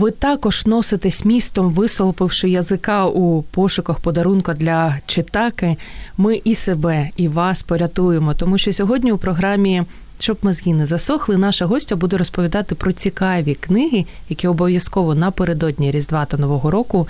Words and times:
Ви 0.00 0.10
також 0.10 0.66
носитесь 0.66 1.24
містом, 1.24 1.70
висолопивши 1.70 2.48
язика 2.50 3.06
у 3.06 3.42
пошуках 3.42 4.00
подарунка 4.00 4.54
для 4.54 4.96
читаки. 5.06 5.76
Ми 6.16 6.40
і 6.44 6.54
себе, 6.54 7.10
і 7.16 7.28
вас 7.28 7.62
порятуємо, 7.62 8.34
тому 8.34 8.58
що 8.58 8.72
сьогодні 8.72 9.12
у 9.12 9.18
програмі. 9.18 9.82
Щоб 10.18 10.38
мозги 10.42 10.72
не 10.72 10.86
засохли, 10.86 11.36
наша 11.36 11.66
гостя 11.66 11.96
буде 11.96 12.16
розповідати 12.16 12.74
про 12.74 12.92
цікаві 12.92 13.54
книги, 13.54 14.04
які 14.28 14.48
обов'язково 14.48 15.14
напередодні 15.14 15.90
Різдва 15.90 16.24
та 16.24 16.36
Нового 16.36 16.70
року 16.70 17.08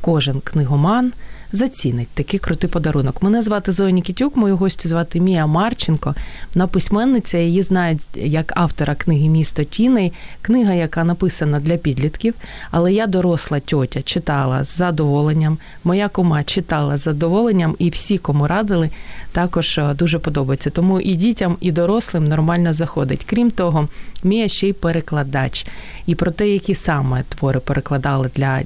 кожен 0.00 0.40
книгоман 0.40 1.12
зацінить 1.52 2.08
такий 2.08 2.40
крутий 2.40 2.70
подарунок. 2.70 3.22
Мене 3.22 3.42
звати 3.42 3.72
Зоя 3.72 3.90
Нікітюк, 3.90 4.36
мою 4.36 4.56
гостю 4.56 4.88
звати 4.88 5.20
Мія 5.20 5.46
Марченко. 5.46 6.14
Вона 6.54 6.66
письменниця, 6.66 7.38
її 7.38 7.62
знають 7.62 8.06
як 8.14 8.52
автора 8.56 8.94
книги 8.94 9.28
Місто 9.28 9.64
Тіней, 9.64 10.12
книга, 10.42 10.74
яка 10.74 11.04
написана 11.04 11.60
для 11.60 11.76
підлітків. 11.76 12.34
Але 12.70 12.92
я 12.92 13.06
доросла 13.06 13.60
тьотя 13.60 14.02
читала 14.02 14.64
з 14.64 14.76
задоволенням. 14.76 15.58
Моя 15.84 16.08
кома 16.08 16.44
читала 16.44 16.96
з 16.96 17.02
задоволенням, 17.02 17.76
і 17.78 17.90
всі, 17.90 18.18
кому 18.18 18.46
радили, 18.46 18.90
також 19.32 19.78
е, 19.78 19.94
дуже 19.94 20.18
подобається. 20.18 20.70
Тому 20.70 21.00
і 21.00 21.14
дітям, 21.14 21.56
і 21.60 21.72
дорослим 21.72 22.28
нормально 22.28 22.72
заходить. 22.72 23.24
Крім 23.24 23.50
того, 23.50 23.88
Мія 24.24 24.48
ще 24.48 24.68
й 24.68 24.72
перекладач. 24.72 25.66
І 26.06 26.14
про 26.14 26.30
те, 26.30 26.48
які 26.48 26.74
саме 26.74 27.22
твори 27.28 27.60
перекладали 27.60 28.30
для 28.34 28.60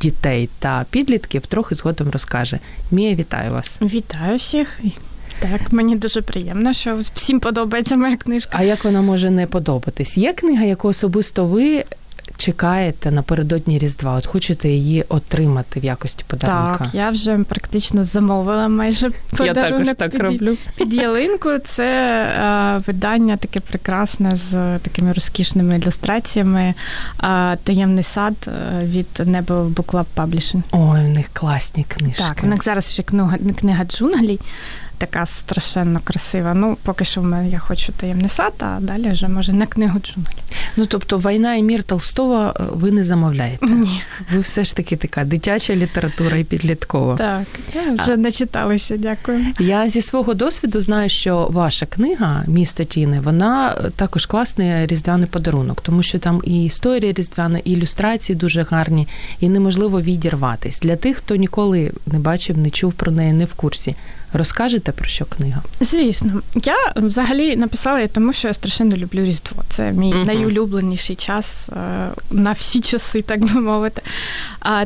дітей 0.00 0.48
та 0.58 0.86
підлітків, 0.90 1.46
трохи 1.46 1.74
згодом 1.74 2.10
розкаже. 2.10 2.58
Мія, 2.90 3.14
вітаю 3.14 3.52
вас. 3.52 3.78
Вітаю 3.82 4.36
всіх. 4.36 4.80
Так, 5.40 5.72
мені 5.72 5.96
дуже 5.96 6.22
приємно, 6.22 6.72
що 6.72 6.98
всім 7.14 7.40
подобається 7.40 7.96
моя 7.96 8.16
книжка. 8.16 8.58
А 8.60 8.62
як 8.62 8.84
вона 8.84 9.02
може 9.02 9.30
не 9.30 9.46
подобатись? 9.46 10.16
Є 10.18 10.32
книга, 10.32 10.64
яку 10.64 10.88
особисто 10.88 11.44
ви 11.44 11.84
чекаєте 12.38 13.10
напередодні 13.10 13.78
Різдва? 13.78 14.14
От 14.14 14.26
хочете 14.26 14.68
її 14.68 15.04
отримати 15.08 15.80
в 15.80 15.84
якості 15.84 16.24
подарунка? 16.26 16.78
Так, 16.78 16.94
я 16.94 17.10
вже 17.10 17.38
практично 17.38 18.04
замовила 18.04 18.68
майже 18.68 19.10
подарунок 19.30 19.56
я 19.56 19.70
також 19.70 19.94
так 19.94 20.10
під, 20.10 20.20
роблю. 20.20 20.56
під 20.76 20.92
ялинку. 20.92 21.58
Це 21.64 21.84
е, 21.86 22.82
видання 22.86 23.36
таке 23.36 23.60
прекрасне 23.60 24.36
з 24.36 24.78
такими 24.78 25.12
розкішними 25.12 25.76
ілюстраціями. 25.78 26.74
Е, 27.24 27.56
Таємний 27.64 28.04
сад 28.04 28.34
е, 28.46 28.84
від 28.84 29.06
Небо 29.24 29.54
Book 29.54 30.04
Publishing. 30.16 30.62
Ой, 30.72 31.00
у 31.00 31.08
них 31.08 31.26
класні 31.32 31.84
книжки. 31.88 32.24
Так, 32.28 32.40
у 32.42 32.46
них 32.46 32.64
зараз 32.64 32.92
ще 32.92 33.02
книга, 33.02 33.38
книга 33.60 33.84
джунглі. 33.84 34.38
Така 34.98 35.26
страшенно 35.26 36.00
красива. 36.04 36.54
Ну, 36.54 36.76
поки 36.82 37.04
що 37.04 37.44
я 37.50 37.58
хочу 37.58 37.92
таємний 37.92 38.28
сад, 38.28 38.52
а 38.58 38.78
далі 38.80 39.10
вже 39.10 39.28
може 39.28 39.52
на 39.52 39.66
книгу 39.66 39.98
джунглі. 39.98 40.32
Ну 40.76 40.86
тобто 40.86 41.18
війна 41.18 41.54
і 41.54 41.62
мір 41.62 41.82
Толстого 41.82 42.54
ви 42.72 42.90
не 42.90 43.04
замовляєте? 43.04 43.66
Ні. 43.66 44.02
Ви 44.34 44.40
все 44.40 44.64
ж 44.64 44.76
таки 44.76 44.96
така 44.96 45.24
дитяча 45.24 45.76
література 45.76 46.36
і 46.36 46.44
підліткова. 46.44 47.16
Так, 47.16 47.46
я 47.74 47.92
вже 47.92 48.12
а... 48.12 48.16
начиталася, 48.16 48.96
дякую. 48.96 49.46
Я 49.58 49.88
зі 49.88 50.02
свого 50.02 50.34
досвіду 50.34 50.80
знаю, 50.80 51.08
що 51.08 51.48
ваша 51.50 51.86
книга 51.86 52.44
Місто 52.46 52.84
Тіни, 52.84 53.20
вона 53.20 53.72
також 53.96 54.26
класний 54.26 54.86
різдвяний 54.86 55.26
подарунок, 55.26 55.80
тому 55.80 56.02
що 56.02 56.18
там 56.18 56.42
і 56.44 56.64
історія 56.64 57.12
різдвяна, 57.12 57.58
і 57.58 57.72
ілюстрації 57.72 58.36
дуже 58.36 58.62
гарні, 58.62 59.08
і 59.40 59.48
неможливо 59.48 60.00
відірватись. 60.00 60.80
Для 60.80 60.96
тих, 60.96 61.16
хто 61.16 61.36
ніколи 61.36 61.92
не 62.06 62.18
бачив, 62.18 62.58
не 62.58 62.70
чув 62.70 62.92
про 62.92 63.12
неї, 63.12 63.32
не 63.32 63.44
в 63.44 63.54
курсі. 63.54 63.96
Розкажете 64.32 64.92
про 64.92 65.06
що 65.06 65.24
книга? 65.24 65.62
Звісно, 65.80 66.42
я 66.54 66.76
взагалі 66.96 67.56
написала 67.56 67.98
її, 67.98 68.08
тому 68.08 68.32
що 68.32 68.48
я 68.48 68.54
страшенно 68.54 68.96
люблю 68.96 69.24
Різдво. 69.24 69.62
Це 69.68 69.92
мій 69.92 70.12
uh-huh. 70.12 70.26
найулюбленіший 70.26 71.16
час 71.16 71.68
е, 71.68 72.08
на 72.30 72.52
всі 72.52 72.80
часи, 72.80 73.22
так 73.22 73.40
би 73.40 73.60
мовити. 73.60 74.02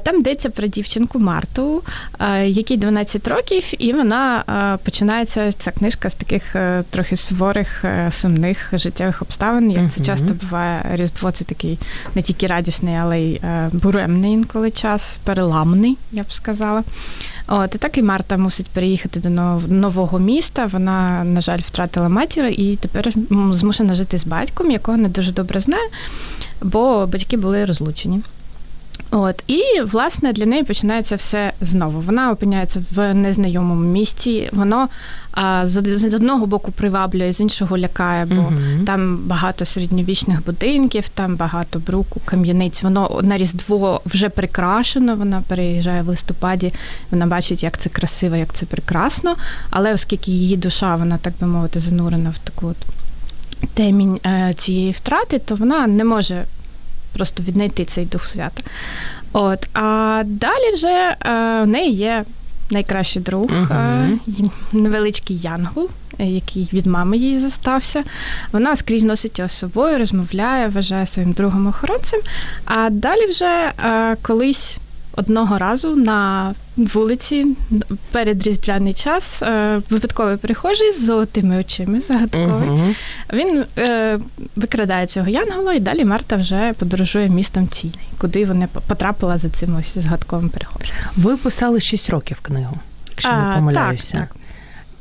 Там 0.02 0.20
йдеться 0.20 0.50
про 0.50 0.66
дівчинку 0.66 1.18
Марту, 1.18 1.82
е, 2.20 2.48
якій 2.48 2.76
12 2.76 3.28
років, 3.28 3.64
і 3.78 3.92
вона 3.92 4.44
е, 4.74 4.84
починається 4.84 5.52
ця 5.52 5.70
книжка 5.70 6.10
з 6.10 6.14
таких 6.14 6.56
трохи 6.90 7.16
суворих, 7.16 7.84
сумних 8.10 8.70
життєвих 8.72 9.22
обставин. 9.22 9.70
Як 9.70 9.82
uh-huh. 9.82 9.90
це 9.90 10.04
часто 10.04 10.34
буває, 10.34 10.84
Різдво 10.94 11.32
це 11.32 11.44
такий 11.44 11.78
не 12.14 12.22
тільки 12.22 12.46
радісний, 12.46 12.96
але 12.96 13.20
й 13.20 13.40
буремний 13.72 14.32
інколи 14.32 14.70
час, 14.70 15.18
переламний, 15.24 15.96
я 16.12 16.22
б 16.22 16.32
сказала. 16.32 16.82
От 17.46 17.74
і 17.74 17.78
так 17.78 17.98
і 17.98 18.02
Марта 18.02 18.36
мусить 18.36 18.66
переїхати 18.66 19.20
до 19.20 19.30
нового 19.68 20.18
міста. 20.18 20.66
Вона, 20.66 21.24
на 21.24 21.40
жаль, 21.40 21.58
втратила 21.58 22.08
матір 22.08 22.44
і 22.44 22.78
тепер 22.80 23.12
змушена 23.50 23.94
жити 23.94 24.18
з 24.18 24.26
батьком, 24.26 24.70
якого 24.70 24.98
не 24.98 25.08
дуже 25.08 25.32
добре 25.32 25.60
знає, 25.60 25.88
бо 26.62 27.06
батьки 27.06 27.36
були 27.36 27.64
розлучені. 27.64 28.20
От 29.10 29.44
і 29.46 29.62
власне 29.84 30.32
для 30.32 30.46
неї 30.46 30.62
починається 30.62 31.16
все 31.16 31.52
знову. 31.60 32.00
Вона 32.00 32.30
опиняється 32.30 32.84
в 32.90 33.14
незнайомому 33.14 33.80
місті. 33.80 34.48
Воно 34.52 34.88
а, 35.32 35.66
з 35.66 36.14
одного 36.14 36.46
боку 36.46 36.72
приваблює, 36.72 37.32
з 37.32 37.40
іншого 37.40 37.78
лякає, 37.78 38.24
бо 38.24 38.34
uh 38.34 38.84
там 38.84 39.16
багато 39.16 39.64
середньовічних 39.64 40.44
будинків, 40.44 41.08
там 41.08 41.36
багато 41.36 41.78
бруку, 41.78 42.20
кам'яниць. 42.24 42.82
Воно 42.82 43.20
на 43.22 43.38
різдво 43.38 44.00
вже 44.06 44.28
прикрашено. 44.28 45.16
Вона 45.16 45.42
переїжджає 45.48 46.02
в 46.02 46.08
листопаді. 46.08 46.72
Вона 47.10 47.26
бачить, 47.26 47.62
як 47.62 47.78
це 47.78 47.88
красиво, 47.88 48.36
як 48.36 48.54
це 48.54 48.66
прекрасно. 48.66 49.36
Але 49.70 49.92
оскільки 49.92 50.30
її 50.30 50.56
душа, 50.56 50.96
вона 50.96 51.18
так 51.18 51.32
би 51.40 51.46
мовити, 51.46 51.78
занурена 51.78 52.30
в 52.30 52.38
таку 52.38 52.66
от 52.66 52.76
темінь 53.74 54.20
е, 54.26 54.54
цієї 54.56 54.92
втрати, 54.92 55.38
то 55.38 55.54
вона 55.54 55.86
не 55.86 56.04
може 56.04 56.44
просто 57.12 57.42
віднайти 57.42 57.84
цей 57.84 58.04
дух 58.04 58.26
свята. 58.26 58.62
От, 59.32 59.68
А 59.72 60.22
далі 60.26 60.72
вже 60.74 60.88
е, 60.88 61.16
в 61.62 61.66
неї 61.66 61.94
є 61.94 62.24
найкращий 62.70 63.22
друг, 63.22 63.50
uh-huh. 63.50 64.18
невеличкий 64.72 65.38
янгул, 65.38 65.90
е, 66.18 66.26
який 66.26 66.68
від 66.72 66.86
мами 66.86 67.16
їй 67.16 67.38
застався. 67.38 68.04
Вона 68.52 68.76
скрізь 68.76 69.04
носить 69.04 69.38
його 69.38 69.48
з 69.48 69.52
собою, 69.52 69.98
розмовляє, 69.98 70.68
вважає 70.68 71.06
своїм 71.06 71.32
другом 71.32 71.66
охоронцем. 71.66 72.20
А 72.64 72.90
далі 72.90 73.26
вже 73.26 73.72
колись 74.22 74.78
одного 75.16 75.58
разу 75.58 75.96
на 75.96 76.54
вулиці 76.76 77.46
перед 78.12 78.42
різдвяний 78.46 78.94
час 78.94 79.42
е, 79.42 79.80
випадковий 79.90 80.36
перехожий 80.36 80.92
з 80.92 81.06
золотими 81.06 81.58
очима 81.58 82.00
загадковий. 82.00 82.68
uh 82.68 82.94
Він 83.32 83.64
е, 83.78 84.18
викрадає 84.56 85.06
цього 85.06 85.28
янгола, 85.28 85.74
і 85.74 85.80
далі 85.80 86.04
Марта 86.04 86.36
вже 86.36 86.74
подорожує 86.78 87.28
містом 87.28 87.66
Тіней, 87.66 88.08
куди 88.18 88.44
вони 88.44 88.68
потрапила 88.88 89.38
за 89.38 89.48
цим 89.48 89.76
ось 89.76 89.98
згадковим 89.98 90.48
перехожим. 90.48 90.96
Ви 91.16 91.36
писали 91.36 91.80
6 91.80 92.10
років 92.10 92.40
книгу, 92.40 92.78
якщо 93.10 93.30
а, 93.32 93.48
не 93.48 93.54
помиляюся. 93.54 94.12
Так, 94.12 94.28
так. 94.28 94.36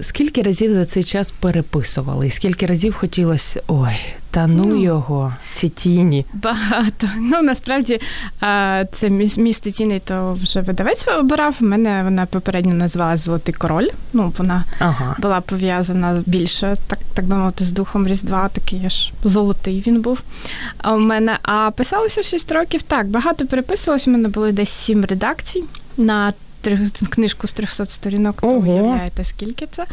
Скільки 0.02 0.42
разів 0.42 0.74
за 0.74 0.86
цей 0.86 1.04
час 1.04 1.34
переписували, 1.40 2.28
і 2.28 2.32
скільки 2.32 2.66
разів 2.66 2.94
хотілося 2.94 3.62
ой, 3.68 3.96
та 4.32 4.48
ну, 4.48 4.66
ну 4.66 4.82
його, 4.82 5.34
ці 5.54 5.70
тіні? 5.70 6.26
Багато. 6.34 7.10
Ну 7.20 7.42
насправді 7.42 8.02
це 8.92 9.10
місто 9.38 9.70
тіні, 9.70 10.02
то 10.06 10.34
вже 10.34 10.62
видавець 10.62 11.08
обирав. 11.20 11.56
Мене 11.60 12.02
вона 12.04 12.26
попередньо 12.26 12.74
називалася 12.74 13.24
Золотий 13.24 13.54
король. 13.54 13.88
Ну, 14.14 14.34
вона 14.38 14.64
ага. 14.80 15.16
була 15.20 15.42
пов'язана 15.42 16.24
більше, 16.26 16.76
так 16.88 17.00
так 17.14 17.26
би 17.26 17.36
мовити, 17.36 17.64
з 17.64 17.72
духом 17.72 18.08
Різдва, 18.08 18.50
такий 18.50 18.86
аж 18.86 19.12
золотий 19.24 19.84
він 19.88 20.02
був. 20.02 20.22
А 20.78 20.94
у 20.94 21.00
мене, 21.00 21.38
а 21.44 21.72
писалося 21.72 22.24
6 22.24 22.52
років. 22.52 22.82
Так, 22.82 23.08
багато 23.08 23.46
переписувалось. 23.48 24.08
У 24.08 24.12
мене 24.12 24.30
було 24.30 24.52
десь 24.52 24.70
7 24.70 25.06
редакцій 25.06 25.64
на 25.98 26.34
книжку 27.10 27.48
з 27.48 27.54
300 27.54 27.86
сторінок, 27.86 28.42
то 28.42 28.48
уявляєте, 28.48 29.24
скільки 29.24 29.68
це. 29.72 29.86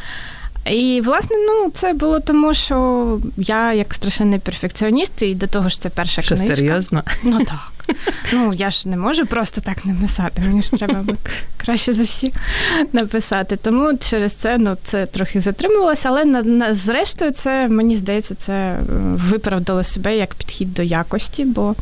І, 0.70 1.00
власне, 1.05 1.37
ну, 1.37 1.70
це 1.70 1.93
було 1.93 2.20
тому, 2.20 2.55
що 2.55 3.19
я 3.37 3.73
як 3.73 3.94
страшенний 3.94 4.38
перфекціоніст, 4.38 5.23
і 5.23 5.35
до 5.35 5.47
того 5.47 5.69
ж 5.69 5.81
це 5.81 5.91
перша 5.91 6.23
Що, 6.23 6.35
книжка. 6.35 6.56
серйозно? 6.56 7.03
Ну 7.23 7.44
так. 7.44 7.73
Ну, 8.32 8.55
я 8.55 8.70
ж 8.70 8.88
не 8.88 8.97
можу 8.97 9.26
просто 9.26 9.61
так 9.61 9.85
написати. 9.85 10.43
Мені 10.43 10.62
ж 10.62 10.70
треба 10.70 11.05
краще 11.56 11.93
за 11.93 12.03
всі 12.03 12.32
написати. 12.93 13.56
Тому 13.56 13.99
через 13.99 14.32
це 14.32 14.59
ну, 14.59 14.76
це 14.82 15.06
трохи 15.06 15.41
затримувалося, 15.41 16.09
але 16.09 16.25
на, 16.25 16.43
на, 16.43 16.75
зрештою, 16.75 17.31
це 17.31 17.69
мені 17.69 17.97
здається, 17.97 18.35
це 18.35 18.53
е, 18.53 18.79
виправдало 19.31 19.82
себе 19.82 20.17
як 20.17 20.35
підхід 20.35 20.75
до 20.75 20.82
якості, 20.82 21.44
бо. 21.44 21.75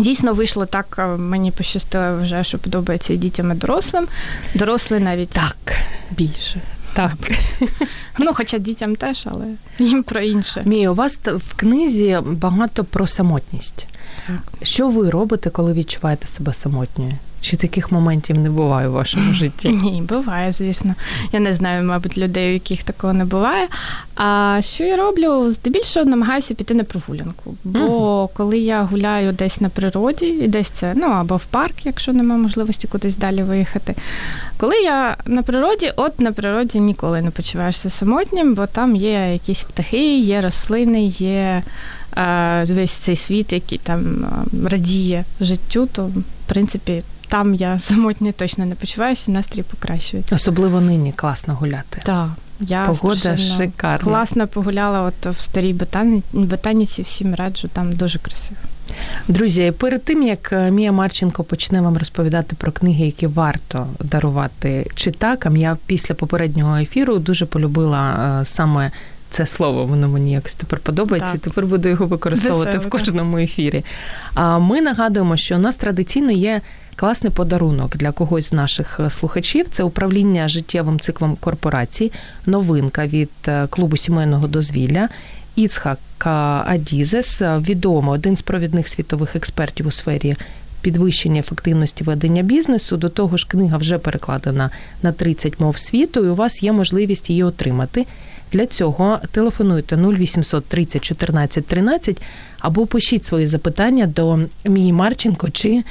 Дійсно 0.00 0.34
вийшло 0.34 0.66
так, 0.66 0.96
е, 0.98 1.06
мені 1.06 1.50
пощастило 1.50 2.22
вже, 2.22 2.44
що 2.44 2.58
подобається 2.58 3.12
і 3.12 3.16
дітям 3.16 3.52
і 3.52 3.54
дорослим. 3.54 4.08
Дорослі 4.54 4.98
навіть 4.98 5.28
так 5.28 5.56
більше. 6.10 6.60
Так. 6.94 7.12
Ну, 8.18 8.32
хоча 8.34 8.58
дітям 8.58 8.96
теж, 8.96 9.26
але 9.30 9.44
їм 9.78 10.02
про 10.02 10.20
інше. 10.20 10.62
Мія, 10.64 10.90
у 10.90 10.94
вас 10.94 11.18
в 11.24 11.54
книзі 11.56 12.18
багато 12.24 12.84
про 12.84 13.06
самотність. 13.06 13.86
Так. 14.26 14.36
Що 14.62 14.88
ви 14.88 15.10
робите, 15.10 15.50
коли 15.50 15.72
відчуваєте 15.72 16.26
себе 16.26 16.52
самотньою? 16.52 17.14
Чи 17.40 17.56
таких 17.56 17.92
моментів 17.92 18.38
не 18.38 18.50
буває 18.50 18.88
у 18.88 18.92
вашому 18.92 19.34
житті? 19.34 19.68
Ні, 19.82 20.02
буває, 20.02 20.52
звісно. 20.52 20.94
Я 21.32 21.40
не 21.40 21.54
знаю, 21.54 21.84
мабуть, 21.84 22.18
людей, 22.18 22.50
у 22.50 22.52
яких 22.52 22.82
такого 22.82 23.12
не 23.12 23.24
буває. 23.24 23.68
А 24.14 24.58
що 24.62 24.84
я 24.84 24.96
роблю? 24.96 25.52
Здебільшого 25.52 26.06
намагаюся 26.06 26.54
піти 26.54 26.74
на 26.74 26.84
прогулянку. 26.84 27.54
Бо 27.64 27.78
uh 27.78 28.28
коли 28.34 28.58
я 28.58 28.82
гуляю 28.82 29.32
десь 29.32 29.60
на 29.60 29.68
природі, 29.68 30.26
і 30.26 30.48
десь 30.48 30.68
це 30.68 30.92
ну 30.96 31.06
або 31.06 31.36
в 31.36 31.44
парк, 31.44 31.86
якщо 31.86 32.12
немає 32.12 32.40
можливості 32.40 32.88
кудись 32.88 33.16
далі 33.16 33.42
виїхати. 33.42 33.94
Коли 34.56 34.74
я 34.76 35.16
на 35.26 35.42
природі, 35.42 35.92
от 35.96 36.20
на 36.20 36.32
природі 36.32 36.80
ніколи 36.80 37.22
не 37.22 37.30
почуваєшся 37.30 37.90
самотнім, 37.90 38.54
бо 38.54 38.66
там 38.66 38.96
є 38.96 39.32
якісь 39.32 39.62
птахи, 39.62 40.18
є 40.18 40.40
рослини, 40.40 41.04
є. 41.06 41.62
Весь 42.68 42.90
цей 42.90 43.16
світ, 43.16 43.52
який 43.52 43.78
там 43.78 44.26
радіє 44.70 45.24
життю, 45.40 45.88
то 45.92 46.06
в 46.06 46.22
принципі 46.46 47.02
там 47.30 47.54
я 47.54 47.78
самотньо 47.78 48.32
точно 48.32 48.66
не 48.66 48.74
почуваюся, 48.74 49.30
настрій 49.30 49.62
покращується. 49.62 50.36
Особливо 50.36 50.80
нині 50.80 51.12
класно 51.16 51.54
гуляти. 51.54 52.00
Так. 52.02 52.28
Я 52.60 52.84
Погода 52.84 53.36
шикарна. 53.36 54.04
Класно 54.04 54.46
погуляла 54.46 55.00
от 55.00 55.36
в 55.36 55.40
старій 55.40 55.72
ботані... 55.72 56.22
ботаніці, 56.32 57.02
всім 57.02 57.34
раджу, 57.34 57.68
там 57.72 57.92
дуже 57.92 58.18
красиво. 58.18 58.60
Друзі, 59.28 59.72
перед 59.78 60.04
тим 60.04 60.22
як 60.22 60.52
е, 60.52 60.70
Мія 60.70 60.92
Марченко 60.92 61.44
почне 61.44 61.80
вам 61.80 61.98
розповідати 61.98 62.56
про 62.56 62.72
книги, 62.72 63.06
які 63.06 63.26
варто 63.26 63.86
дарувати 64.00 64.86
читакам, 64.94 65.56
я 65.56 65.76
після 65.86 66.14
попереднього 66.14 66.76
ефіру 66.76 67.18
дуже 67.18 67.46
полюбила 67.46 68.40
е, 68.40 68.44
саме 68.44 68.90
це 69.30 69.46
слово, 69.46 69.86
воно 69.86 70.08
мені 70.08 70.32
якось 70.32 70.54
тепер 70.54 70.78
подобається. 70.78 71.32
Так. 71.32 71.40
Тепер 71.40 71.66
буду 71.66 71.88
його 71.88 72.06
використовувати 72.06 72.78
Весело, 72.78 72.88
в 72.88 72.90
кожному 72.90 73.38
ефірі. 73.38 73.84
А 74.34 74.58
ми 74.58 74.80
нагадуємо, 74.80 75.36
що 75.36 75.56
у 75.56 75.58
нас 75.58 75.76
традиційно 75.76 76.30
є 76.32 76.60
класний 76.96 77.32
подарунок 77.32 77.96
для 77.96 78.12
когось 78.12 78.48
з 78.48 78.52
наших 78.52 79.00
е, 79.00 79.10
слухачів. 79.10 79.68
Це 79.68 79.82
управління 79.82 80.48
життєвим 80.48 81.00
циклом 81.00 81.36
корпорацій, 81.40 82.12
новинка 82.46 83.06
від 83.06 83.30
е, 83.48 83.66
клубу 83.66 83.96
сімейного 83.96 84.48
дозвілля. 84.48 85.08
Іцхак 85.56 85.98
Адізес, 86.66 87.42
е, 87.42 87.58
відомо 87.58 88.10
один 88.10 88.36
з 88.36 88.42
провідних 88.42 88.88
світових 88.88 89.36
експертів 89.36 89.86
у 89.86 89.90
сфері 89.90 90.36
підвищення 90.80 91.40
ефективності 91.40 92.04
ведення 92.04 92.42
бізнесу. 92.42 92.96
До 92.96 93.08
того 93.08 93.36
ж, 93.36 93.46
книга 93.48 93.78
вже 93.78 93.98
перекладена 93.98 94.70
на 95.02 95.12
30 95.12 95.60
мов 95.60 95.78
світу, 95.78 96.24
і 96.24 96.28
у 96.28 96.34
вас 96.34 96.62
є 96.62 96.72
можливість 96.72 97.30
її 97.30 97.42
отримати. 97.42 98.06
Для 98.52 98.66
цього 98.66 99.18
телефонуйте 99.32 99.96
0800 99.96 100.66
30 100.66 101.04
14 101.04 101.66
13 101.66 102.22
або 102.58 102.86
пишіть 102.86 103.24
свої 103.24 103.46
запитання 103.46 104.06
до 104.06 104.38
Мії 104.64 104.92
Марченко 104.92 105.50
чи 105.50 105.82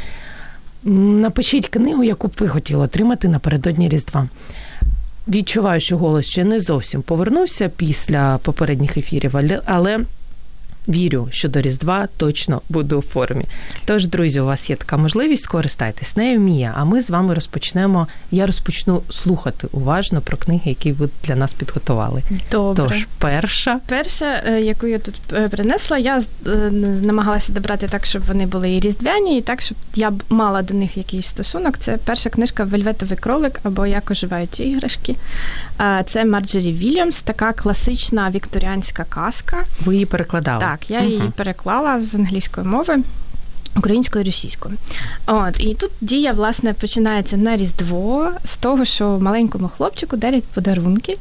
напишіть 0.84 1.70
книгу, 1.70 2.04
яку 2.04 2.28
б 2.28 2.31
ви 2.40 2.48
хотіли 2.48 2.84
отримати 2.84 3.28
напередодні 3.28 3.90
Різдва. 3.90 4.28
Відчуваю, 5.28 5.80
що 5.80 5.98
голос 5.98 6.26
ще 6.26 6.44
не 6.44 6.60
зовсім 6.60 7.02
повернувся 7.02 7.70
після 7.78 8.38
попередніх 8.38 8.98
ефірів, 8.98 9.36
але 9.66 10.00
вірю, 10.89 11.27
що 11.31 11.50
до 11.50 11.62
Різдва 11.62 12.07
точно 12.18 12.62
буду 12.69 12.97
у 12.97 13.01
формі. 13.01 13.45
Тож, 13.86 14.07
друзі, 14.07 14.39
у 14.39 14.45
вас 14.45 14.69
є 14.69 14.75
така 14.75 14.97
можливість, 14.97 15.47
користайтесь 15.47 16.15
нею, 16.15 16.39
Мія. 16.39 16.74
А 16.77 16.86
ми 16.86 17.01
з 17.01 17.09
вами 17.09 17.33
розпочнемо. 17.33 18.07
Я 18.31 18.45
розпочну 18.45 19.01
слухати 19.09 19.68
уважно 19.71 20.21
про 20.21 20.38
книги, 20.38 20.62
які 20.65 20.91
ви 20.91 21.09
для 21.24 21.36
нас 21.36 21.53
підготували. 21.53 22.24
Добре. 22.51 22.86
Тож, 22.88 23.07
перша, 23.18 23.80
перша, 23.88 24.44
е, 24.45 24.62
яку 24.62 24.88
я 24.88 25.00
тут 25.00 25.15
е, 25.33 25.50
принесла, 25.50 25.97
я 25.97 26.24
е, 26.47 26.50
намагалася 27.01 27.53
добрати 27.53 27.88
так, 27.88 28.06
щоб 28.06 28.25
вони 28.25 28.45
були 28.45 28.71
і 28.71 28.80
різдвяні, 28.80 29.38
і 29.38 29.41
так, 29.41 29.62
щоб 29.62 29.77
я 29.95 30.13
мала 30.30 30.62
до 30.62 30.74
них 30.74 30.97
якийсь 30.97 31.27
стосунок. 31.27 31.77
Це 31.77 31.97
перша 31.97 32.30
книжка 32.30 32.63
Вельветовий 32.63 33.18
кролик 33.18 33.59
або 33.63 33.86
Як 33.86 34.12
оживають 34.12 34.59
іграшки. 34.59 35.15
Це 36.06 36.26
Марджері 36.26 36.72
Вільямс, 36.74 37.22
така 37.22 37.54
класична 37.54 38.30
вікторіанська 38.30 39.04
казка. 39.04 39.58
Ви 39.86 39.94
її 39.94 40.06
перекладали? 40.06 40.62
Так. 40.62 40.92
Я 40.92 41.02
її 41.02 41.31
переклала 41.36 42.02
з 42.02 42.16
англійської 42.16 42.68
мови. 42.68 42.98
Українською 43.75 44.24
і 44.24 44.25
російською. 44.25 44.75
От, 45.27 45.60
І 45.60 45.74
тут 45.74 45.92
дія, 46.01 46.31
власне, 46.33 46.74
починається 46.74 47.38
на 47.38 47.57
Різдво 47.57 48.31
з 48.44 48.57
того, 48.57 48.86
що 48.86 49.19
маленькому 49.21 49.69
хлопчику 49.69 50.18
дарять 50.18 50.44
подарунки. 50.44 51.18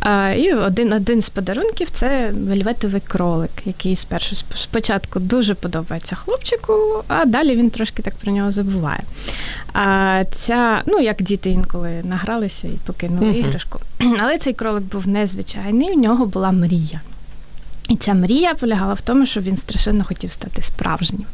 А, 0.00 0.30
І 0.30 0.52
один 0.52 0.92
один 0.92 1.22
з 1.22 1.28
подарунків 1.28 1.88
це 1.90 2.32
вельветовий 2.48 3.00
кролик, 3.00 3.50
який 3.64 3.96
спершу 3.96 4.36
спочатку 4.36 5.20
дуже 5.20 5.54
подобається 5.54 6.16
хлопчику, 6.16 6.72
а 7.08 7.24
далі 7.24 7.56
він 7.56 7.70
трошки 7.70 8.02
так 8.02 8.14
про 8.14 8.32
нього 8.32 8.52
забуває. 8.52 9.00
А 9.72 10.24
ця, 10.32 10.82
ну, 10.86 11.00
як 11.00 11.22
діти 11.22 11.50
інколи 11.50 11.90
награлися 12.04 12.68
і 12.68 12.78
покинули 12.86 13.26
uh-huh. 13.26 13.48
іграшку. 13.48 13.80
Але 14.20 14.38
цей 14.38 14.52
кролик 14.52 14.84
був 14.84 15.08
незвичайний, 15.08 15.90
у 15.90 16.00
нього 16.00 16.26
була 16.26 16.52
мрія. 16.52 17.00
І 17.88 17.96
ця 17.96 18.14
мрія 18.14 18.54
полягала 18.54 18.94
в 18.94 19.00
тому, 19.00 19.26
що 19.26 19.40
він 19.40 19.56
страшенно 19.56 20.04
хотів 20.04 20.32
стати 20.32 20.62
справжнім. 20.62 21.24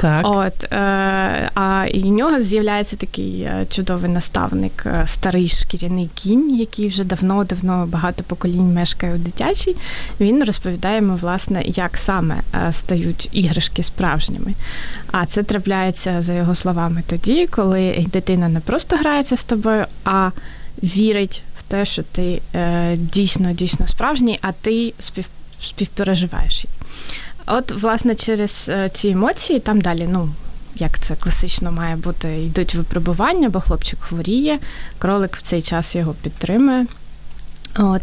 Так. 0.00 0.26
От, 0.28 0.64
е, 0.64 1.50
А 1.54 1.86
і 1.92 2.02
в 2.02 2.06
нього 2.06 2.42
з'являється 2.42 2.96
такий 2.96 3.40
е, 3.40 3.66
чудовий 3.70 4.10
наставник, 4.10 4.86
е, 4.86 5.02
старий 5.06 5.48
шкіряний 5.48 6.10
кінь, 6.14 6.56
який 6.56 6.88
вже 6.88 7.04
давно-давно 7.04 7.86
багато 7.86 8.22
поколінь 8.22 8.74
мешкає 8.74 9.14
у 9.14 9.18
дитячій. 9.18 9.76
Він 10.20 10.44
розповідає 10.44 11.00
йому, 11.00 11.16
власне, 11.16 11.62
як 11.66 11.96
саме 11.96 12.36
е, 12.54 12.72
стають 12.72 13.28
іграшки 13.32 13.82
справжніми. 13.82 14.54
А 15.12 15.26
це 15.26 15.42
трапляється, 15.42 16.22
за 16.22 16.32
його 16.32 16.54
словами, 16.54 17.02
тоді, 17.06 17.46
коли 17.46 18.06
дитина 18.12 18.48
не 18.48 18.60
просто 18.60 18.96
грається 18.96 19.36
з 19.36 19.44
тобою, 19.44 19.84
а 20.04 20.30
вірить 20.82 21.42
в 21.58 21.62
те, 21.62 21.84
що 21.84 22.02
ти 22.02 22.40
е, 22.54 22.96
дійсно 22.96 23.52
дійсно 23.52 23.86
справжній, 23.86 24.38
а 24.42 24.52
ти 24.52 24.92
спів 24.98 25.26
співпереживаєш 25.60 26.64
її. 26.64 26.76
От, 27.46 27.72
власне, 27.72 28.14
через 28.14 28.66
е, 28.68 28.90
ці 28.94 29.08
емоції 29.08 29.60
там 29.60 29.80
далі, 29.80 30.08
ну. 30.10 30.28
Як 30.78 30.98
це 30.98 31.14
класично 31.14 31.72
має 31.72 31.96
бути, 31.96 32.42
йдуть 32.42 32.74
випробування, 32.74 33.48
бо 33.48 33.60
хлопчик 33.60 33.98
хворіє, 34.00 34.58
кролик 34.98 35.36
в 35.36 35.40
цей 35.40 35.62
час 35.62 35.94
його 35.94 36.14
підтримує. 36.22 36.86
От. 37.78 38.02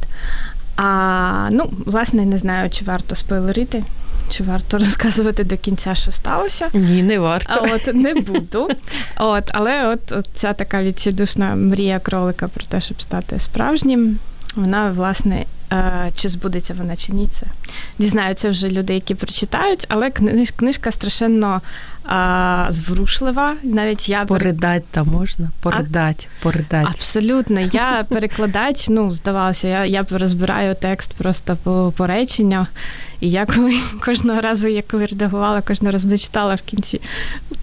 А 0.76 1.50
ну, 1.52 1.74
власне, 1.86 2.26
не 2.26 2.38
знаю, 2.38 2.70
чи 2.70 2.86
варто 2.86 3.16
спойлерити, 3.16 3.84
чи 4.30 4.44
варто 4.44 4.78
розказувати 4.86 5.44
до 5.44 5.58
кінця, 5.58 5.96
що 5.96 6.12
сталося. 6.12 6.70
Ні, 6.74 7.04
не 7.04 7.20
варто. 7.20 7.54
А 7.54 7.76
от 7.76 7.96
не 7.96 8.14
буду. 8.14 8.70
От, 9.18 9.44
Але 9.54 9.88
от, 9.88 10.12
от 10.12 10.28
ця 10.34 10.54
така 10.54 10.84
відчайдушна 10.84 11.56
мрія 11.56 12.00
кролика 12.00 12.48
про 12.48 12.66
те, 12.66 12.82
щоб 12.82 13.02
стати 13.02 13.40
справжнім, 13.40 14.20
вона, 14.56 14.92
власне, 14.92 15.46
чи 16.16 16.30
збудеться 16.30 16.76
вона, 16.78 16.96
чи 16.96 17.12
ні, 17.12 17.28
це 17.32 17.46
дізнаються 18.00 18.50
вже 18.50 18.68
люди, 18.68 18.94
які 18.94 19.16
прочитають, 19.16 19.86
але 19.90 20.12
книжка 20.56 20.92
страшенно 20.92 21.62
а, 22.06 22.66
зворушлива. 22.70 23.56
Навіть 23.64 24.10
я 24.10 24.26
Поридать 24.26 24.86
там 24.92 25.08
можна? 25.08 25.50
Поридать, 25.62 26.28
а? 26.40 26.44
поридать. 26.44 26.88
Абсолютно. 26.88 27.60
Я 27.60 28.06
перекладач, 28.10 28.90
ну, 28.90 29.12
здавалося, 29.12 29.68
я 29.68 29.86
я 29.86 30.06
розбираю 30.12 30.76
текст 30.76 31.14
просто 31.14 31.58
по, 31.64 31.94
по 31.98 32.08
реченнях. 32.08 32.68
І 33.20 33.30
я 33.30 33.46
коли 33.46 33.80
кожного 34.06 34.42
разу, 34.42 34.68
я 34.68 34.82
коли 34.92 35.06
редагувала, 35.06 35.62
кожного 35.62 35.92
разу 35.92 36.10
дочитала 36.10 36.56
в 36.56 36.62
кінці, 36.62 37.02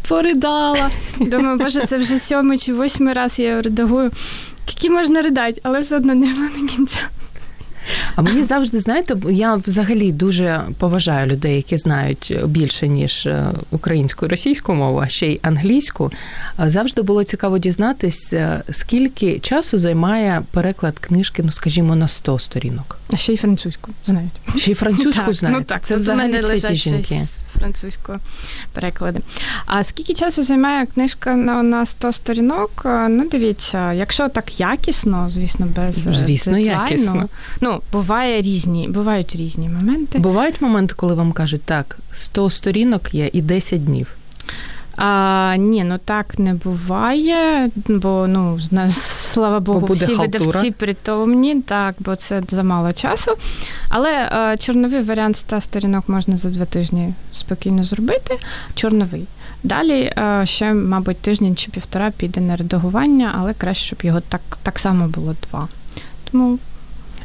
поридала. 0.09 0.91
Думаю, 1.19 1.59
боже, 1.59 1.87
це 1.87 1.99
вже 1.99 2.19
сьомий 2.19 2.59
чи 2.59 2.75
восьмий 2.75 3.15
раз 3.15 3.39
я 3.39 3.49
його 3.49 3.63
редагую. 3.63 4.11
Які 4.69 4.91
можна 4.91 5.23
ридати, 5.23 5.61
але 5.65 5.81
все 5.81 5.97
одно 5.97 6.15
не 6.15 6.27
йшла 6.27 6.49
до 6.61 6.67
кінця. 6.67 7.01
А 8.15 8.23
мені 8.23 8.43
завжди, 8.43 8.79
знаєте, 8.79 9.17
я 9.31 9.55
взагалі 9.55 10.13
дуже 10.13 10.61
поважаю 10.79 11.27
людей, 11.27 11.57
які 11.57 11.77
знають 11.77 12.39
більше, 12.47 12.89
ніж 12.89 13.27
е, 13.27 13.47
українську 13.71 14.27
і 14.27 14.29
російську 14.29 14.75
мову, 14.75 14.99
а 14.99 15.09
ще 15.09 15.27
й 15.27 15.41
англійську. 15.43 16.13
Завжди 16.59 17.03
було 17.03 17.25
цікаво 17.25 17.59
дізнатися, 17.59 18.63
скільки 18.71 19.39
часу 19.39 19.79
займає 19.79 20.43
переклад 20.51 20.99
книжки, 20.99 21.43
ну 21.43 21.53
скажімо, 21.53 21.97
на 21.97 22.09
100 22.09 22.39
сторінок. 22.39 22.99
А 23.13 23.17
ще 23.17 23.33
й 23.33 23.37
французьку 23.37 23.91
знають. 24.07 24.31
Ще 24.57 24.71
й 24.71 24.75
французьку 24.75 25.33
знають. 25.33 25.59
Ну, 25.59 25.65
так, 25.65 25.83
Це 25.83 25.97
взагалі 25.97 26.41
святі 26.41 26.75
жінки. 26.75 27.21
Французькою 27.61 28.19
переклади. 28.73 29.21
А 29.67 29.85
скільки 29.85 30.15
часу 30.15 30.43
займає 30.43 30.87
книжка 30.87 31.35
на 31.35 31.63
на 31.63 31.87
100 31.87 32.13
сторінок? 32.13 32.83
Ну, 32.85 33.29
дивіться, 33.31 33.93
якщо 33.93 34.29
так 34.29 34.61
якісно, 34.61 35.31
звісно, 35.31 35.67
без 35.77 35.95
звісно, 35.95 36.53
дедлайну, 36.53 36.83
якісно. 36.83 37.29
Ну, 37.61 37.81
буває 37.93 38.43
різні, 38.43 38.89
бувають 38.89 39.37
різні 39.37 39.69
моменти. 39.69 40.19
Бувають 40.19 40.61
моменти, 40.61 40.95
коли 40.97 41.15
вам 41.15 41.33
кажуть, 41.33 41.63
так, 41.63 41.99
100 42.13 42.51
сторінок 42.51 43.15
є 43.15 43.31
і 43.33 43.43
10 43.43 43.85
днів. 43.85 44.07
А, 45.03 45.57
Ні, 45.59 45.85
ну 45.85 45.99
так 46.05 46.39
не 46.39 46.55
буває, 46.55 47.71
бо 47.89 48.27
ну 48.29 48.61
слава 48.91 49.61
Богу, 49.61 49.81
бо 49.81 49.95
всі 49.95 50.07
халтура. 50.07 50.27
видавці 50.27 50.71
притомні, 50.71 51.63
так, 51.63 51.95
бо 51.99 52.17
це 52.17 52.43
замало 52.51 52.93
часу. 52.93 53.33
Але 53.89 54.29
а, 54.33 54.57
чорновий 54.57 55.03
варіант 55.03 55.37
100 55.37 55.61
сторінок 55.61 56.09
можна 56.09 56.37
за 56.37 56.51
два 56.51 56.65
тижні 56.65 57.15
спокійно 57.33 57.85
зробити. 57.85 58.39
Чорновий. 58.75 59.27
Далі 59.63 60.13
а, 60.17 60.47
ще, 60.47 60.75
мабуть, 60.75 61.19
тиждень 61.19 61.57
чи 61.57 61.71
півтора 61.71 62.11
піде 62.11 62.41
на 62.41 62.57
редагування, 62.57 63.35
але 63.39 63.55
краще, 63.55 63.85
щоб 63.85 63.99
його 64.03 64.21
так, 64.21 64.41
так 64.63 64.79
само 64.79 65.09
було 65.09 65.35
два. 65.51 65.69
Тому 66.31 66.59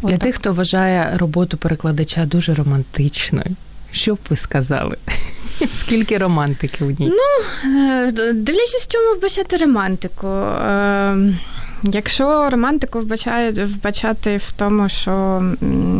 для 0.01 0.07
отак. 0.07 0.19
тих, 0.19 0.35
хто 0.35 0.53
вважає 0.53 1.17
роботу 1.17 1.57
перекладача 1.57 2.25
дуже 2.25 2.53
романтичною. 2.53 3.55
Що 3.95 4.15
б 4.15 4.19
ви 4.29 4.35
сказали? 4.35 4.97
Скільки 5.73 6.17
романтики 6.17 6.85
в 6.85 6.99
ній? 6.99 7.11
Ну, 7.11 7.69
е, 7.71 8.11
дивлячись, 8.33 8.87
чому 8.87 9.15
вбачати 9.15 9.57
романтику. 9.57 10.27
Ем, 10.27 11.37
якщо 11.83 12.49
романтику 12.49 12.99
вбачає, 12.99 13.51
вбачати 13.51 14.37
в 14.37 14.51
тому, 14.51 14.89
що 14.89 15.43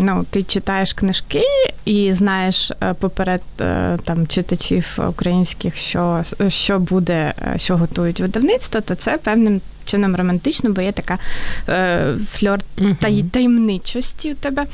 ну, 0.01 0.25
ти 0.29 0.43
читаєш 0.43 0.93
книжки 0.93 1.41
і 1.85 2.13
знаєш 2.13 2.71
е, 2.71 2.93
поперед 2.93 3.41
е, 3.61 3.97
там 4.03 4.27
читачів 4.27 4.97
українських, 5.09 5.77
що 5.77 6.23
що 6.47 6.79
буде, 6.79 7.33
що 7.57 7.77
готують 7.77 8.19
видавництво, 8.19 8.81
то 8.81 8.95
це 8.95 9.17
певним 9.17 9.61
чином 9.85 10.15
романтично, 10.15 10.69
бо 10.69 10.81
є 10.81 10.91
така 10.91 11.17
е, 11.69 12.15
фльор 12.31 12.59
таємничості 13.31 14.31
у 14.31 14.35
тебе. 14.35 14.65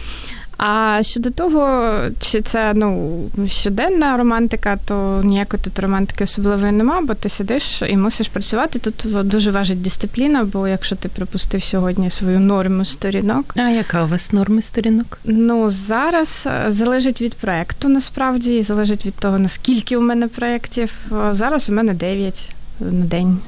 А 0.64 1.04
щодо 1.04 1.30
того, 1.30 1.94
чи 2.20 2.42
це 2.42 2.74
ну 2.76 3.20
щоденна 3.46 4.18
романтика, 4.18 4.78
то 4.86 5.22
ніякої 5.24 5.64
тут 5.64 5.80
романтики 5.80 6.24
особливої 6.24 6.72
нема, 6.72 7.02
бо 7.02 7.14
ти 7.14 7.30
сидиш 7.30 7.82
і 7.90 7.98
мусиш 7.98 8.28
працювати. 8.28 8.80
Тут 8.80 9.28
дуже 9.28 9.52
важить 9.52 9.82
дисципліна, 9.82 10.44
бо 10.44 10.68
якщо 10.68 10.96
ти 10.96 11.10
пропустив 11.10 11.64
сьогодні 11.64 12.12
свою 12.12 12.40
норму 12.40 12.86
сторінок. 12.86 13.54
А 13.56 13.70
яка 13.70 14.04
у 14.04 14.08
вас 14.08 14.32
норма 14.32 14.62
сторінок? 14.62 15.20
Ну 15.26 15.72
зараз 15.72 16.48
е, 16.48 16.72
залежить 16.72 17.22
від 17.22 17.34
проекту, 17.34 17.90
насправді, 17.90 18.58
і 18.58 18.64
залежить 18.64 19.06
від 19.06 19.14
того, 19.14 19.40
наскільки 19.40 19.98
у 19.98 20.02
мене 20.02 20.28
проєктів. 20.28 20.94
Зараз 21.32 21.70
у 21.70 21.74
мене 21.74 21.94
9 21.94 22.52
на 22.80 23.06
день 23.06 23.40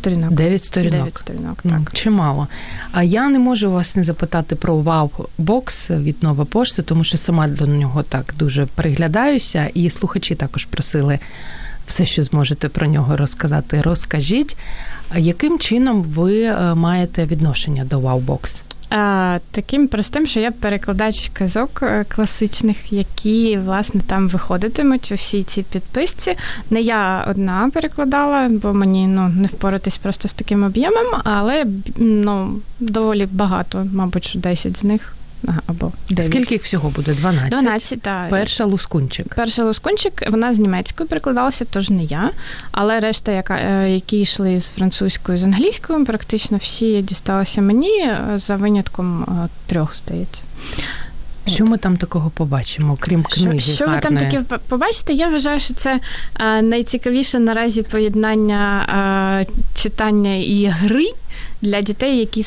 сторінок. 0.00 0.30
Дев'ять 0.30 0.64
сторінок. 0.64 0.92
Дев'ять 0.98 1.18
сторінок, 1.18 1.62
так. 1.62 1.92
Чимало. 1.92 2.48
А 2.92 3.02
я 3.02 3.28
не 3.28 3.38
можу 3.38 3.70
вас 3.70 3.96
не 3.96 4.04
запитати 4.04 4.56
про 4.56 4.76
Вау-бокс 4.76 5.90
від 6.02 6.22
Нова 6.22 6.44
пошти, 6.44 6.82
тому 6.82 7.04
що 7.04 7.18
сама 7.18 7.48
до 7.48 7.66
нього 7.66 8.02
так 8.02 8.34
дуже 8.38 8.66
приглядаюся, 8.66 9.70
і 9.74 9.90
слухачі 9.90 10.34
також 10.34 10.64
просили 10.64 11.18
все, 11.86 12.06
що 12.06 12.22
зможете 12.22 12.68
про 12.68 12.86
нього 12.86 13.16
розказати. 13.16 13.82
Розкажіть, 13.82 14.56
яким 15.16 15.58
чином 15.58 16.02
ви 16.02 16.42
е, 16.42 16.74
маєте 16.74 17.24
відношення 17.24 17.84
до 17.84 18.00
Вау-бокс? 18.00 18.62
А, 18.90 19.38
Таким 19.50 19.88
простим, 19.88 20.26
що 20.26 20.40
я 20.40 20.50
перекладач 20.50 21.30
казок 21.32 21.80
е, 21.82 22.04
класичних, 22.08 22.92
які 22.92 23.58
власне 23.58 24.00
там 24.06 24.28
виходитимуть 24.28 25.12
у 25.12 25.14
всій 25.14 25.42
цій 25.42 25.62
підписці. 25.62 26.36
Не 26.70 26.80
я 26.80 27.26
одна 27.30 27.70
перекладала, 27.74 28.48
бо 28.48 28.72
мені 28.72 29.06
ну 29.06 29.28
не 29.28 29.46
впоратись 29.46 29.98
просто 29.98 30.28
з 30.28 30.32
таким 30.32 30.64
об'ємом, 30.64 31.06
але 31.24 31.66
ну 31.96 32.60
доволі 32.80 33.28
багато, 33.32 33.86
мабуть, 33.92 34.32
10 34.36 34.76
з 34.76 34.84
них 34.84 35.15
або 35.66 35.92
9. 36.10 36.26
Скільки 36.26 36.54
їх 36.54 36.62
всього 36.62 36.90
буде? 36.90 37.14
12? 37.14 37.50
12, 37.50 38.02
так. 38.02 38.30
Перша 38.30 38.64
лускунчик. 38.64 39.34
Перша 39.34 39.64
лускунчик, 39.64 40.30
вона 40.30 40.54
з 40.54 40.58
німецькою 40.58 41.08
перекладалася, 41.08 41.64
тож 41.70 41.90
не 41.90 42.04
я. 42.04 42.30
Але 42.72 43.00
решта, 43.00 43.32
яка, 43.32 43.54
е, 43.54 43.90
які 43.90 44.20
йшли 44.20 44.60
з 44.60 44.68
французькою, 44.68 45.38
з 45.38 45.44
англійською, 45.44 46.04
практично 46.04 46.58
всі 46.58 47.02
дісталися 47.02 47.62
мені 47.62 48.00
е, 48.00 48.18
за 48.36 48.56
винятком 48.56 49.22
е, 49.22 49.48
трьох, 49.66 49.96
здається. 49.96 50.42
Що 51.46 51.64
ми 51.64 51.78
там 51.78 51.96
такого 51.96 52.30
побачимо, 52.30 52.96
крім 53.00 53.22
книги? 53.22 53.60
Що, 53.60 53.72
що 53.72 53.86
ви 53.86 54.00
там 54.00 54.16
таке 54.16 54.42
побачите? 54.68 55.12
Я 55.12 55.28
вважаю, 55.28 55.60
що 55.60 55.74
це 55.74 56.00
найцікавіше 56.62 57.38
наразі 57.38 57.82
поєднання 57.82 59.46
читання 59.74 60.34
і 60.34 60.66
гри 60.66 61.10
для 61.62 61.80
дітей, 61.80 62.18
які, 62.18 62.44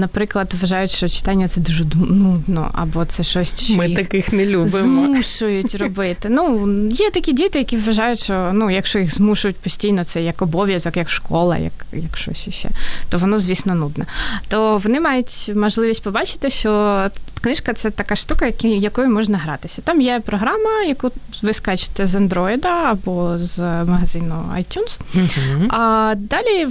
наприклад, 0.00 0.54
вважають, 0.60 0.90
що 0.90 1.08
читання 1.08 1.48
це 1.48 1.60
дуже 1.60 1.84
нудно, 1.94 2.70
або 2.72 3.04
це 3.04 3.22
щось 3.22 3.60
що 3.60 3.74
ми 3.74 3.94
таких 3.94 4.32
не 4.32 4.46
любимо. 4.46 4.68
змушують 4.68 5.74
робити. 5.80 6.28
Ну 6.28 6.68
є 6.88 7.10
такі 7.10 7.32
діти, 7.32 7.58
які 7.58 7.76
вважають, 7.76 8.22
що 8.22 8.50
ну, 8.54 8.70
якщо 8.70 8.98
їх 8.98 9.14
змушують 9.14 9.56
постійно, 9.56 10.04
це 10.04 10.22
як 10.22 10.42
обов'язок, 10.42 10.96
як 10.96 11.10
школа, 11.10 11.58
як 11.58 11.72
як 11.92 12.16
щось 12.16 12.48
іще, 12.48 12.70
то 13.08 13.18
воно, 13.18 13.38
звісно, 13.38 13.74
нудно. 13.74 14.04
То 14.48 14.78
вони 14.78 15.00
мають 15.00 15.52
можливість 15.54 16.02
побачити, 16.02 16.50
що 16.50 17.02
книжка 17.40 17.72
це 17.72 17.90
така 17.90 18.16
штука, 18.16 18.52
якою 18.62 19.08
можна 19.08 19.38
гратися. 19.38 19.82
Там 19.82 20.00
є 20.00 20.20
програма, 20.26 20.82
яку 20.88 21.10
ви 21.42 21.52
скачете 21.52 22.06
з 22.06 22.14
Android 22.14 22.66
або 22.66 23.38
з 23.38 23.58
магазину 23.84 24.34
iTunes. 24.58 24.98
Uh-huh. 25.14 25.66
А 25.68 26.14
далі 26.16 26.68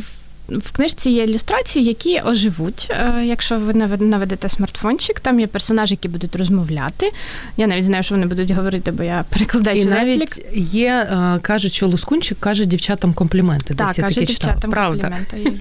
в 0.50 0.72
книжці 0.72 1.10
є 1.10 1.24
ілюстрації, 1.24 1.86
які 1.86 2.22
оживуть, 2.26 2.88
е, 2.90 3.24
якщо 3.26 3.60
ви 3.60 3.74
наведете 4.00 4.50
смартфончик. 4.50 5.20
Там 5.20 5.40
є 5.40 5.48
персонажі, 5.48 5.94
які 5.94 6.08
будуть 6.08 6.36
розмовляти. 6.36 7.12
Я 7.58 7.68
навіть 7.68 7.86
знаю, 7.86 8.04
що 8.04 8.16
вони 8.16 8.28
будуть 8.28 8.52
говорити, 8.52 8.92
бо 8.92 9.04
я 9.04 9.26
перекладаю. 9.30 9.82
І 9.82 9.86
навіть 9.86 10.46
є, 10.54 11.08
е, 11.12 11.40
кажуть, 11.42 11.74
що 11.74 11.88
Лускунчик 11.88 12.40
каже 12.40 12.66
дівчатам 12.66 13.14
компліменти. 13.14 13.76
Так, 13.76 13.96
каже 13.96 14.22
дівчатам 14.26 14.72
Правда. 14.72 15.10
компліменти. 15.10 15.60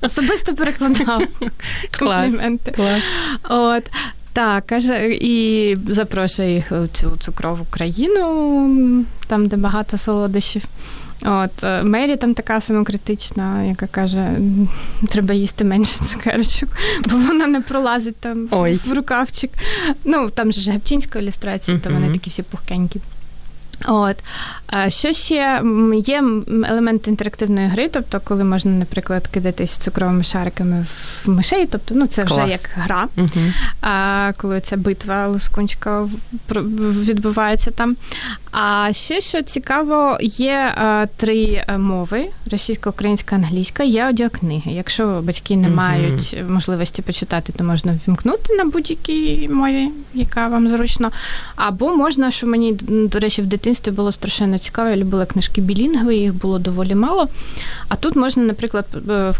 Особисто 0.00 0.54
перекладав 0.54 1.22
компліменти. 1.98 2.70
Клас. 2.70 3.02
От. 3.48 3.84
Так, 4.32 4.66
каже, 4.66 5.08
і 5.08 5.76
запрошує 5.88 6.54
їх 6.54 6.72
у 6.72 6.86
цю 6.86 7.16
цукрову 7.20 7.66
країну, 7.70 9.04
там, 9.26 9.48
де 9.48 9.56
багато 9.56 9.98
солодощів. 9.98 10.62
От 11.22 11.64
е, 11.64 11.82
Мері 11.82 12.16
там 12.16 12.34
така 12.34 12.60
самокритична, 12.60 13.64
яка 13.64 13.86
каже, 13.86 14.30
треба 15.08 15.34
їсти 15.34 15.64
менше 15.64 16.04
цукерочок, 16.04 16.68
бо 17.10 17.16
вона 17.16 17.46
не 17.46 17.60
пролазить 17.60 18.16
там 18.16 18.48
Ой. 18.50 18.80
в 18.84 18.92
рукавчик. 18.92 19.50
Ну 20.04 20.30
там 20.30 20.52
же 20.52 20.72
Гепчинська 20.72 21.18
ілюстрація, 21.18 21.76
uh-huh. 21.76 21.80
то 21.80 21.90
вони 21.90 22.12
такі 22.12 22.30
всі 22.30 22.42
пухкенькі. 22.42 23.00
От 23.86 24.16
що 24.88 25.12
ще 25.12 25.62
є 26.04 26.24
елемент 26.48 27.08
інтерактивної 27.08 27.68
гри, 27.68 27.88
тобто, 27.88 28.20
коли 28.24 28.44
можна, 28.44 28.72
наприклад, 28.72 29.26
кидатись 29.26 29.76
цукровими 29.76 30.24
шариками 30.24 30.86
в 31.24 31.28
мишей, 31.28 31.66
тобто 31.66 31.94
ну 31.94 32.06
це 32.06 32.22
вже 32.22 32.34
Клас. 32.34 32.50
як 32.50 32.70
гра, 32.74 33.08
uh-huh. 33.16 33.52
а 33.80 34.32
коли 34.36 34.60
ця 34.60 34.76
битва 34.76 35.26
лускунчика 35.26 36.08
відбувається 36.50 37.70
там. 37.70 37.96
А 38.50 38.92
ще 38.92 39.20
що 39.20 39.42
цікаво, 39.42 40.18
є 40.20 40.74
три 41.16 41.64
мови: 41.78 42.26
російська, 42.50 42.90
українська, 42.90 43.36
англійська, 43.36 43.82
є 43.82 44.02
аудіокниги. 44.02 44.72
Якщо 44.72 45.20
батьки 45.22 45.56
не 45.56 45.68
мають 45.68 46.36
можливості 46.48 47.02
почитати, 47.02 47.52
то 47.52 47.64
можна 47.64 47.98
вімкнути 48.08 48.54
на 48.54 48.64
будь-якій 48.64 49.48
мові, 49.52 49.88
яка 50.14 50.48
вам 50.48 50.68
зручно. 50.68 51.10
Або 51.56 51.96
можна, 51.96 52.30
що 52.30 52.46
мені, 52.46 52.72
до 52.88 53.18
речі, 53.18 53.42
в 53.42 53.46
дитинстві 53.46 53.69
було 53.90 54.12
страшенно 54.12 54.58
цікаво, 54.58 54.88
я 54.88 54.96
любила 54.96 55.26
книжки 55.26 55.60
білінгви, 55.60 56.16
їх 56.16 56.34
було 56.34 56.58
доволі 56.58 56.94
мало. 56.94 57.28
А 57.88 57.96
тут 57.96 58.16
можна, 58.16 58.42
наприклад, 58.42 58.86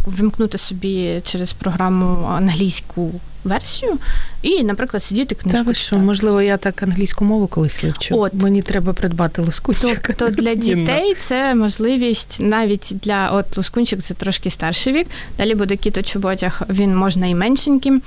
вимкнути 0.07 0.59
собі 0.59 1.21
через 1.25 1.53
програму 1.53 2.27
англійську 2.27 3.13
версію 3.45 3.99
і, 4.43 4.65
наприклад, 4.65 5.05
сидіти 5.05 5.35
книжку. 5.35 5.65
Так, 5.65 5.77
що, 5.77 5.99
можливо, 5.99 6.43
я 6.43 6.57
так 6.57 6.83
англійську 6.83 7.25
мову 7.25 7.47
колись 7.47 7.83
вивчу. 7.83 8.19
От 8.19 8.35
мені 8.35 8.63
треба 8.63 8.93
придбати 8.93 9.43
лоскунчик. 9.43 10.15
Тобто 10.17 10.29
для 10.43 10.55
дітей 10.55 11.15
це 11.15 11.55
можливість 11.55 12.37
навіть 12.41 12.93
для 13.03 13.31
от 13.31 13.57
лоскунчик 13.57 14.03
це 14.03 14.15
трошки 14.15 14.51
старший 14.51 14.93
вік. 14.93 15.07
Далі 15.39 15.55
буде 15.55 15.77
кіто 15.77 16.03
чоботяг, 16.03 16.63
він 16.69 16.97
можна 16.97 17.27
і 17.27 17.35
меншеньким. 17.35 18.03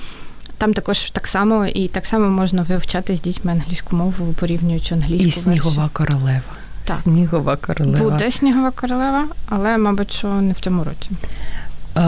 Там 0.64 0.74
також 0.74 1.12
так 1.12 1.28
само 1.28 1.66
і 1.66 1.88
так 1.88 2.06
само 2.06 2.30
можна 2.30 2.62
вивчати 2.62 3.16
з 3.16 3.22
дітьми 3.22 3.52
англійську 3.52 3.96
мову, 3.96 4.34
порівнюючи 4.40 4.96
англійську 4.96 5.28
І 5.28 5.32
снігова 5.32 5.76
версію. 5.76 5.90
королева. 5.94 6.42
Так. 6.86 6.98
Снігова 6.98 7.56
королева. 7.56 8.10
Буде 8.12 8.32
снігова 8.32 8.72
королева, 8.72 9.26
але, 9.50 9.78
мабуть, 9.78 10.12
що 10.14 10.28
не 10.28 10.54
в 10.54 10.60
цьому 10.60 10.84
році. 10.84 11.10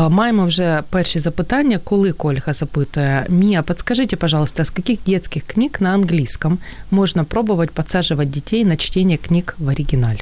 Маємо 0.10 0.46
вже 0.46 0.84
перші 0.90 1.20
запитання, 1.20 1.80
коли 1.84 2.12
Кольга 2.12 2.54
запитує 2.54 3.26
Мія, 3.30 3.62
подскажите, 3.62 4.16
пожалуйста, 4.16 4.64
с 4.64 4.70
каких 4.70 5.00
детских 5.06 5.44
книг 5.44 5.72
на 5.80 5.90
английском 5.90 6.58
можно 6.92 7.26
пробовать 7.26 7.72
подсаживать 7.72 8.30
детей 8.30 8.66
на 8.66 8.78
чтение 8.78 9.18
книг 9.18 9.56
в 9.60 9.68
оригинале? 9.68 10.20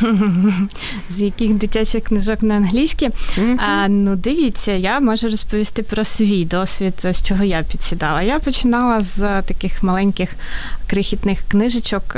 З 1.10 1.20
яких 1.20 1.54
дитячих 1.54 2.04
книжок 2.04 2.42
на 2.42 2.54
англійській? 2.54 3.08
Mm-hmm. 3.08 3.56
А, 3.58 3.88
Ну, 3.88 4.16
дивіться, 4.16 4.72
я 4.72 5.00
можу 5.00 5.28
розповісти 5.28 5.82
про 5.82 6.04
свій 6.04 6.44
досвід, 6.44 6.94
з 7.04 7.22
чого 7.22 7.44
я 7.44 7.62
підсідала. 7.62 8.22
Я 8.22 8.38
починала 8.38 9.00
з 9.00 9.42
таких 9.42 9.82
маленьких 9.82 10.30
крихітних 10.86 11.38
книжечок, 11.48 12.16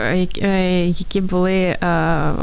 які 0.87 1.21
були 1.21 1.76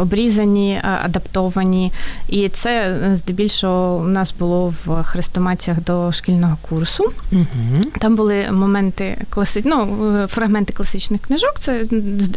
обрізані, 0.01 0.81
адаптовані. 1.05 1.91
І 2.29 2.49
це 2.49 2.97
здебільшого 3.13 3.95
у 3.95 4.07
нас 4.07 4.33
було 4.39 4.73
в 4.85 5.03
хрестоматіях 5.03 5.83
до 5.83 6.11
шкільного 6.11 6.57
курсу. 6.69 7.11
Mm-hmm. 7.31 7.99
Там 7.99 8.15
були 8.15 8.51
моменти 8.51 9.17
класи... 9.29 9.61
ну, 9.65 9.87
фрагменти 10.27 10.73
класичних 10.73 11.21
книжок. 11.21 11.53
Це 11.59 11.85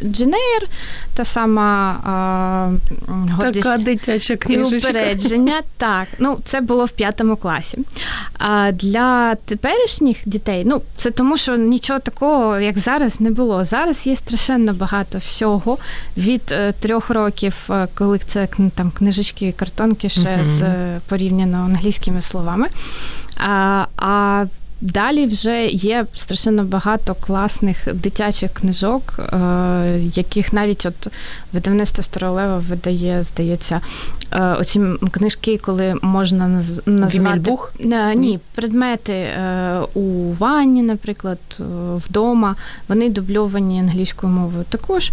Дженейр, 0.05 0.69
та 1.15 1.25
сама 1.25 2.71
гордість 3.09 3.67
така 3.67 3.83
дитяча 3.83 4.37
книжечка. 4.37 4.89
і 4.89 4.91
упередження. 4.91 5.63
Так, 5.79 6.09
ну 6.19 6.39
це 6.45 6.61
було 6.61 6.85
в 6.85 6.91
п'ятому 6.91 7.37
класі. 7.37 7.79
А 8.39 8.73
для 8.73 9.35
теперішніх 9.35 10.17
дітей, 10.27 10.63
ну 10.67 10.83
це 10.97 11.11
тому, 11.11 11.37
що 11.37 11.57
нічого 11.57 11.99
такого, 11.99 12.61
як 12.61 12.79
зараз, 12.79 13.21
не 13.21 13.31
було. 13.31 13.65
Зараз 13.65 14.07
є 14.07 14.17
страшенно 14.17 14.73
багато 14.73 15.19
всього 15.19 15.79
від 16.17 16.43
е, 16.53 16.73
трьох 16.81 17.11
років, 17.11 17.55
е, 17.71 17.89
коли 17.95 18.19
це 18.19 18.49
там 18.75 18.91
книжечки, 18.91 19.55
картонки 19.57 20.09
ще 20.09 20.21
uh-huh. 20.21 20.45
з 20.45 20.65
порівняно 21.09 21.57
англійськими 21.57 22.23
словами. 22.23 22.67
А, 23.37 23.85
а 23.97 24.45
Далі 24.81 25.27
вже 25.27 25.67
є 25.67 26.07
страшенно 26.15 26.65
багато 26.65 27.15
класних 27.15 27.95
дитячих 27.95 28.53
книжок, 28.53 29.15
е, 29.19 30.01
яких 30.15 30.53
навіть 30.53 30.87
от 30.87 31.09
видавництво 31.53 32.03
Старолева 32.03 32.59
видає, 32.59 33.23
здається, 33.23 33.81
е, 34.33 34.57
оці 34.61 34.81
книжки, 35.11 35.59
коли 35.59 35.95
можна 36.03 36.63
назвати 36.87 37.57
е, 37.81 38.15
ні, 38.15 38.39
предмети 38.55 39.27
у 39.95 40.33
ванні, 40.33 40.83
наприклад, 40.83 41.39
вдома. 41.97 42.57
Вони 42.89 43.11
дубльовані 43.11 43.81
англійською 43.81 44.33
мовою. 44.33 44.65
Також 44.69 45.11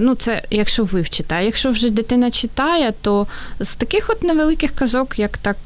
ну, 0.00 0.14
це 0.14 0.42
якщо 0.50 0.84
вивчити. 0.84 1.34
А 1.34 1.40
якщо 1.40 1.70
вже 1.70 1.90
дитина 1.90 2.30
читає, 2.30 2.92
то 3.00 3.26
з 3.60 3.74
таких 3.74 4.10
от 4.10 4.22
невеликих 4.22 4.70
казок, 4.70 5.18
як 5.18 5.38
так, 5.38 5.56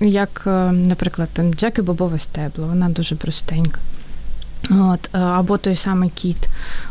як, 0.00 0.42
наприклад, 0.72 1.28
Джек 1.56 1.78
і 1.78 1.82
Бобове 1.82 2.18
стебло, 2.32 2.66
вона 2.66 2.88
дуже 2.88 3.14
простенька. 3.16 3.80
От, 4.70 5.08
е, 5.14 5.18
Або 5.18 5.58
той 5.58 5.76
самий 5.76 6.10
кіт 6.10 6.48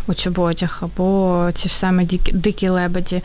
у 0.08 0.14
чоботях, 0.14 0.84
або 0.84 1.50
ті 1.54 1.70
ж 1.70 1.76
самі 1.76 2.06
дикі, 2.34 2.70
лебеді. 2.70 3.22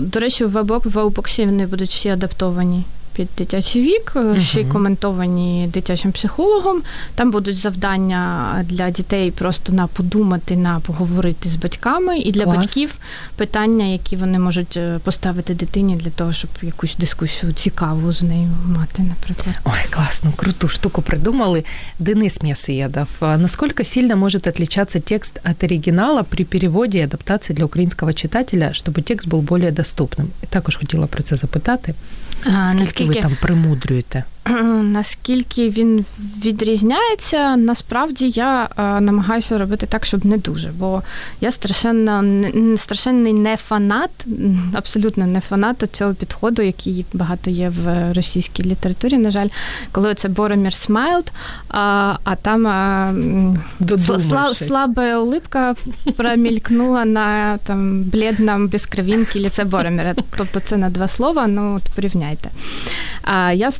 До 0.00 0.20
речі, 0.20 0.44
в 0.44 0.50
вебоксі 0.84 1.46
вони 1.46 1.66
будуть 1.66 1.90
всі 1.90 2.08
адаптовані 2.08 2.84
під 3.16 3.28
дитячий 3.38 3.82
вік, 3.82 4.12
uh 4.14 4.40
ще 4.40 4.60
й 4.60 4.64
коментовані 4.64 5.70
дитячим 5.72 6.12
психологом. 6.12 6.82
Там 7.14 7.30
будуть 7.30 7.56
завдання 7.56 8.52
для 8.64 8.90
дітей 8.90 9.30
просто 9.30 9.72
на 9.72 9.86
подумати, 9.86 10.56
на 10.56 10.80
поговорити 10.80 11.48
з 11.48 11.56
батьками, 11.56 12.18
і 12.18 12.32
для 12.32 12.44
Клас. 12.44 12.56
батьків 12.56 12.94
питання, 13.36 13.84
які 13.84 14.16
вони 14.16 14.38
можуть 14.38 14.76
е, 14.76 14.98
поставити 15.04 15.54
дитині 15.54 15.96
для 15.96 16.10
того, 16.10 16.32
щоб 16.32 16.50
якусь 16.62 16.96
дискусію 16.96 17.52
цікаву 17.52 18.12
з 18.12 18.22
нею 18.22 18.48
мати, 18.66 19.02
наприклад. 19.02 19.56
Ой, 19.64 19.90
класно, 19.90 20.32
круту 20.36 20.68
штуку 20.68 21.02
придумали. 21.02 21.64
Денис 21.98 22.42
Мясоедов. 22.42 23.08
Насколько 23.20 23.84
сильно 23.84 24.16
может 24.16 24.46
отличаться 24.46 25.00
текст 25.00 25.40
от 25.50 25.64
оригинала 25.64 26.22
при 26.22 26.44
переводі 26.44 26.98
і 26.98 27.02
адаптації 27.02 27.56
для 27.56 27.64
українського 27.64 28.12
читателя, 28.12 28.72
щоб 28.72 29.02
текст 29.02 29.28
був 29.28 29.42
більш 29.42 29.72
доступним? 29.72 30.28
І 30.42 30.46
також 30.46 30.76
хотіла 30.76 31.06
про 31.06 31.22
це 31.22 31.36
запитати. 31.36 31.94
А, 32.44 32.74
наскільки 32.74 33.04
ви 33.04 33.14
там 33.14 33.36
примудрюєте? 33.42 34.24
Наскільки 34.82 35.70
він 35.70 36.04
відрізняється, 36.44 37.56
насправді 37.56 38.28
я 38.28 38.68
намагаюся 38.76 39.58
робити 39.58 39.86
так, 39.86 40.06
щоб 40.06 40.26
не 40.26 40.38
дуже. 40.38 40.70
Бо 40.78 41.02
я 41.40 41.50
страшенно 41.50 42.24
страшенний 42.76 43.32
не 43.32 43.56
фанат, 43.56 44.10
абсолютно 44.72 45.26
не 45.26 45.40
фанат 45.40 45.84
цього 45.92 46.14
підходу, 46.14 46.62
який 46.62 47.06
багато 47.12 47.50
є 47.50 47.68
в 47.68 48.12
російській 48.12 48.62
літературі. 48.62 49.18
На 49.18 49.30
жаль, 49.30 49.48
коли 49.92 50.14
це 50.14 50.28
Boromir 50.28 50.74
smiled, 50.74 51.32
а 51.68 52.14
а 52.24 52.36
там 52.36 52.66
сла, 53.98 54.54
слабая 54.54 55.18
улыбка 55.18 55.74
промелькнула 56.16 57.04
на 57.04 57.58
там 57.58 58.02
бледном 58.02 58.68
без 58.68 58.86
кровинки 58.86 59.38
лице 59.38 59.64
Боромира. 59.64 60.14
Тобто 60.36 60.60
це 60.60 60.76
на 60.76 60.90
два 60.90 61.08
слова, 61.08 61.46
ну 61.46 61.74
от 61.76 61.82
порівняйте. 61.94 62.50
А 63.22 63.52
я 63.52 63.70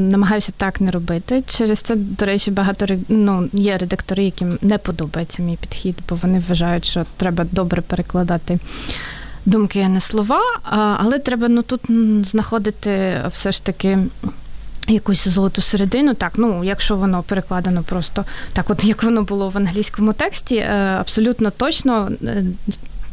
намагаюся 0.00 0.52
так 0.56 0.80
не 0.80 0.90
робити. 0.90 1.42
Через 1.46 1.78
це, 1.78 1.96
до 1.96 2.26
речі, 2.26 2.50
багато 2.50 2.86
ну, 3.08 3.48
є 3.52 3.78
редактори, 3.78 4.24
яким 4.24 4.58
не 4.62 4.78
подобається 4.78 5.42
мій 5.42 5.56
підхід, 5.60 5.98
бо 6.08 6.18
вони 6.22 6.42
вважають, 6.48 6.84
що 6.84 7.06
треба 7.16 7.46
добре 7.52 7.82
перекладати. 7.82 8.58
Думки, 9.46 9.80
а 9.80 9.88
не 9.88 10.00
слова, 10.00 10.40
але 10.98 11.18
треба 11.18 11.48
ну 11.48 11.62
тут 11.62 11.80
знаходити 12.22 13.22
все 13.30 13.52
ж 13.52 13.64
таки 13.64 13.98
якусь 14.88 15.28
золоту 15.28 15.62
середину. 15.62 16.14
Так, 16.14 16.32
ну 16.36 16.64
якщо 16.64 16.96
воно 16.96 17.22
перекладено 17.22 17.82
просто 17.82 18.24
так, 18.52 18.70
от 18.70 18.84
як 18.84 19.02
воно 19.02 19.22
було 19.22 19.48
в 19.48 19.56
англійському 19.56 20.12
тексті, 20.12 20.56
е, 20.56 20.96
абсолютно 21.00 21.50
точно 21.50 22.10
е, 22.24 22.44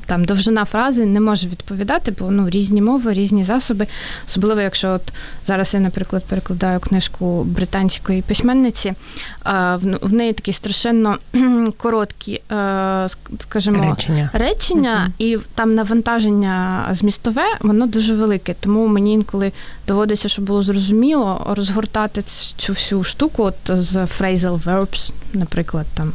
там 0.05 0.25
довжина 0.25 0.65
фрази 0.65 1.05
не 1.05 1.19
може 1.19 1.47
відповідати, 1.47 2.13
бо 2.19 2.31
ну 2.31 2.49
різні 2.49 2.81
мови, 2.81 3.13
різні 3.13 3.43
засоби. 3.43 3.87
Особливо, 4.27 4.61
якщо 4.61 4.89
от 4.89 5.01
зараз 5.45 5.73
я, 5.73 5.79
наприклад, 5.79 6.23
перекладаю 6.23 6.79
книжку 6.79 7.43
британської 7.43 8.21
письменниці, 8.21 8.93
в 10.01 10.13
неї 10.13 10.33
такі 10.33 10.53
страшенно 10.53 11.17
короткі, 11.77 12.41
скажімо, 13.39 13.83
речення, 13.89 14.29
речення 14.33 15.11
uh-huh. 15.19 15.25
і 15.25 15.37
там 15.55 15.75
навантаження 15.75 16.85
змістове, 16.91 17.45
воно 17.61 17.87
дуже 17.87 18.13
велике. 18.13 18.55
Тому 18.59 18.87
мені 18.87 19.13
інколи 19.13 19.51
доводиться, 19.87 20.29
щоб 20.29 20.45
було 20.45 20.63
зрозуміло 20.63 21.47
розгортати 21.49 22.21
цю 22.57 22.73
всю 22.73 23.03
штуку, 23.03 23.43
от 23.43 23.55
з 23.67 23.95
phrasal 23.95 24.63
verbs, 24.63 25.11
наприклад, 25.33 25.85
там 25.93 26.13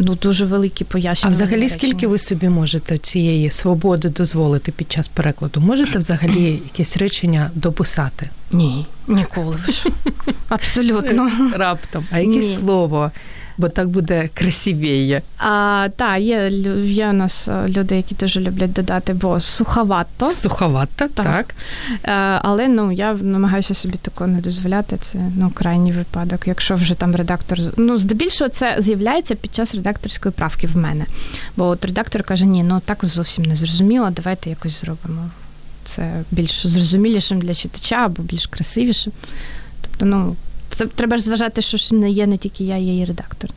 ну 0.00 0.14
дуже 0.14 0.44
великі 0.44 0.84
пояснення. 0.84 1.28
А 1.28 1.30
взагалі, 1.30 1.68
скільки 1.68 2.06
ви 2.06 2.18
собі 2.18 2.48
можете 2.48 2.98
цієї 2.98 3.50
свободи 3.50 4.08
дозволити 4.08 4.72
під 4.72 4.92
час 4.92 5.08
перекладу? 5.08 5.60
Можете 5.60 5.98
взагалі 5.98 6.50
якесь 6.64 6.96
речення 6.96 7.50
дописати? 7.54 8.30
Ні, 8.52 8.86
ніколи. 9.08 9.56
ж. 9.68 9.90
Абсолютно. 10.48 11.30
Раптом. 11.54 12.06
А 12.10 12.18
яке 12.18 12.42
слово? 12.42 13.10
Бо 13.60 13.68
так 13.68 13.88
буде 13.88 14.28
красивіє. 14.34 15.22
А, 15.38 15.88
Так, 15.96 16.20
є 16.20 16.48
є 16.84 17.08
у 17.08 17.12
нас 17.12 17.48
е, 17.48 17.66
люди, 17.68 17.96
які 17.96 18.14
дуже 18.14 18.40
люблять 18.40 18.72
додати, 18.72 19.12
бо 19.14 19.40
суховато. 19.40 20.30
Суховато, 20.30 21.08
так. 21.14 21.26
так. 21.26 21.54
А, 22.02 22.10
е, 22.10 22.40
але 22.42 22.68
ну 22.68 22.92
я 22.92 23.14
намагаюся 23.14 23.74
собі 23.74 23.98
такого 24.02 24.30
не 24.30 24.40
дозволяти. 24.40 24.96
Це 24.96 25.18
ну 25.36 25.50
крайній 25.54 25.92
випадок. 25.92 26.46
Якщо 26.46 26.74
вже 26.74 26.94
там 26.94 27.16
редактор 27.16 27.58
ну 27.76 27.98
здебільшого 27.98 28.50
це 28.50 28.76
з'являється 28.78 29.34
під 29.34 29.54
час 29.54 29.74
редакторської 29.74 30.32
правки 30.32 30.66
в 30.66 30.76
мене. 30.76 31.06
Бо 31.56 31.64
от 31.64 31.84
редактор 31.84 32.22
каже: 32.22 32.46
Ні, 32.46 32.62
ну 32.62 32.80
так 32.84 33.04
зовсім 33.04 33.44
не 33.44 33.56
зрозуміло, 33.56 34.10
давайте 34.10 34.50
якось 34.50 34.80
зробимо. 34.80 35.30
Це 35.84 36.22
більш 36.30 36.66
зрозумілішим 36.66 37.40
для 37.40 37.54
читача 37.54 37.96
або 37.96 38.22
більш 38.22 38.46
красивішим. 38.46 39.12
Тобто, 39.80 40.06
ну 40.06 40.36
треба 40.94 41.16
ж 41.16 41.22
зважати, 41.22 41.62
що 41.62 41.76
ж 41.76 41.94
не 41.94 42.10
є 42.10 42.26
не 42.26 42.36
тільки 42.36 42.64
я, 42.64 42.76
є 42.76 43.02
і 43.02 43.04
редактор. 43.04 43.50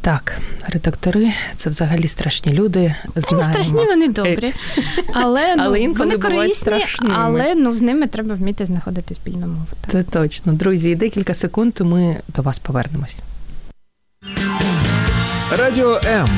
Так, 0.00 0.38
редактори 0.68 1.32
це 1.56 1.70
взагалі 1.70 2.08
страшні 2.08 2.52
люди. 2.52 2.94
Знаємо. 3.16 3.48
Не 3.48 3.52
страшні, 3.52 3.84
вони 3.86 4.08
добрі, 4.08 4.52
але 5.12 5.56
ну, 5.56 5.62
але 5.62 5.88
вони 5.88 6.18
корисні, 6.18 6.84
але 7.14 7.54
ну 7.54 7.72
з 7.72 7.80
ними 7.82 8.06
треба 8.06 8.34
вміти 8.34 8.66
знаходити 8.66 9.14
спільну 9.14 9.46
мову. 9.46 9.66
Так. 9.80 9.90
Це 9.90 10.02
точно. 10.02 10.52
Друзі, 10.52 10.90
і 10.90 10.94
декілька 10.94 11.34
секунд 11.34 11.80
ми 11.80 12.16
до 12.36 12.42
вас 12.42 12.58
повернемось. 12.58 13.20
Радіо 15.50 16.00
М. 16.04 16.28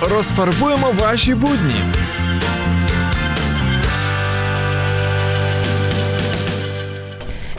Розфарбуємо 0.00 0.92
ваші 0.98 1.34
будні. 1.34 1.74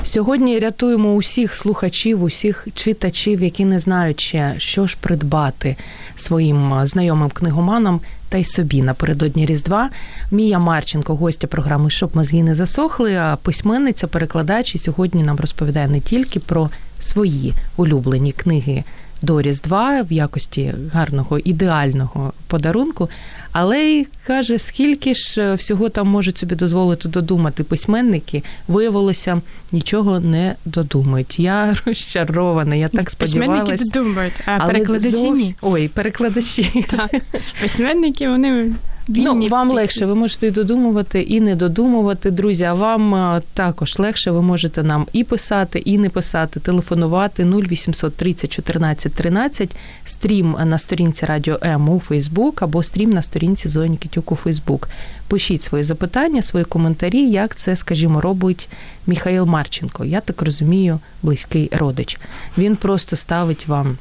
Сьогодні 0.03 0.59
рятуємо 0.59 1.13
усіх 1.13 1.53
слухачів, 1.53 2.23
усіх 2.23 2.67
читачів, 2.73 3.43
які 3.43 3.65
не 3.65 3.79
знають 3.79 4.19
ще, 4.19 4.55
що 4.57 4.87
ж 4.87 4.97
придбати 4.99 5.75
своїм 6.15 6.73
знайомим 6.83 7.29
книгоманам 7.29 7.99
та 8.29 8.37
й 8.37 8.43
собі 8.43 8.81
напередодні 8.81 9.45
Різдва. 9.45 9.89
Мія 10.31 10.59
Марченко, 10.59 11.15
гостя 11.15 11.47
програми 11.47 11.89
Щоб 11.89 12.15
мозги 12.15 12.43
не 12.43 12.55
засохли. 12.55 13.15
А 13.15 13.37
письменниця, 13.41 14.07
перекладач 14.07 14.75
і 14.75 14.77
сьогодні 14.77 15.23
нам 15.23 15.37
розповідає 15.37 15.87
не 15.87 15.99
тільки 15.99 16.39
про 16.39 16.69
свої 16.99 17.53
улюблені 17.77 18.31
книги 18.31 18.83
до 19.21 19.41
Різдва 19.41 20.01
в 20.01 20.11
якості 20.11 20.73
гарного 20.93 21.39
ідеального 21.39 22.33
подарунку, 22.47 23.09
але 23.51 23.79
й 23.79 24.07
каже, 24.27 24.59
скільки 24.59 25.13
ж 25.13 25.41
е, 25.41 25.53
всього 25.53 25.89
там 25.89 26.07
можуть 26.07 26.37
собі 26.37 26.55
дозволити 26.55 27.07
додумати 27.07 27.63
письменники, 27.63 28.43
виявилося, 28.67 29.41
нічого 29.71 30.19
не 30.19 30.55
додумають. 30.65 31.39
Я 31.39 31.75
розчарована, 31.85 32.75
я 32.75 32.87
так 32.87 33.09
сподівалася. 33.09 33.63
Письменники 33.63 33.99
додумають, 33.99 34.41
а 34.45 34.67
перекладачі 34.67 35.15
зовс... 35.15 35.43
ні. 35.43 35.55
Ой, 35.61 35.87
перекладачі. 35.87 36.85
Так. 36.89 37.21
Письменники, 37.61 38.29
вони 38.29 38.71
Ну, 39.09 39.47
вам 39.47 39.71
легше, 39.71 40.05
ви 40.05 40.15
можете 40.15 40.47
і 40.47 40.51
додумувати, 40.51 41.21
і 41.21 41.41
не 41.41 41.55
додумувати. 41.55 42.31
Друзі, 42.31 42.63
а 42.63 42.73
вам 42.73 43.15
е, 43.15 43.41
також 43.53 43.99
легше, 43.99 44.31
ви 44.31 44.41
можете 44.41 44.83
нам 44.83 45.05
і 45.13 45.23
писати, 45.23 45.79
і 45.79 45.97
не 45.97 46.09
писати, 46.09 46.59
телефонувати 46.59 47.43
0800 47.43 48.15
30 48.15 48.51
14 48.51 49.13
13, 49.13 49.75
стрім 50.05 50.55
на 50.65 50.77
сторінці 50.77 51.25
Радіо 51.25 51.59
М 51.63 51.89
у 51.89 51.99
Фейсбук 51.99 52.61
або 52.61 52.83
стрім 52.83 53.09
на 53.09 53.21
сторінці 53.21 53.69
Зоні 53.69 53.97
Кітюк 53.97 54.31
у 54.31 54.35
Фейсбук. 54.35 54.89
Пишіть 55.27 55.61
свої 55.61 55.83
запитання, 55.83 56.41
свої 56.41 56.65
коментарі, 56.65 57.29
як 57.29 57.55
це, 57.55 57.75
скажімо, 57.75 58.21
робить 58.21 58.69
Міхаїл 59.07 59.45
Марченко. 59.45 60.05
Я 60.05 60.21
так 60.21 60.41
розумію, 60.41 60.99
близький 61.23 61.69
родич. 61.71 62.19
Він 62.57 62.75
просто 62.75 63.15
ставить 63.15 63.67
вам 63.67 63.97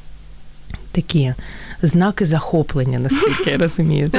такі 0.98 1.34
знаки 1.82 2.24
захоплення, 2.24 2.98
наскільки 2.98 3.50
я 3.50 3.56
розумію. 3.56 4.10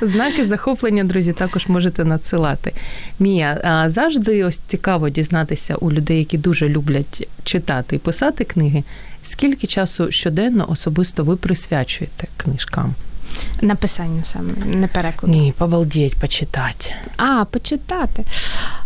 знаки 0.02 0.44
захоплення, 0.44 1.04
друзі, 1.04 1.32
також 1.32 1.66
можете 1.66 2.04
надсилати. 2.04 2.72
Мія, 3.18 3.84
завжди 3.88 4.44
ось 4.44 4.62
цікаво 4.66 5.08
дізнатися 5.08 5.74
у 5.74 5.92
людей, 5.92 6.18
які 6.18 6.38
дуже 6.38 6.68
люблять 6.68 7.28
читати 7.44 7.96
і 7.96 7.98
писати 7.98 8.44
книги. 8.44 8.82
Скільки 9.22 9.66
часу 9.66 10.10
щоденно 10.10 10.70
особисто 10.70 11.24
ви 11.24 11.36
присвячуєте 11.36 12.26
книжкам? 12.36 12.94
Написанню 13.60 14.24
саме, 14.24 14.52
не 14.64 14.86
перекладу. 14.86 15.38
Ні, 15.38 15.54
побалдіть, 15.58 16.16
почитати. 16.16 16.94
А, 17.16 17.44
почитати. 17.44 18.24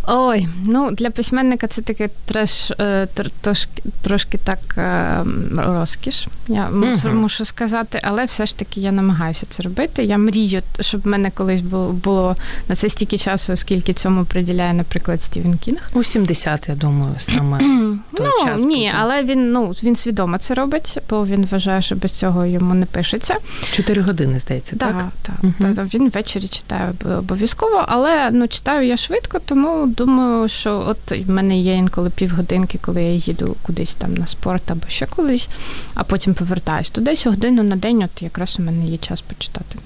Ой, 0.07 0.47
ну 0.65 0.91
для 0.91 1.09
письменника 1.09 1.67
це 1.67 1.81
таке 1.81 2.09
треш, 2.25 2.71
е, 2.71 3.07
трошки, 3.41 3.83
трошки 4.01 4.37
так 4.37 4.59
е, 4.77 5.23
розкіш. 5.55 6.27
Я 6.47 6.69
мушу, 6.69 7.09
uh 7.09 7.13
мушу 7.13 7.45
сказати, 7.45 7.99
але 8.03 8.25
все 8.25 8.45
ж 8.45 8.57
таки 8.57 8.79
я 8.79 8.91
намагаюся 8.91 9.45
це 9.49 9.63
робити. 9.63 10.03
Я 10.03 10.17
мрію, 10.17 10.61
щоб 10.79 11.01
в 11.01 11.07
мене 11.07 11.31
колись 11.31 11.61
було 11.61 11.91
було 11.91 12.35
на 12.69 12.75
це 12.75 12.89
стільки 12.89 13.17
часу, 13.17 13.55
скільки 13.55 13.93
цьому 13.93 14.25
приділяє, 14.25 14.73
наприклад, 14.73 15.23
Стівен 15.23 15.57
Кінг. 15.57 15.89
У 15.93 16.03
70, 16.03 16.69
я 16.69 16.75
думаю, 16.75 17.15
саме 17.17 17.57
той 17.57 18.27
ну, 18.39 18.45
час. 18.45 18.63
Ні, 18.63 18.75
буде. 18.75 18.93
але 18.99 19.23
він 19.23 19.51
ну 19.51 19.69
він 19.83 19.95
свідомо 19.95 20.37
це 20.37 20.53
робить, 20.53 20.99
бо 21.09 21.25
він 21.25 21.47
вважає, 21.51 21.81
що 21.81 21.95
без 21.95 22.11
цього 22.11 22.45
йому 22.45 22.73
не 22.73 22.85
пишеться. 22.85 23.35
Чотири 23.71 24.01
години 24.01 24.39
здається, 24.41 24.75
так? 24.75 24.97
Так, 24.97 25.11
так. 25.21 25.35
Uh-huh. 25.43 25.95
Він 25.95 26.09
ввечері 26.09 26.47
читає 26.47 26.93
обов'язково, 27.17 27.85
але 27.87 28.29
ну 28.31 28.47
читаю 28.47 28.87
я 28.87 28.97
швидко, 28.97 29.39
тому 29.45 29.87
думаю, 29.87 30.49
що 30.49 30.85
от 30.87 31.11
в 31.11 31.29
мене 31.29 31.59
є 31.59 31.75
інколи 31.75 32.09
півгодинки, 32.09 32.79
коли 32.81 33.03
я 33.03 33.13
їду 33.13 33.55
кудись 33.61 33.95
там 33.95 34.13
на 34.13 34.27
спорт 34.27 34.71
або 34.71 34.87
ще 34.87 35.05
колись, 35.05 35.49
а 35.93 36.03
потім 36.03 36.33
повертаюсь. 36.33 36.89
То 36.89 37.01
десь 37.01 37.25
годину 37.25 37.63
на 37.63 37.75
день, 37.75 38.03
от 38.03 38.21
якраз 38.21 38.55
у 38.59 38.63
мене 38.63 38.85
є 38.85 38.97
час 38.97 39.21
почитати. 39.21 39.77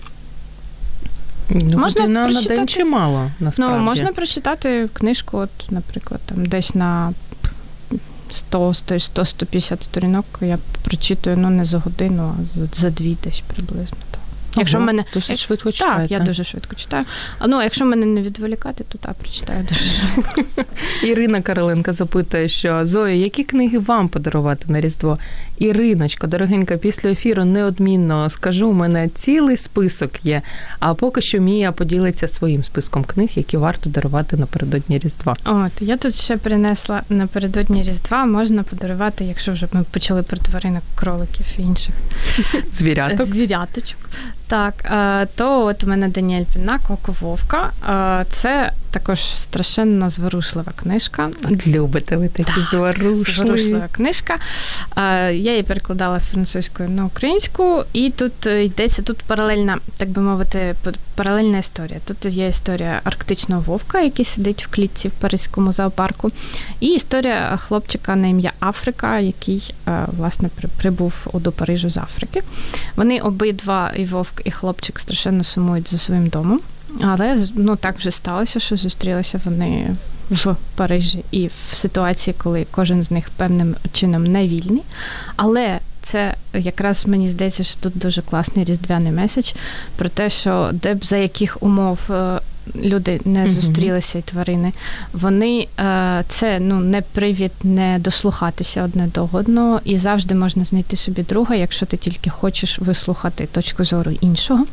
Ну, 1.49 1.77
можна 1.77 2.07
на, 2.07 2.27
на 2.27 2.41
день 2.41 2.67
чимало, 2.67 3.31
насправді. 3.39 3.77
Ну, 3.77 3.83
можна 3.83 4.11
прочитати 4.11 4.89
книжку, 4.93 5.37
от, 5.37 5.71
наприклад, 5.71 6.21
там 6.25 6.45
десь 6.45 6.75
на 6.75 7.13
100-150 8.51 9.83
сторінок 9.83 10.25
я 10.41 10.57
прочитую 10.83 11.37
ну 11.37 11.49
не 11.49 11.65
за 11.65 11.77
годину, 11.77 12.35
а 12.37 12.75
за 12.75 12.89
дві 12.89 13.17
десь 13.23 13.43
приблизно. 13.47 13.97
Якщо 14.55 14.77
Ого, 14.77 14.85
мене 14.85 15.03
досить 15.13 15.39
швидко 15.39 15.71
читаю. 15.71 16.01
Так, 16.01 16.11
я 16.11 16.19
дуже 16.19 16.43
швидко 16.43 16.75
читаю. 16.75 17.05
А 17.39 17.47
ну, 17.47 17.61
якщо 17.61 17.85
мене 17.85 18.05
не 18.05 18.21
відволікати, 18.21 18.83
то 18.89 18.97
так 18.97 19.13
прочитаю 19.13 19.65
дуже 19.69 19.81
швидко. 19.89 20.43
Ірина 21.03 21.41
Кароленко 21.41 21.93
запитує, 21.93 22.47
що 22.47 22.87
Зоя, 22.87 23.13
які 23.13 23.43
книги 23.43 23.77
вам 23.77 24.09
подарувати 24.09 24.65
на 24.67 24.81
Різдво? 24.81 25.19
Іриночка, 25.59 26.27
дорогенька, 26.27 26.77
після 26.77 27.09
ефіру 27.09 27.45
неодмінно 27.45 28.29
скажу, 28.29 28.69
у 28.69 28.73
мене 28.73 29.09
цілий 29.09 29.57
список 29.57 30.25
є. 30.25 30.41
А 30.79 30.93
поки 30.93 31.21
що 31.21 31.39
Мія 31.39 31.71
поділиться 31.71 32.27
своїм 32.27 32.63
списком 32.63 33.03
книг, 33.03 33.29
які 33.35 33.57
варто 33.57 33.89
дарувати 33.89 34.37
напередодні 34.37 34.99
Різдва. 34.99 35.35
От 35.45 35.71
я 35.81 35.97
тут 35.97 36.15
ще 36.15 36.37
принесла 36.37 37.01
напередодні 37.09 37.83
Різдва. 37.83 38.25
Можна 38.25 38.63
подарувати, 38.63 39.25
якщо 39.25 39.51
вже 39.51 39.67
ми 39.71 39.83
почали 39.91 40.23
про 40.23 40.37
тваринок, 40.37 40.83
кроликів 40.95 41.45
і 41.57 41.61
інших 41.61 41.95
звіряток. 42.73 43.27
Звіряточок. 43.27 43.99
Так, 44.47 44.73
е, 44.85 45.27
то 45.35 45.65
от 45.65 45.83
у 45.83 45.87
мене 45.87 46.07
Даніель 46.07 46.43
Пінна, 46.53 46.79
Коко 46.87 47.15
Вовка. 47.21 47.71
Е, 48.21 48.25
це 48.29 48.71
також 48.95 49.19
страшенно 49.19 50.09
зворушлива 50.09 50.71
книжка. 50.75 51.29
Любите 51.67 52.17
ви 52.17 52.29
такі 52.29 52.61
зворушливі. 52.61 53.15
Зворушлива 53.15 53.87
книжка. 53.91 54.35
Е, 54.97 55.33
я 55.33 55.51
її 55.51 55.63
перекладала 55.63 56.19
з 56.19 56.27
французької 56.27 56.89
на 56.89 57.05
українську, 57.05 57.83
і 57.93 58.09
тут 58.09 58.45
йдеться 58.45 59.01
тут 59.01 59.23
паралельна, 59.23 59.77
так 59.97 60.09
би 60.09 60.21
мовити, 60.21 60.75
паралельна 61.15 61.57
історія. 61.57 61.99
Тут 62.05 62.25
є 62.25 62.47
історія 62.47 63.01
арктичного 63.03 63.61
вовка, 63.61 64.01
який 64.01 64.25
сидить 64.25 64.65
в 64.65 64.75
клітці 64.75 65.07
в 65.07 65.11
Паризькому 65.11 65.73
зоопарку, 65.73 66.31
і 66.79 66.87
історія 66.87 67.57
хлопчика 67.57 68.15
на 68.15 68.27
ім'я 68.27 68.51
Африка, 68.59 69.19
який 69.19 69.73
власне 70.17 70.49
прибув 70.77 71.13
до 71.33 71.51
Парижу 71.51 71.89
з 71.89 71.97
Африки. 71.97 72.41
Вони 72.95 73.19
обидва 73.19 73.91
і 73.95 74.05
вовк, 74.05 74.41
і 74.45 74.51
хлопчик 74.51 74.99
страшенно 74.99 75.43
сумують 75.43 75.91
за 75.91 75.97
своїм 75.97 76.27
домом. 76.27 76.59
Але 77.01 77.45
ну 77.55 77.75
так 77.75 77.97
вже 77.97 78.11
сталося, 78.11 78.59
що 78.59 78.77
зустрілися 78.77 79.41
вони 79.45 79.95
в 80.29 80.55
Парижі 80.75 81.23
і 81.31 81.47
в 81.47 81.75
ситуації, 81.75 82.35
коли 82.37 82.67
кожен 82.71 83.03
з 83.03 83.11
них 83.11 83.29
певним 83.29 83.75
чином 83.91 84.23
не 84.23 84.47
вільний. 84.47 84.83
Але 85.35 85.79
це 86.01 86.35
якраз 86.53 87.07
мені 87.07 87.29
здається, 87.29 87.63
що 87.63 87.79
тут 87.79 87.97
дуже 87.97 88.21
класний 88.21 88.65
різдвяний 88.65 89.11
меседж 89.11 89.51
про 89.95 90.09
те, 90.09 90.29
що 90.29 90.69
де 90.73 90.93
б 90.93 91.05
за 91.05 91.17
яких 91.17 91.63
умов 91.63 91.99
е, 92.09 92.39
люди 92.75 93.21
не 93.25 93.49
зустрілися 93.49 94.17
і 94.17 94.21
тварини, 94.21 94.73
вони 95.13 95.67
е, 95.79 96.23
це 96.27 96.59
ну 96.59 96.79
не 96.79 97.01
привід 97.01 97.51
не 97.63 97.99
дослухатися 97.99 98.83
одне 98.83 99.07
до 99.07 99.29
одного, 99.31 99.81
і 99.83 99.97
завжди 99.97 100.35
можна 100.35 100.63
знайти 100.63 100.97
собі 100.97 101.23
друга, 101.23 101.55
якщо 101.55 101.85
ти 101.85 101.97
тільки 101.97 102.29
хочеш 102.29 102.79
вислухати 102.79 103.45
точку 103.45 103.85
зору 103.85 104.11
іншого. 104.21 104.65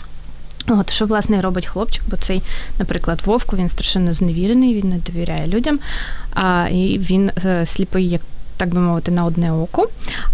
От 0.69 0.91
що 0.91 1.07
власне 1.07 1.41
робить 1.41 1.67
хлопчик, 1.67 2.03
бо 2.09 2.17
цей, 2.17 2.43
наприклад, 2.79 3.23
вовку 3.25 3.57
він 3.57 3.69
страшенно 3.69 4.13
зневірений, 4.13 4.75
він 4.75 4.89
не 4.89 4.99
довіряє 4.99 5.47
людям, 5.47 5.79
а 6.35 6.69
і 6.73 6.99
він 6.99 7.31
е, 7.45 7.67
сліпий 7.67 8.09
як 8.09 8.21
так 8.63 8.75
би 8.75 8.81
мовити, 8.81 9.11
на 9.11 9.25
одне 9.25 9.53
око. 9.53 9.89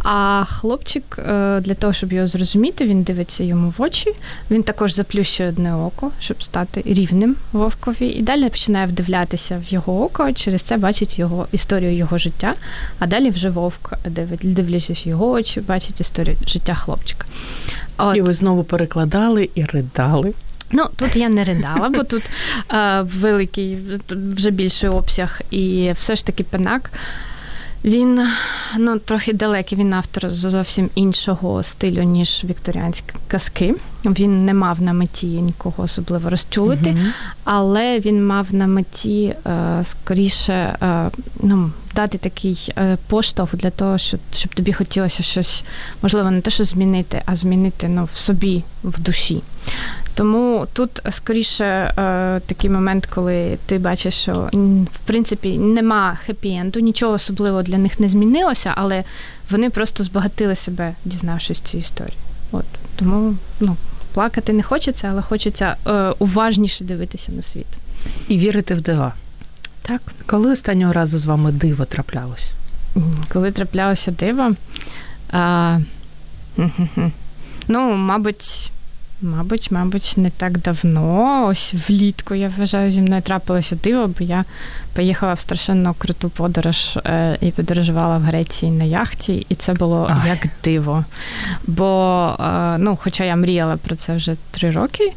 А 0.05 0.45
хлопчик, 0.45 1.19
е, 1.19 1.61
для 1.61 1.75
того, 1.75 1.93
щоб 1.93 2.13
його 2.13 2.27
зрозуміти, 2.27 2.87
він 2.87 3.03
дивиться 3.03 3.45
йому 3.45 3.75
в 3.79 3.83
очі. 3.83 4.13
Він 4.51 4.63
також 4.63 4.93
заплющує 4.93 5.49
одне 5.49 5.75
око, 5.75 6.11
щоб 6.21 6.43
стати 6.43 6.83
рівним 6.87 7.37
вовкові, 7.53 8.07
і 8.07 8.23
далі 8.23 8.49
починає 8.49 8.87
вдивлятися 8.87 9.63
в 9.69 9.73
його 9.73 10.05
око. 10.05 10.33
Через 10.33 10.63
це 10.63 10.77
бачить 10.77 11.19
його 11.19 11.47
історію 11.53 11.97
його 11.97 12.19
життя. 12.19 12.55
А 12.99 13.07
далі 13.07 13.31
вже 13.31 13.51
вовк 13.51 13.93
дивлячись 14.43 15.07
в 15.07 15.09
його 15.09 15.31
очі, 15.31 15.61
бачить 15.61 16.01
історію 16.01 16.37
життя 16.47 16.75
хлопчика. 16.75 17.27
От. 17.99 18.17
І 18.17 18.21
ви 18.21 18.35
знову 18.35 18.65
перекладали 18.65 19.51
і 19.55 19.65
ридали. 19.65 20.33
Ну, 20.71 20.87
тут 20.97 21.17
я 21.17 21.29
не 21.29 21.45
ридала, 21.45 21.89
бо 21.89 22.05
тут 22.05 22.23
е, 22.73 23.03
великий, 23.03 23.79
вже 24.11 24.51
більший 24.51 24.91
обсяг, 24.91 25.41
і 25.51 25.93
все 25.99 26.17
ж 26.17 26.27
таки 26.27 26.45
пенак 26.45 26.91
він 27.85 28.29
ну 28.79 28.99
трохи 28.99 29.33
далекий. 29.33 29.79
Він 29.79 29.95
автор 29.95 30.31
зовсім 30.31 30.91
іншого 30.95 31.63
стилю, 31.63 32.03
ніж 32.03 32.45
вікторіанські 32.45 33.15
казки. 33.29 33.75
Він 34.15 34.45
не 34.45 34.55
мав 34.55 34.83
на 34.83 34.93
меті 34.93 35.27
нікого 35.27 35.85
особливо 35.85 36.31
розчулити, 36.31 36.91
uh 36.91 37.07
але 37.45 38.01
він 38.01 38.27
мав 38.27 38.55
на 38.55 38.67
меті 38.67 39.35
е, 39.47 39.85
скоріше 39.85 40.53
е, 40.53 41.11
ну, 41.43 41.71
дати 41.95 42.19
такий 42.19 42.73
е, 42.79 42.97
поштовх 43.07 43.57
для 43.57 43.71
того, 43.71 43.99
щоб 43.99 44.21
щоб 44.33 44.55
тобі 44.55 44.73
хотілося 44.73 45.23
щось, 45.23 45.65
можливо, 46.03 46.31
не 46.31 46.41
те, 46.41 46.51
що 46.51 46.65
змінити, 46.65 47.23
а 47.27 47.37
змінити 47.37 47.89
ну, 47.89 48.09
в 48.15 48.19
собі, 48.19 48.65
в 48.85 49.01
душі. 49.01 49.43
Тому 50.15 50.67
тут 50.73 51.03
скоріше 51.11 51.65
е, 51.65 51.93
такий 52.47 52.71
момент, 52.71 53.07
коли 53.07 53.59
ти 53.67 53.79
бачиш, 53.79 54.15
що 54.15 54.49
в 54.93 54.99
принципі 55.07 55.59
нема 55.59 56.19
хеппі-енду, 56.29 56.81
нічого 56.81 57.13
особливого 57.13 57.63
для 57.63 57.79
них 57.79 58.01
не 58.01 58.09
змінилося, 58.09 58.73
але 58.77 59.05
вони 59.51 59.71
просто 59.71 60.05
збагатили 60.05 60.57
себе, 60.57 60.95
дізнавшись 61.05 61.61
цю 61.61 61.79
історію. 61.79 62.17
От 62.53 62.65
тому 62.97 63.35
ну 63.61 63.77
плакати 64.19 64.53
не 64.53 64.63
хочеться, 64.63 65.09
але 65.09 65.23
хочеться 65.23 65.77
е, 65.87 65.93
уважніше 66.19 66.85
дивитися 66.85 67.33
на 67.33 67.43
світ. 67.43 67.67
І 68.29 68.39
вірити 68.39 68.75
в 68.75 68.81
дива. 68.81 69.15
Так. 69.83 70.01
Коли 70.27 70.53
останнього 70.53 70.93
разу 70.93 71.19
з 71.19 71.25
вами 71.25 71.53
диво 71.53 71.85
траплялось? 71.85 72.51
Коли 73.33 73.53
траплялося 73.53 74.11
диво, 74.11 74.55
а, 75.31 75.79
ну, 77.69 77.95
мабуть, 77.95 78.73
мабуть, 79.23 79.71
мабуть, 79.71 80.15
не 80.17 80.31
так 80.31 80.59
давно. 80.59 81.47
Ось 81.47 81.75
влітку 81.89 82.35
я 82.35 82.53
вважаю, 82.59 82.91
зі 82.91 83.01
мною 83.01 83.23
трапилося 83.23 83.77
диво, 83.77 84.07
бо 84.19 84.25
я 84.25 84.45
поїхала 84.95 85.33
в 85.35 85.41
страшенно 85.41 85.95
круту 85.99 86.31
подорож 86.31 86.97
е, 86.97 87.39
і 87.41 87.51
подорожувала 87.51 88.19
в 88.19 88.23
Греції 88.23 88.73
на 88.73 88.85
яхті, 88.85 89.47
і 89.49 89.55
це 89.55 89.73
було 89.73 90.11
Ай. 90.23 90.29
як 90.29 90.47
диво. 90.65 91.05
Бо, 91.67 92.37
е, 92.41 92.79
ну, 92.79 92.99
хоча 93.03 93.25
я 93.25 93.37
мріяла 93.37 93.77
про 93.77 93.97
це 93.97 94.17
вже 94.17 94.37
три 94.51 94.71
роки. 94.71 95.13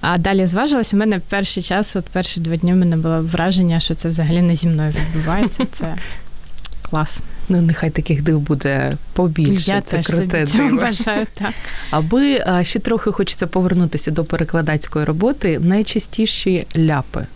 А 0.00 0.18
далі 0.18 0.46
зважилась, 0.46 0.94
у 0.94 0.96
мене 0.96 1.20
перший 1.28 1.62
час, 1.62 1.96
от 1.96 2.04
перші 2.04 2.40
два 2.40 2.56
дні, 2.56 2.72
в 2.72 2.76
мене 2.76 2.96
було 2.96 3.22
враження, 3.22 3.80
що 3.80 3.94
це 3.94 4.08
взагалі 4.08 4.42
не 4.42 4.54
зі 4.54 4.68
мною 4.68 4.90
відбувається. 4.90 5.66
Це 5.72 5.94
клас. 6.82 7.22
Ну, 7.48 7.60
нехай 7.60 7.90
таких 7.90 8.22
див 8.22 8.40
буде 8.40 8.96
побільше. 9.12 9.70
Я 9.70 9.80
це 9.80 9.96
теж 9.96 10.06
круте 10.06 10.46
собі 10.46 10.64
диво. 10.64 10.80
бажаю, 10.80 11.26
так. 11.34 11.52
Аби 11.90 12.44
ще 12.62 12.78
трохи 12.78 13.12
хочеться 13.12 13.46
повернутися 13.46 14.10
до 14.10 14.24
перекладацької 14.24 15.04
роботи, 15.04 15.58
найчастіші 15.58 16.66
ляпи. 16.76 17.26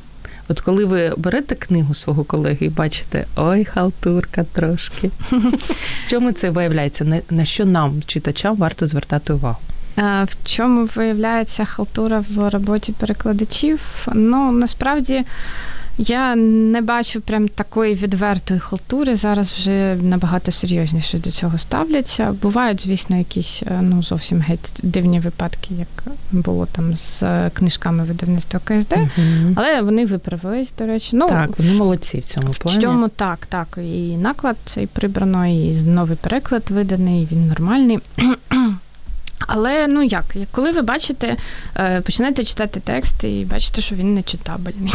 От 0.49 0.61
коли 0.61 0.85
ви 0.85 1.13
берете 1.17 1.55
книгу 1.55 1.95
свого 1.95 2.25
колеги 2.25 2.67
і 2.67 2.69
бачите, 2.69 3.25
ой, 3.37 3.65
халтурка 3.65 4.45
трошки. 4.45 5.11
В 5.31 6.11
чому 6.11 6.33
це 6.33 6.51
виявляється? 6.51 7.23
На 7.31 7.45
що 7.45 7.65
нам, 7.65 8.03
читачам, 8.07 8.57
варто 8.57 8.87
звертати 8.87 9.33
увагу? 9.33 9.59
В 9.97 10.29
чому 10.45 10.89
виявляється 10.95 11.65
халтура 11.65 12.25
в 12.31 12.51
роботі 12.51 12.95
перекладачів? 12.99 13.81
Ну, 14.15 14.53
насправді. 14.53 15.25
Я 16.03 16.37
не 16.37 16.81
бачу 16.81 17.21
прям 17.21 17.49
такої 17.49 17.95
відвертої 17.95 18.61
халтури. 18.61 19.17
Зараз 19.17 19.53
вже 19.53 19.95
набагато 19.95 20.53
серйозніше 20.53 21.19
до 21.19 21.31
цього 21.31 21.59
ставляться. 21.59 22.37
Бувають, 22.43 22.83
звісно, 22.83 23.17
якісь 23.17 23.63
е, 23.67 23.79
ну 23.83 24.03
зовсім 24.03 24.41
геть 24.41 24.71
дивні 24.83 25.21
випадки, 25.21 25.75
як 25.79 26.15
було 26.33 26.67
там 26.67 26.97
з 26.97 27.23
книжками 27.51 28.05
видавництва 28.05 28.61
КСД, 28.65 28.93
угу. 28.93 29.55
але 29.55 29.83
вони 29.83 30.07
виправились, 30.07 30.73
до 30.79 30.87
речі. 30.87 31.09
Ну 31.13 31.29
так, 31.29 31.59
вони 31.59 31.73
молодці 31.73 32.19
в 32.19 32.25
цьому 32.25 32.53
плані. 32.53 32.79
В 32.79 32.83
чому 32.83 33.09
так, 33.09 33.47
так. 33.47 33.79
І 33.85 34.17
наклад 34.17 34.57
цей 34.65 34.87
прибрано, 34.87 35.47
і 35.47 35.83
новий 35.83 36.17
переклад 36.17 36.63
виданий, 36.71 37.29
він 37.33 37.49
нормальний. 37.49 37.99
Але 39.39 39.87
ну 39.87 40.03
як, 40.03 40.35
коли 40.51 40.73
ви 40.73 40.83
бачите, 40.83 41.37
е, 41.77 42.01
починаєте 42.01 42.45
читати 42.45 42.81
текст 42.85 43.25
і 43.25 43.47
бачите, 43.51 43.81
що 43.81 43.95
він 43.95 44.15
не 44.15 44.23
читабельний. 44.23 44.95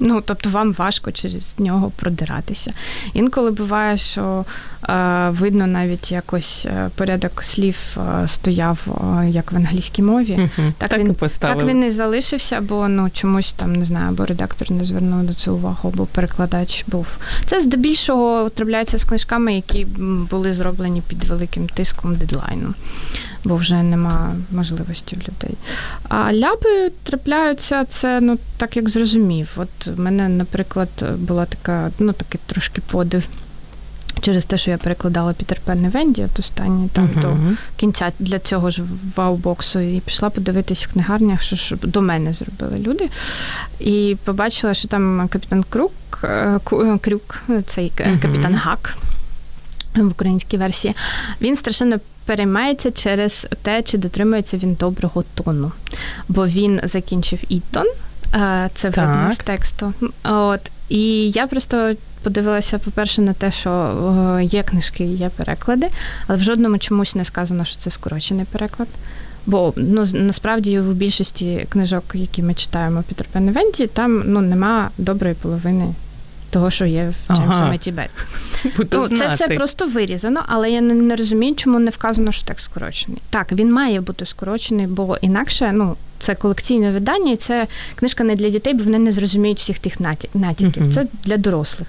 Ну, 0.00 0.22
тобто 0.26 0.50
вам 0.50 0.72
важко 0.72 1.12
через 1.12 1.54
нього 1.58 1.92
продиратися. 1.96 2.72
Інколи 3.14 3.50
буває, 3.50 3.96
що 3.96 4.44
е, 4.88 5.28
видно 5.30 5.66
навіть 5.66 6.12
якось 6.12 6.66
е, 6.66 6.90
порядок 6.94 7.44
слів 7.44 7.76
е, 7.96 8.28
стояв 8.28 8.78
е, 8.86 9.28
як 9.30 9.52
в 9.52 9.56
англійській 9.56 10.02
мові. 10.02 10.34
Угу, 10.34 10.72
так, 10.78 10.90
так, 10.90 11.00
він, 11.00 11.16
так 11.38 11.64
він 11.64 11.84
і 11.84 11.90
залишився, 11.90 12.60
бо 12.60 12.88
ну 12.88 13.10
чомусь 13.10 13.52
там 13.52 13.72
не 13.72 13.84
знаю, 13.84 14.08
або 14.08 14.26
редактор 14.26 14.70
не 14.70 14.84
звернув 14.84 15.22
до 15.22 15.34
цього 15.34 15.56
увагу, 15.56 15.90
або 15.94 16.06
перекладач 16.06 16.84
був. 16.86 17.06
Це 17.46 17.60
здебільшого 17.60 18.48
трапляється 18.48 18.98
з 18.98 19.04
книжками, 19.04 19.54
які 19.54 19.84
були 20.30 20.52
зроблені 20.52 21.02
під 21.08 21.24
великим 21.24 21.68
тиском 21.68 22.16
дедлайну 22.16 22.74
бо 23.48 23.56
вже 23.56 23.82
нема 23.82 24.32
можливості 24.50 25.16
в 25.16 25.18
людей. 25.18 25.56
А 26.08 26.32
ляпи 26.32 26.90
трапляються, 27.02 27.84
це 27.84 28.20
ну 28.20 28.38
так 28.56 28.76
як 28.76 28.88
зрозумів. 28.88 29.48
От 29.56 29.86
в 29.86 30.00
мене, 30.00 30.28
наприклад, 30.28 30.88
була 31.16 31.46
така, 31.46 31.90
ну 31.98 32.12
такий 32.12 32.40
трошки 32.46 32.80
подив. 32.80 33.24
Через 34.20 34.44
те, 34.44 34.58
що 34.58 34.70
я 34.70 34.78
перекладала 34.78 35.32
Пітер 35.32 35.60
Пен 35.64 35.84
і 35.84 35.88
Венді, 35.88 36.24
от 36.24 36.38
останні 36.38 36.88
там 36.88 37.06
uh-huh. 37.06 37.20
до 37.20 37.36
кінця 37.76 38.12
для 38.18 38.38
цього 38.38 38.70
ж 38.70 38.82
вау-боксу, 39.16 39.80
і 39.80 40.00
пішла 40.00 40.30
подивитись 40.30 40.86
в 40.86 40.92
книгарнях, 40.92 41.42
що 41.42 41.56
ж 41.56 41.76
до 41.82 42.02
мене 42.02 42.32
зробили 42.32 42.78
люди. 42.78 43.08
І 43.80 44.16
побачила, 44.24 44.74
що 44.74 44.88
там 44.88 45.28
капітан 45.28 45.64
Крук, 45.70 45.92
е, 46.24 46.58
Крюк, 47.00 47.42
цей 47.66 47.92
uh-huh. 47.96 48.22
капітан 48.22 48.54
Гак 48.54 48.96
в 49.94 50.06
українській 50.06 50.56
версії, 50.56 50.94
він 51.40 51.56
страшенно 51.56 51.96
переймається 52.28 52.90
через 52.90 53.46
те, 53.62 53.82
чи 53.82 53.98
дотримується 53.98 54.56
він 54.56 54.74
доброго 54.74 55.24
тону. 55.34 55.72
Бо 56.28 56.46
він 56.46 56.80
закінчив 56.82 57.38
Ітон, 57.48 57.86
е, 58.34 58.70
це 58.74 58.88
видно 58.88 59.32
з 59.32 59.36
тексту. 59.36 59.92
От, 60.24 60.60
І 60.88 61.30
я 61.30 61.46
просто 61.46 61.94
подивилася, 62.22 62.78
по-перше, 62.78 63.22
на 63.22 63.32
те, 63.32 63.50
що 63.50 64.40
є 64.42 64.62
книжки, 64.62 65.04
є 65.04 65.28
переклади, 65.28 65.86
але 66.26 66.38
в 66.38 66.42
жодному 66.42 66.78
чомусь 66.78 67.14
не 67.14 67.24
сказано, 67.24 67.64
що 67.64 67.78
це 67.78 67.90
скорочений 67.90 68.44
переклад. 68.44 68.88
Бо 69.46 69.72
ну 69.76 70.06
насправді 70.12 70.80
в 70.80 70.94
більшості 70.94 71.66
книжок, 71.68 72.04
які 72.14 72.42
ми 72.42 72.54
читаємо 72.54 73.04
Пітер 73.08 73.26
Пен 73.32 73.54
там 73.94 74.22
ну 74.26 74.40
нема 74.40 74.90
доброї 74.98 75.34
половини 75.34 75.94
того, 76.50 76.70
що 76.70 76.84
є 76.84 77.14
в 77.28 77.34
Джеймса 77.34 77.54
ага. 77.54 77.70
Метібет. 77.70 78.10
Ну, 78.92 79.08
Це 79.08 79.28
все 79.28 79.48
просто 79.48 79.86
вирізано, 79.86 80.42
але 80.46 80.70
я 80.70 80.80
не, 80.80 80.94
не 80.94 81.16
розумію, 81.16 81.54
чому 81.54 81.78
не 81.78 81.90
вказано, 81.90 82.32
що 82.32 82.46
текст 82.46 82.64
скорочений. 82.64 83.22
Так, 83.30 83.52
він 83.52 83.72
має 83.72 84.00
бути 84.00 84.26
скорочений, 84.26 84.86
бо 84.86 85.16
інакше 85.20 85.70
ну, 85.74 85.96
це 86.18 86.34
колекційне 86.34 86.92
видання, 86.92 87.32
і 87.32 87.36
це 87.36 87.66
книжка 87.94 88.24
не 88.24 88.36
для 88.36 88.50
дітей, 88.50 88.74
бо 88.74 88.84
вони 88.84 88.98
не 88.98 89.12
зрозуміють 89.12 89.58
всіх 89.58 89.78
тих 89.78 90.00
натяків. 90.34 90.82
uh 90.82 90.92
Це 90.92 91.06
для 91.24 91.36
дорослих. 91.36 91.88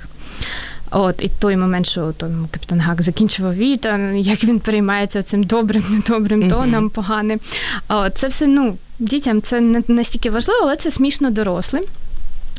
От, 0.92 1.22
і 1.22 1.30
той 1.40 1.58
момент, 1.58 1.86
що 1.86 2.12
там 2.12 2.48
капітан 2.52 2.80
Гак 2.80 3.02
закінчував 3.02 3.56
віта, 3.56 3.98
як 4.14 4.44
він 4.44 4.60
переймається 4.60 5.24
цим 5.24 5.44
добрим, 5.44 5.84
недобрим 5.90 6.50
тоном, 6.50 6.86
mm-hmm. 6.86 6.90
поганим. 6.90 7.40
От, 7.88 8.18
це 8.18 8.28
все 8.28 8.48
ну, 8.48 8.78
дітям 9.00 9.42
це 9.42 9.62
не 9.62 9.84
настільки 9.88 10.30
важливо, 10.30 10.60
але 10.64 10.76
це 10.76 10.92
смішно 10.92 11.32
дорослим. 11.32 11.84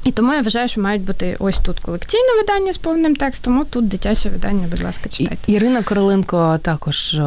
І 0.05 0.11
тому 0.13 0.33
я 0.33 0.43
вважаю, 0.43 0.69
що 0.69 0.81
мають 0.81 1.03
бути 1.03 1.37
ось 1.39 1.59
тут 1.59 1.81
колекційне 1.81 2.35
видання 2.41 2.73
з 2.73 2.79
повним 2.79 3.17
текстом, 3.17 3.59
а 3.61 3.65
тут 3.65 3.89
дитяче 3.89 4.29
видання, 4.29 4.67
будь 4.71 4.83
ласка, 4.83 5.09
читайте. 5.09 5.53
Ірина 5.53 5.83
Короленко 5.83 6.59
також 6.63 7.15
е, 7.15 7.23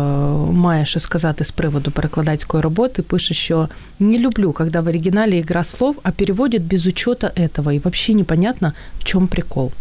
має 0.52 0.86
що 0.86 1.00
сказати 1.00 1.46
з 1.46 1.52
приводу 1.52 1.92
перекладацької 1.92 2.64
роботи. 2.64 3.02
Пише, 3.02 3.34
що 3.34 3.70
не 4.00 4.18
люблю, 4.18 4.52
коли 4.52 4.70
в 4.70 4.88
оригіналі 4.88 5.38
ігра 5.38 5.64
слов, 5.64 6.00
а 6.04 6.12
переводять 6.12 6.62
без 6.62 6.86
учета 6.86 7.32
этого, 7.38 7.72
і 7.72 7.80
взагалі 7.80 8.16
непонятно, 8.16 8.74
в 9.00 9.04
чому 9.04 9.28
прикол. 9.28 9.72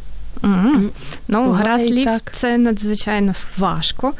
Mm-hmm. 0.42 0.88
Ну, 1.28 1.52
гра 1.52 1.78
слів 1.78 2.05
так. 2.05 2.33
це 2.33 2.59
надзвичайно 2.59 3.33
важко. 3.59 4.12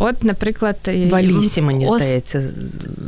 От, 0.00 0.24
наприклад, 0.24 0.76
в 0.86 1.14
Алісі, 1.14 1.62
мені 1.62 1.86
ос... 1.86 2.02
здається, 2.02 2.42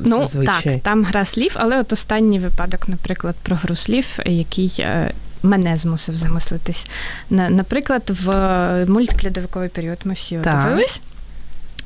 ну, 0.05 0.29
так, 0.47 0.83
там 0.83 1.05
гра 1.05 1.25
слів, 1.25 1.53
але 1.55 1.81
от 1.81 1.93
останній 1.93 2.39
випадок, 2.39 2.89
наприклад, 2.89 3.37
про 3.43 3.57
гру 3.57 3.77
слів, 3.77 4.07
який. 4.27 4.75
Е, 4.79 5.13
мене 5.43 5.77
змусив 5.77 6.19
замислитись. 6.19 6.87
Наприклад, 7.31 8.03
в 8.25 8.87
мультклядовиковий 8.87 9.69
період 9.69 9.99
ми 10.05 10.15
всі 10.15 10.37
дивились. 10.37 11.01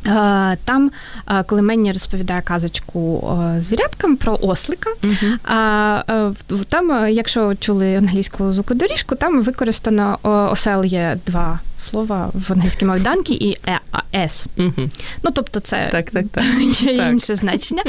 Е, 0.06 0.56
там, 0.64 0.90
е, 1.30 1.42
коли 1.42 1.62
Менні 1.62 1.92
розповідає 1.92 2.42
казочку 2.42 3.30
е, 3.56 3.60
звіряткам 3.60 4.16
про 4.16 4.38
ослика, 4.42 4.90
uh-huh. 5.02 6.64
там, 6.68 7.08
якщо 7.08 7.54
чули 7.54 7.96
англійську 7.96 8.52
звукодоріжку, 8.52 9.14
там 9.14 9.42
використано 9.42 10.18
осел'є 10.22 11.18
два 11.26 11.58
слова 11.84 12.30
в 12.34 12.52
англійській 12.52 12.84
мові 12.84 13.00
данки 13.00 13.34
і 13.34 13.58
е, 13.68 13.80
«с». 14.14 14.46
Угу. 14.56 14.88
Ну, 15.22 15.30
тобто, 15.34 15.60
це 15.60 15.88
так, 15.92 16.10
так, 16.10 16.24
так. 16.32 16.44
є 16.82 16.96
так. 16.96 17.12
інше 17.12 17.36
значення. 17.36 17.82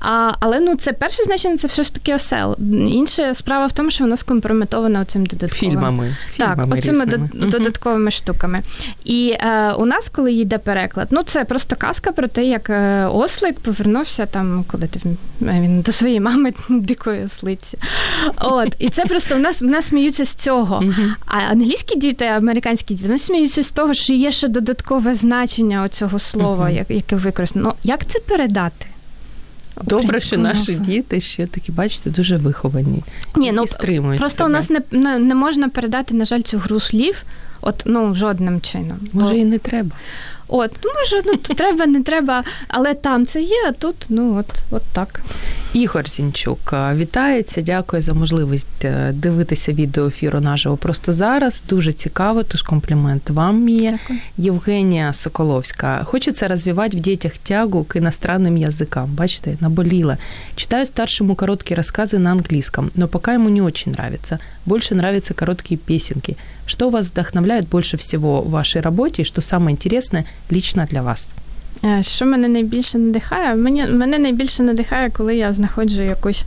А, 0.00 0.32
Але 0.40 0.60
ну, 0.60 0.76
це 0.76 0.92
перше 0.92 1.22
значення 1.22 1.56
це 1.56 1.68
все 1.68 1.82
ж 1.82 1.94
таки 1.94 2.14
осел. 2.14 2.56
Інша 2.72 3.34
справа 3.34 3.66
в 3.66 3.72
тому, 3.72 3.90
що 3.90 4.04
воно 4.04 4.16
скомпрометовано 4.16 5.04
цим 5.04 5.26
додатковим. 5.26 5.74
Фільмами. 5.74 6.16
Так, 6.36 6.54
Фільмами 6.54 6.78
оцими 6.78 7.04
різними. 7.04 7.28
додатковими 7.50 8.10
штуками. 8.10 8.62
І 9.04 9.36
е, 9.40 9.72
у 9.72 9.86
нас, 9.86 10.08
коли 10.08 10.32
йде 10.32 10.58
переклад, 10.58 11.08
ну 11.10 11.22
це 11.22 11.44
просто 11.44 11.76
казка 11.76 12.12
про 12.12 12.28
те, 12.28 12.44
як 12.44 12.70
е, 12.70 13.06
ослик 13.06 13.60
повернувся 13.60 14.26
там, 14.26 14.64
коли 14.68 14.86
ти 14.86 15.00
він 15.40 15.80
до 15.82 15.92
своєї 15.92 16.20
мами 16.20 16.52
дикої 16.68 17.24
ослиці. 17.24 17.78
От, 18.36 18.76
І 18.78 18.90
це 18.90 19.04
просто 19.04 19.34
у 19.34 19.38
нас, 19.38 19.62
у 19.62 19.66
нас 19.66 19.86
сміються 19.86 20.24
з 20.24 20.34
цього. 20.34 20.84
А 21.26 21.38
англійські 21.38 21.98
діти, 21.98 22.24
американські 22.24 22.94
діти, 22.94 23.06
вони 23.06 23.18
сміються 23.30 23.62
з 23.62 23.70
того, 23.70 23.94
що 23.94 24.12
є 24.12 24.32
ще 24.32 24.48
додаткове 24.48 25.14
значення 25.14 25.88
цього 25.88 26.18
слова, 26.18 26.66
uh-huh. 26.66 26.92
яке 26.92 27.16
використано. 27.16 27.64
Ну, 27.68 27.74
Як 27.82 28.06
це 28.06 28.18
передати? 28.18 28.86
Добре, 29.82 30.20
що 30.20 30.38
наші 30.38 30.74
діти 30.74 31.20
ще 31.20 31.46
такі, 31.46 31.72
бачите, 31.72 32.10
дуже 32.10 32.36
виховані. 32.36 33.02
Ні, 33.36 33.52
ну, 33.52 33.66
стримують 33.66 34.20
Просто 34.20 34.38
себе. 34.38 34.50
у 34.50 34.52
нас 34.52 34.70
не, 34.70 34.80
не, 34.90 35.18
не 35.18 35.34
можна 35.34 35.68
передати, 35.68 36.14
на 36.14 36.24
жаль, 36.24 36.40
цю 36.40 36.58
гру 36.58 36.80
слів, 36.80 37.22
от 37.60 37.82
ну 37.84 38.14
жодним 38.14 38.60
чином. 38.60 38.98
Може, 39.12 39.32
Бо- 39.32 39.38
і 39.38 39.44
не 39.44 39.58
треба. 39.58 39.90
От, 40.49 40.71
ну 40.83 40.89
може, 40.95 41.21
ну 41.25 41.37
то 41.37 41.53
треба, 41.53 41.85
не 41.85 42.03
треба, 42.03 42.43
але 42.67 42.93
там 42.93 43.25
це 43.25 43.41
є, 43.41 43.65
а 43.69 43.71
тут 43.71 43.95
ну 44.09 44.37
от, 44.37 44.63
от 44.71 44.83
так. 44.93 45.21
Ігор 45.73 46.09
Зінчук 46.09 46.73
е, 46.73 46.95
вітається. 46.95 47.61
Дякую 47.61 48.01
за 48.01 48.13
можливість 48.13 48.85
е, 48.85 49.11
дивитися 49.13 49.73
відеоефіру 49.73 50.39
наживо 50.39 50.77
просто 50.77 51.13
зараз. 51.13 51.63
Дуже 51.69 51.93
цікаво, 51.93 52.43
тож 52.43 52.61
комплімент 52.61 53.29
вам, 53.29 53.63
Мія. 53.63 53.91
Дякую. 53.91 54.19
Евгения 54.55 55.13
Соколовська. 55.13 56.03
Хочется 56.03 56.47
развивать 56.47 56.95
в 56.95 56.99
детях 56.99 57.37
тягу 57.37 57.83
к 57.83 57.99
иностранным 57.99 58.55
языкам. 58.55 59.05
Бачите, 59.05 59.57
наболела. 59.61 60.17
Читаю 60.55 60.85
старшему 60.85 61.35
короткие 61.35 61.75
рассказы 61.77 62.17
на 62.17 62.31
английском, 62.31 62.91
но 62.95 63.07
пока 63.07 63.33
ему 63.33 63.49
не 63.49 63.61
очень 63.61 63.91
нравится. 63.91 64.39
Больше 64.65 64.95
нравятся 64.95 65.33
короткие 65.33 65.77
песенки. 65.77 66.37
Что 66.67 66.89
вас 66.89 67.11
вдохновляет 67.11 67.67
больше 67.67 67.97
всего 67.97 68.41
в 68.41 68.49
вашей 68.49 68.81
работе 68.81 69.21
и 69.21 69.25
что 69.25 69.41
самое 69.41 69.73
интересное 69.73 70.25
лично 70.50 70.86
для 70.90 71.02
вас? 71.02 71.28
Е, 71.84 72.02
Що 72.02 72.26
мене 72.26 72.48
найбільше 72.48 72.98
надихає? 72.98 73.54
Мені, 73.54 73.84
мене 73.86 74.18
найбільше 74.18 74.62
надихає, 74.62 75.10
коли 75.10 75.36
я 75.36 75.52
знаходжу 75.52 76.02
якусь 76.02 76.44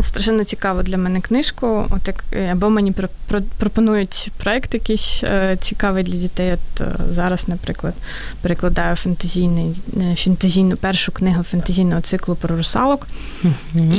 страшенно 0.00 0.44
цікаву 0.44 0.82
для 0.82 0.96
мене 0.96 1.20
книжку. 1.20 1.86
От 1.90 2.06
як 2.06 2.24
е, 2.32 2.48
або 2.52 2.70
мені 2.70 2.92
про, 2.92 3.08
про, 3.28 3.40
пропонують 3.58 4.30
проект 4.36 4.74
якийсь 4.74 5.20
е, 5.24 5.56
цікавий 5.60 6.04
для 6.04 6.16
дітей. 6.16 6.52
От 6.52 6.80
е, 6.80 6.86
зараз, 7.08 7.48
наприклад, 7.48 7.94
перекладаю 8.42 8.96
фентезійний, 8.96 9.76
фентезійну 10.16 10.76
першу 10.76 11.12
книгу 11.12 11.42
фентезійного 11.42 12.00
циклу 12.00 12.34
про 12.34 12.56
русалок. 12.56 13.06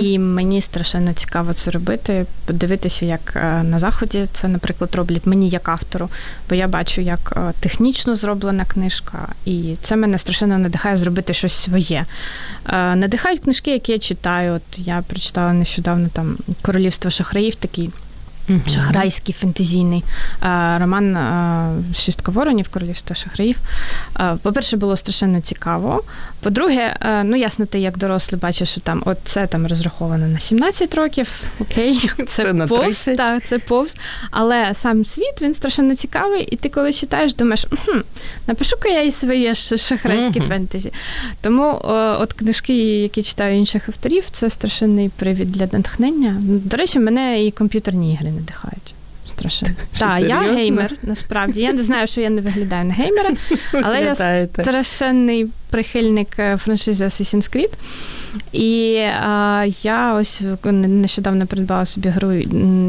І 0.01 0.19
мені 0.19 0.61
страшенно 0.61 1.13
цікаво 1.13 1.53
це 1.53 1.71
робити, 1.71 2.25
подивитися, 2.45 3.05
як 3.05 3.33
е, 3.35 3.63
на 3.63 3.79
заході 3.79 4.27
це, 4.33 4.47
наприклад, 4.47 4.95
роблять 4.95 5.25
мені 5.25 5.49
як 5.49 5.69
автору, 5.69 6.09
бо 6.49 6.55
я 6.55 6.67
бачу, 6.67 7.01
як 7.01 7.33
е, 7.37 7.53
технічно 7.59 8.15
зроблена 8.15 8.65
книжка, 8.65 9.27
і 9.45 9.75
це 9.81 9.95
мене 9.95 10.17
страшенно 10.17 10.57
надихає 10.57 10.97
зробити 10.97 11.33
щось 11.33 11.53
своє. 11.53 12.05
Е, 12.69 12.95
Надихають 12.95 13.39
книжки, 13.39 13.71
які 13.71 13.91
я 13.91 13.99
читаю. 13.99 14.53
От 14.53 14.79
я 14.79 15.03
прочитала 15.07 15.53
нещодавно 15.53 15.78
там 15.81 16.37
Королівство 16.61 17.11
шахраїв, 17.11 17.55
такий 17.55 17.89
Шахрайський 18.67 19.35
фентезійний 19.39 20.03
е, 20.43 20.77
роман 20.79 21.15
е, 21.17 21.93
Шістка 21.95 22.31
воронів, 22.31 22.69
Королівство 22.69 23.15
шахраїв. 23.15 23.57
Е, 24.19 24.37
По-перше, 24.41 24.77
було 24.77 24.97
страшенно 24.97 25.41
цікаво. 25.41 26.03
По-друге, 26.41 26.95
ну 27.23 27.35
ясно, 27.35 27.65
ти 27.65 27.79
як 27.79 27.97
дорослий 27.97 28.39
бачиш, 28.41 28.69
що 28.69 28.81
там 28.81 29.03
от 29.05 29.17
це 29.23 29.47
там 29.47 29.67
розраховано 29.67 30.27
на 30.27 30.39
17 30.39 30.95
років. 30.95 31.43
Окей, 31.59 32.09
це, 32.17 32.25
Це 32.25 32.53
на 32.53 32.67
повз, 32.67 32.83
30. 33.03 33.17
так, 33.17 33.43
це 33.45 33.59
повз. 33.59 33.95
Але 34.31 34.73
сам 34.73 35.05
світ 35.05 35.41
він 35.41 35.53
страшенно 35.53 35.95
цікавий, 35.95 36.43
і 36.43 36.55
ти 36.55 36.69
коли 36.69 36.93
читаєш, 36.93 37.33
думаєш, 37.33 37.65
«Мгм, 37.71 38.03
напишу-ка 38.47 38.89
я 38.89 39.01
і 39.01 39.11
своє 39.11 39.55
шахрайське 39.55 40.39
Мгм. 40.39 40.49
фентезі. 40.49 40.93
Тому 41.41 41.81
от 42.19 42.33
книжки, 42.33 42.73
які 43.01 43.23
читаю 43.23 43.57
інших 43.57 43.89
авторів, 43.89 44.23
це 44.31 44.49
страшенний 44.49 45.09
привід 45.09 45.51
для 45.51 45.67
натхнення. 45.71 46.35
До 46.41 46.77
речі, 46.77 46.99
мене 46.99 47.45
і 47.45 47.51
комп'ютерні 47.51 48.13
ігри 48.13 48.31
надихають. 48.39 48.93
Страшенно. 49.27 49.71
Так, 49.99 50.21
я 50.21 50.41
геймер, 50.41 50.93
насправді. 51.03 51.61
Я 51.61 51.73
не 51.73 51.83
знаю, 51.83 52.07
що 52.07 52.21
я 52.21 52.29
не 52.29 52.41
виглядаю 52.41 52.85
на 52.85 52.93
геймера, 52.93 53.33
але 53.73 54.01
я 54.01 54.15
страшенний 54.45 55.47
прихильник 55.69 56.39
е, 56.39 56.57
франшизи 56.57 57.05
Assassin's 57.05 57.55
Creed. 57.55 57.71
І 58.51 58.93
е, 58.93 59.71
я 59.83 60.13
ось 60.13 60.41
нещодавно 60.71 61.47
придбала 61.47 61.85
собі 61.85 62.09
гру, 62.09 62.31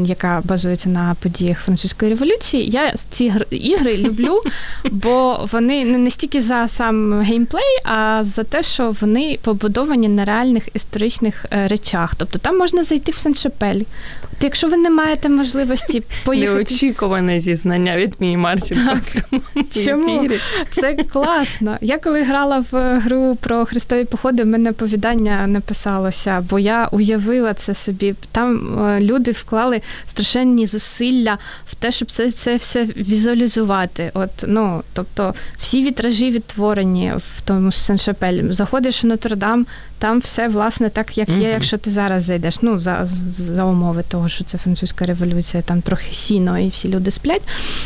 яка 0.05 0.41
базується 0.43 0.89
на 0.89 1.15
подіях 1.19 1.59
французької 1.59 2.11
революції. 2.11 2.69
Я 2.69 2.93
ці 3.09 3.33
ігри 3.49 3.97
люблю, 3.97 4.41
бо 4.91 5.47
вони 5.51 5.85
не 5.85 5.97
настільки 5.97 6.41
за 6.41 6.67
сам 6.67 7.21
геймплей, 7.21 7.77
а 7.83 8.23
за 8.23 8.43
те, 8.43 8.63
що 8.63 8.95
вони 9.01 9.39
побудовані 9.43 10.07
на 10.07 10.25
реальних 10.25 10.69
історичних 10.73 11.45
е, 11.51 11.67
речах. 11.67 12.15
Тобто 12.15 12.39
там 12.39 12.57
можна 12.57 12.83
зайти 12.83 13.11
в 13.11 13.15
Сен-Шапель. 13.15 13.85
От 14.23 14.43
якщо 14.43 14.67
ви 14.67 14.77
не 14.77 14.89
маєте 14.89 15.29
можливості 15.29 16.03
поїхати. 16.25 16.53
Неочікуване 16.53 17.39
зізнання 17.39 17.97
від 17.97 18.15
Мії 18.19 18.37
Марченко. 18.37 18.97
Чому? 19.85 20.27
Це 20.71 20.93
класно. 20.93 21.77
Я 21.81 21.97
коли 21.97 22.23
грала 22.23 22.65
в 22.71 22.99
гру 22.99 23.37
про 23.41 23.65
хрестові 23.65 24.05
походи, 24.05 24.43
в 24.43 24.45
мене 24.45 24.69
оповідання 24.69 25.30
написалося, 25.47 26.45
бо 26.49 26.59
я 26.59 26.87
уявила 26.91 27.53
це 27.53 27.73
собі. 27.73 28.15
Там 28.31 28.79
е, 28.79 29.01
люди 29.01 29.31
вклали 29.31 29.81
страшенні 30.07 30.65
зусилля 30.65 31.37
в 31.67 31.75
те, 31.75 31.91
щоб 31.91 32.11
це, 32.11 32.31
це 32.31 32.55
все 32.55 32.83
візуалізувати. 32.85 34.11
От, 34.13 34.29
ну, 34.47 34.83
тобто, 34.93 35.33
всі 35.59 35.83
вітражі 35.83 36.31
відтворені 36.31 37.13
в 37.17 37.41
тому 37.45 37.69
Сен-Шапелі. 37.69 38.51
Заходиш 38.51 39.03
в 39.03 39.07
Нотр-Дам, 39.07 39.65
там 39.99 40.19
все 40.19 40.47
власне 40.47 40.89
так, 40.89 41.17
як 41.17 41.29
є, 41.29 41.49
якщо 41.49 41.77
ти 41.77 41.89
зараз 41.89 42.23
зайдеш. 42.23 42.61
Ну, 42.61 42.79
за, 42.79 43.07
за 43.37 43.65
умови 43.65 44.03
того, 44.07 44.29
що 44.29 44.43
це 44.43 44.57
французька 44.57 45.05
революція, 45.05 45.63
там 45.63 45.81
трохи 45.81 46.13
сіно 46.13 46.59
і 46.59 46.69
всі 46.69 46.89
люди 46.89 47.11
сплять. 47.11 47.41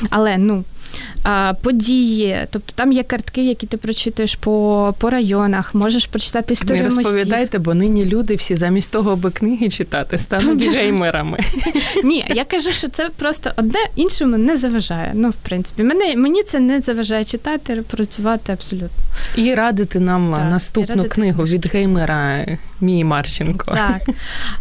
Але 0.10 0.38
ну. 0.38 0.64
Події, 1.62 2.38
тобто 2.52 2.74
там 2.76 2.92
є 2.92 3.04
картки, 3.04 3.46
які 3.46 3.68
ти 3.68 3.78
прочитаєш 3.78 4.36
по, 4.36 4.94
по 5.00 5.10
районах, 5.10 5.76
можеш 5.76 6.06
прочитати 6.06 6.56
Не 6.70 6.84
розповідайте, 6.84 7.38
мостів. 7.38 7.62
бо 7.62 7.74
нині 7.74 8.06
люди 8.06 8.36
всі 8.36 8.56
замість 8.56 8.92
того, 8.92 9.12
аби 9.12 9.32
книги 9.32 9.70
читати, 9.70 10.18
стануть 10.18 10.64
геймерами. 10.64 11.40
Ні, 12.04 12.26
я 12.30 12.46
кажу, 12.46 12.72
що 12.72 12.88
це 12.88 13.10
просто 13.18 13.52
одне 13.58 13.80
іншому 13.96 14.38
не 14.38 14.58
заважає. 14.58 15.12
Ну, 15.14 15.30
в 15.30 15.36
принципі, 15.44 15.84
мене, 15.84 16.16
мені 16.16 16.44
це 16.44 16.60
не 16.60 16.82
заважає 16.82 17.26
читати, 17.26 17.84
працювати 17.88 18.54
абсолютно. 18.54 19.05
І 19.36 19.56
радити 19.56 20.00
нам 20.00 20.34
Так, 20.34 20.52
наступну 20.52 20.96
радити 20.96 21.10
книгу 21.10 21.44
від 21.44 21.74
геймера 21.74 22.46
Мії 22.82 23.04
Марченко. 23.04 23.72
Так. 23.72 24.16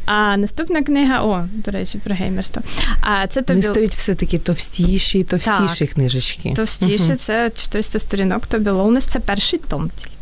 А 0.06 0.36
наступна 0.36 0.82
книга, 0.82 1.22
о, 1.22 1.44
до 1.52 1.70
речі, 1.70 1.98
про 2.04 2.14
геймерство. 2.14 2.62
А 3.00 3.26
це 3.26 3.42
тобі 3.42 3.60
Вони 3.60 3.74
стають 3.74 3.94
все-таки 3.94 4.38
товстіші 4.38 5.18
і 5.18 5.24
товстіші 5.24 5.86
книжечки. 5.86 6.52
товстіше, 6.56 7.04
угу. 7.04 7.14
це 7.14 7.50
400 7.50 7.98
сторінок, 7.98 8.46
Тобі 8.46 8.70
Лолнесс 8.70 9.04
це 9.04 9.20
перший 9.20 9.58
том 9.68 9.90
тільки. 9.96 10.13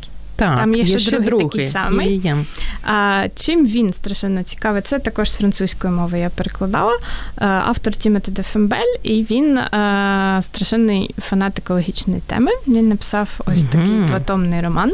Так, 0.43 0.57
там 0.59 0.75
є 0.75 0.87
ще 0.87 0.99
ще 0.99 1.21
другий 1.21 1.47
такий 1.49 1.67
самий. 1.67 2.17
Є. 2.17 2.37
А 2.85 3.25
чим 3.37 3.67
він 3.67 3.93
страшенно 3.93 4.43
цікавий? 4.43 4.83
Це 4.83 4.99
також 4.99 5.31
з 5.31 5.37
французької 5.37 5.93
мови 5.93 6.19
я 6.19 6.29
перекладала. 6.29 6.93
А, 7.37 7.47
Автор 7.47 7.93
Тімоте 7.95 8.31
де 8.31 8.43
Фомбель, 8.43 8.95
і 9.03 9.23
він 9.31 9.59
а, 9.59 10.41
страшенний 10.43 11.15
фанат 11.19 11.59
екологічної 11.59 12.21
теми. 12.27 12.51
Він 12.69 12.89
написав 12.89 13.29
ось 13.47 13.65
такий 13.65 13.91
Мгм. 13.91 14.07
двотомний 14.07 14.61
роман. 14.61 14.93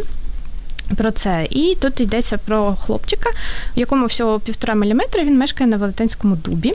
Про 0.96 1.10
це. 1.10 1.46
І 1.50 1.76
тут 1.80 2.00
йдеться 2.00 2.38
про 2.38 2.76
хлопчика, 2.76 3.30
в 3.76 3.78
якому 3.78 4.06
всього 4.06 4.40
півтора 4.40 4.74
міліметра 4.74 5.24
він 5.24 5.38
мешкає 5.38 5.70
на 5.70 5.76
велетенському 5.76 6.36
дубі. 6.36 6.74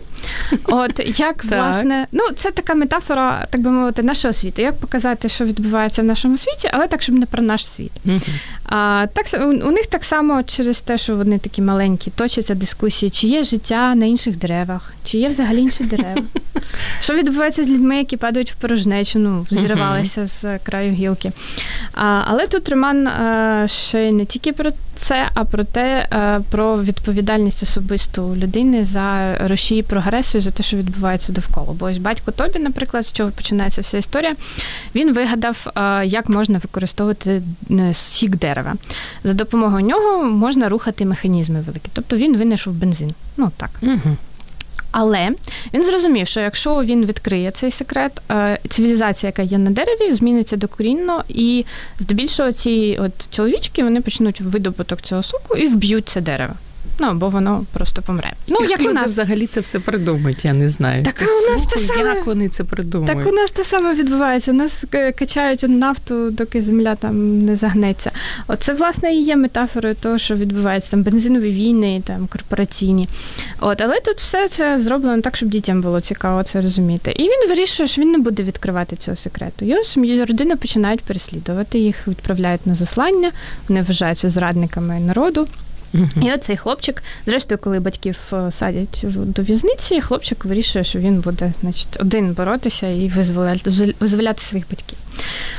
От 0.65 1.19
як 1.19 1.45
власне, 1.45 2.07
ну 2.11 2.23
це 2.35 2.51
така 2.51 2.73
метафора, 2.75 3.47
так 3.49 3.61
би 3.61 3.69
мовити, 3.69 4.03
нашого 4.03 4.33
світу. 4.33 4.61
Як 4.61 4.77
показати, 4.77 5.29
що 5.29 5.45
відбувається 5.45 6.01
в 6.01 6.05
нашому 6.05 6.37
світі, 6.37 6.69
але 6.73 6.87
так, 6.87 7.01
щоб 7.01 7.15
не 7.15 7.25
про 7.25 7.43
наш 7.43 7.67
світ. 7.67 7.91
А, 8.65 9.05
так, 9.13 9.25
у, 9.41 9.45
у 9.45 9.71
них 9.71 9.87
так 9.87 10.03
само 10.05 10.43
через 10.43 10.81
те, 10.81 10.97
що 10.97 11.15
вони 11.15 11.39
такі 11.39 11.61
маленькі, 11.61 12.11
точаться 12.15 12.55
дискусії, 12.55 13.09
чи 13.09 13.27
є 13.27 13.43
життя 13.43 13.95
на 13.95 14.05
інших 14.05 14.37
деревах, 14.37 14.93
чи 15.03 15.17
є 15.17 15.29
взагалі 15.29 15.61
інші 15.61 15.83
дерева. 15.83 16.21
Що 17.01 17.13
відбувається 17.13 17.63
з 17.63 17.69
людьми, 17.69 17.97
які 17.97 18.17
падають 18.17 18.51
в 18.51 18.55
порожнечу, 18.55 19.19
ну, 19.19 19.45
зірвалися 19.51 20.25
з 20.25 20.59
краю 20.59 20.91
гілки. 20.91 21.31
А, 21.93 22.21
але 22.25 22.47
тут 22.47 22.69
роман 22.69 23.07
а, 23.07 23.67
ще 23.67 24.02
й 24.02 24.02
не 24.11 24.25
тільки 24.25 24.53
про 24.53 24.69
це, 24.95 25.29
а 25.33 25.43
про 25.43 25.63
те, 25.63 26.07
про 26.49 26.83
відповідальність 26.83 27.63
особисту 27.63 28.35
людини 28.35 28.83
за 28.83 29.37
рушії 29.47 29.83
прогресу 29.83 30.37
і 30.37 30.41
за 30.41 30.51
те, 30.51 30.63
що 30.63 30.77
відбувається 30.77 31.33
довкола. 31.33 31.73
Бо 31.79 31.85
ось 31.85 31.97
батько 31.97 32.31
Тобі, 32.31 32.59
наприклад, 32.59 33.05
з 33.05 33.13
чого 33.13 33.31
починається 33.31 33.81
вся 33.81 33.97
історія, 33.97 34.35
він 34.95 35.13
вигадав, 35.13 35.67
як 36.03 36.29
можна 36.29 36.57
використовувати 36.57 37.41
е, 37.71 37.93
сік 37.93 38.35
дерева. 38.35 38.73
За 39.23 39.33
допомогою 39.33 39.85
нього 39.85 40.23
можна 40.23 40.69
рухати 40.69 41.05
механізми 41.05 41.61
великі. 41.61 41.89
Тобто 41.93 42.17
він 42.17 42.37
винайшов 42.37 42.73
бензин. 42.73 43.11
Ну 43.37 43.51
так. 43.57 43.69
Мгм. 43.81 44.17
Але 44.93 45.29
він 45.73 45.83
зрозумів, 45.83 46.27
що 46.27 46.39
якщо 46.39 46.83
він 46.83 47.05
відкриє 47.05 47.51
цей 47.51 47.71
секрет, 47.71 48.11
е, 48.31 48.59
цивілізація, 48.69 49.27
яка 49.27 49.41
є 49.41 49.57
на 49.57 49.71
дереві, 49.71 50.13
зміниться 50.13 50.57
докорінно, 50.57 51.23
і 51.29 51.65
здебільшого 51.99 52.51
ці 52.51 52.99
от 53.01 53.31
чоловічки 53.31 53.83
вони 53.83 54.01
почнуть 54.01 54.41
видобуток 54.41 55.01
цього 55.01 55.23
соку 55.23 55.55
і 55.55 55.67
вб'ють 55.67 56.09
це 56.09 56.21
дерево. 56.21 56.53
Ну, 56.99 57.13
бо 57.13 57.29
воно 57.29 57.65
просто 57.73 58.01
помре. 58.01 58.33
Ну, 58.47 58.57
як 58.69 58.79
у 58.79 58.93
нас. 58.93 59.09
взагалі 59.09 59.47
це 59.47 59.59
все 59.59 59.79
придумають, 59.79 60.45
я 60.45 60.53
не 60.53 60.69
знаю. 60.69 61.03
Так, 61.03 61.21
а 61.21 61.25
у 61.25 61.53
нас 61.53 61.65
те 61.65 61.79
саме. 61.79 62.15
Як 62.15 62.25
вони 62.25 62.49
це 62.49 62.63
придумають? 62.63 63.17
Так 63.17 63.33
у 63.33 63.35
нас 63.35 63.51
те 63.51 63.63
саме 63.63 63.93
відбувається. 63.93 64.53
Нас 64.53 64.85
е, 64.93 65.11
качають 65.11 65.65
нафту, 65.67 66.31
доки 66.31 66.61
земля 66.61 66.95
там 66.95 67.45
не 67.45 67.55
загнеться. 67.55 68.11
Оце, 68.47 68.73
власне, 68.73 69.15
і 69.15 69.23
є 69.23 69.35
метафорою 69.35 69.95
того, 69.95 70.17
що 70.17 70.35
відбувається 70.35 70.91
там 70.91 71.03
бензинові 71.03 71.51
війни, 71.51 72.01
там 72.05 72.27
корпораційні. 72.27 73.09
От, 73.59 73.81
Але 73.81 73.99
тут 73.99 74.17
все 74.17 74.47
це 74.49 74.79
зроблено 74.79 75.21
так, 75.21 75.37
щоб 75.37 75.49
дітям 75.49 75.81
було 75.81 76.01
цікаво 76.01 76.43
це 76.43 76.61
розуміти. 76.61 77.13
І 77.15 77.23
він 77.23 77.49
вирішує, 77.49 77.89
що 77.89 78.01
він 78.01 78.11
не 78.11 78.17
буде 78.17 78.43
відкривати 78.43 78.95
цього 78.95 79.17
секрету. 79.17 79.65
Його 79.65 79.83
сім'ю 79.83 80.25
родина 80.25 80.55
починають 80.55 81.01
переслідувати, 81.01 81.79
їх 81.79 82.07
відправляють 82.07 82.67
на 82.67 82.75
заслання, 82.75 83.31
вони 83.67 83.81
вважаються 83.81 84.29
зрадниками 84.29 84.99
народу. 84.99 85.47
І 86.21 86.31
оцей 86.33 86.57
хлопчик, 86.57 87.03
зрештою, 87.25 87.59
коли 87.63 87.79
батьків 87.79 88.17
е, 88.33 88.51
садять 88.51 89.05
до 89.15 89.41
в'язниці, 89.41 90.01
хлопчик 90.01 90.45
вирішує, 90.45 90.83
що 90.83 90.99
він 90.99 91.19
буде 91.19 91.53
значить, 91.61 91.97
один 91.99 92.33
боротися 92.33 92.87
і 92.87 93.07
визволяти, 93.07 93.93
визволяти 93.99 94.41
своїх 94.41 94.69
батьків. 94.69 94.97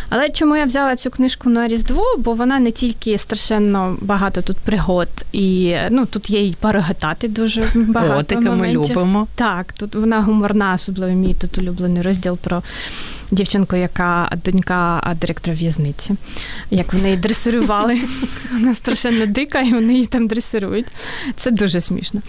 Але 0.08 0.30
чому 0.30 0.56
я 0.56 0.64
взяла 0.64 0.96
цю 0.96 1.10
книжку 1.10 1.50
на 1.50 1.68
Різдво? 1.68 2.04
Бо 2.18 2.32
вона 2.32 2.58
не 2.58 2.70
тільки 2.70 3.18
страшенно 3.18 3.96
багато 4.00 4.42
тут 4.42 4.56
пригод, 4.56 5.08
і 5.32 5.76
ну 5.90 6.06
тут 6.06 6.30
є 6.30 6.40
й 6.40 6.56
парогатати 6.60 7.28
дуже 7.28 7.64
багато. 7.74 8.18
О, 8.18 8.22
таке 8.22 8.50
ми 8.50 8.72
любимо. 8.72 9.26
Так, 9.34 9.72
тут 9.72 9.94
вона 9.94 10.20
гуморна, 10.20 10.74
особливо 10.74 11.12
мій 11.12 11.34
тут 11.34 11.58
улюблений 11.58 12.02
розділ 12.02 12.38
про 12.38 12.62
дівчинку, 13.30 13.76
яка 13.76 14.30
донька 14.44 15.14
директора 15.20 15.56
в'язниці. 15.56 16.14
Як 16.70 16.92
вони 16.92 17.04
її 17.04 17.16
дресирували. 17.16 18.00
Вона 18.52 18.74
страшенно 18.74 19.26
дика, 19.26 19.60
і 19.60 19.72
вони 19.72 19.92
її 19.92 20.06
там 20.06 20.26
дресирують. 20.26 20.86
Це 21.36 21.50
дуже 21.50 21.80
смішно. 21.80 22.20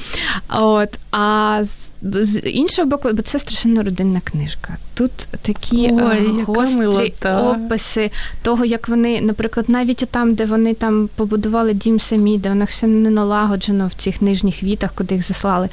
От, 0.50 0.90
А 1.12 1.64
з 2.02 2.40
іншого 2.40 2.90
боку, 2.90 3.10
бо 3.14 3.22
це 3.22 3.40
страшенно 3.40 3.84
родинна 3.84 4.22
книжка. 4.24 4.78
Тут 4.94 5.12
такі 5.42 5.92
Ой, 5.92 6.44
гострі 6.44 6.86
описи 7.24 8.12
того, 8.42 8.66
як 8.66 8.90
вони, 8.90 9.22
наприклад, 9.22 9.70
навіть 9.70 10.08
там, 10.12 10.34
де 10.34 10.46
вони 10.46 10.74
там 10.74 11.10
побудували 11.16 11.74
дім 11.74 12.00
самі, 12.00 12.38
де 12.38 12.52
у 12.52 12.56
них 12.56 12.70
все 12.70 12.88
не 12.88 13.10
налагоджено 13.10 13.88
в 13.88 13.94
цих 13.94 14.22
нижніх 14.22 14.64
вітах, 14.64 14.92
куди 14.96 15.16
їх 15.16 15.28
заслали. 15.28 15.70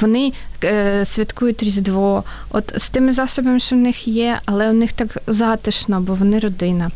Вони 0.00 0.32
е, 0.64 1.04
святкують 1.04 1.62
Різдво. 1.62 2.24
От 2.50 2.72
з 2.76 2.88
тими 2.88 3.12
засобами, 3.12 3.58
що 3.58 3.76
в 3.76 3.78
них 3.78 4.08
є, 4.08 4.38
але 4.44 4.70
у 4.70 4.72
них 4.72 4.92
так 4.92 5.08
затишно, 5.26 6.00
бо 6.00 6.14
вони 6.14 6.38
родина. 6.38 6.90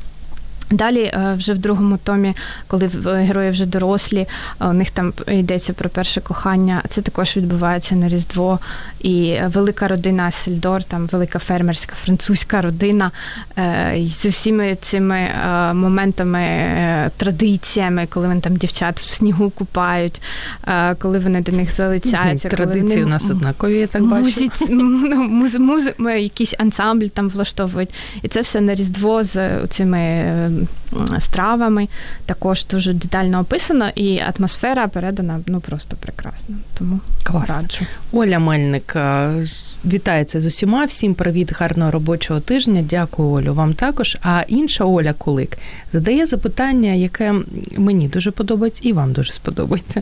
Далі, 0.71 1.01
е, 1.01 1.35
вже 1.39 1.53
в 1.53 1.59
другому 1.59 1.99
томі, 2.05 2.35
коли 2.67 2.87
герої 3.05 3.51
вже 3.51 3.67
дорослі, 3.67 4.27
е, 4.61 4.67
у 4.67 4.73
них 4.73 4.91
там 4.91 5.13
йдеться 5.27 5.73
про 5.73 5.91
перше 5.91 6.21
кохання. 6.21 6.83
Це 6.89 7.01
також 7.01 7.37
відбувається 7.37 7.95
на 7.95 8.09
Різдво. 8.09 8.59
І 9.01 9.37
велика 9.47 9.89
родина 9.89 10.31
Сельдор, 10.31 10.85
там 10.85 11.07
велика 11.07 11.39
фермерська 11.39 11.95
французька 12.05 12.61
родина 12.61 13.11
е, 13.59 13.95
з 14.07 14.27
усіми 14.27 14.77
цими 14.81 15.29
моментами, 15.75 16.41
традиціями, 17.17 18.07
коли 18.11 18.29
вони 18.29 18.41
там 18.41 18.57
дівчат 18.57 19.01
в 19.01 19.05
снігу 19.05 19.51
купають, 19.51 20.23
коли 20.99 21.19
вони 21.19 21.41
до 21.41 21.53
них 21.53 21.73
залицяються. 21.75 22.49
Традиції 22.49 22.89
вони... 22.89 23.05
у 23.05 23.09
нас 23.09 23.31
однакові, 23.31 23.79
я 23.79 23.87
так 23.87 24.03
бачу. 24.03 24.51
Ну, 24.69 24.85
муз, 25.29 25.55
муз, 25.55 25.91
якийсь 25.99 26.55
ансамбль 26.59 27.07
там 27.07 27.29
влаштовують. 27.29 27.91
І 28.23 28.29
це 28.29 28.41
все 28.41 28.61
на 28.61 28.75
Різдво 28.75 29.23
з 29.23 29.67
цими 29.67 30.25
стравами. 31.19 31.89
Також 32.27 32.67
дуже 32.67 32.93
детально 32.93 33.41
описано, 33.41 33.89
і 33.95 34.19
атмосфера 34.19 34.89
передана 34.89 35.41
ну 35.47 35.61
просто 35.61 35.97
прекрасно. 35.97 36.57
Тому 36.79 37.01
Клас. 37.23 37.49
раджу. 37.49 37.85
Оля 38.13 38.39
Мельник 38.39 38.97
вітається 39.86 40.42
з 40.42 40.46
усіма. 40.46 40.86
Всім 40.86 41.14
привіт, 41.14 41.52
гарного 41.52 41.92
робочого 41.92 42.40
тижня. 42.40 42.86
Дякую, 42.90 43.30
Олю. 43.30 43.54
Вам 43.54 43.74
також. 43.74 44.18
А 44.22 44.44
інша 44.48 44.86
Оля 44.86 45.14
Кулик 45.14 45.58
задає 45.94 46.26
запитання, 46.26 46.94
яке 46.94 47.34
мені 47.78 48.08
дуже 48.08 48.32
подобається, 48.32 48.82
і 48.86 48.94
вам 48.94 49.14
дуже 49.14 49.34
сподобається. 49.34 50.02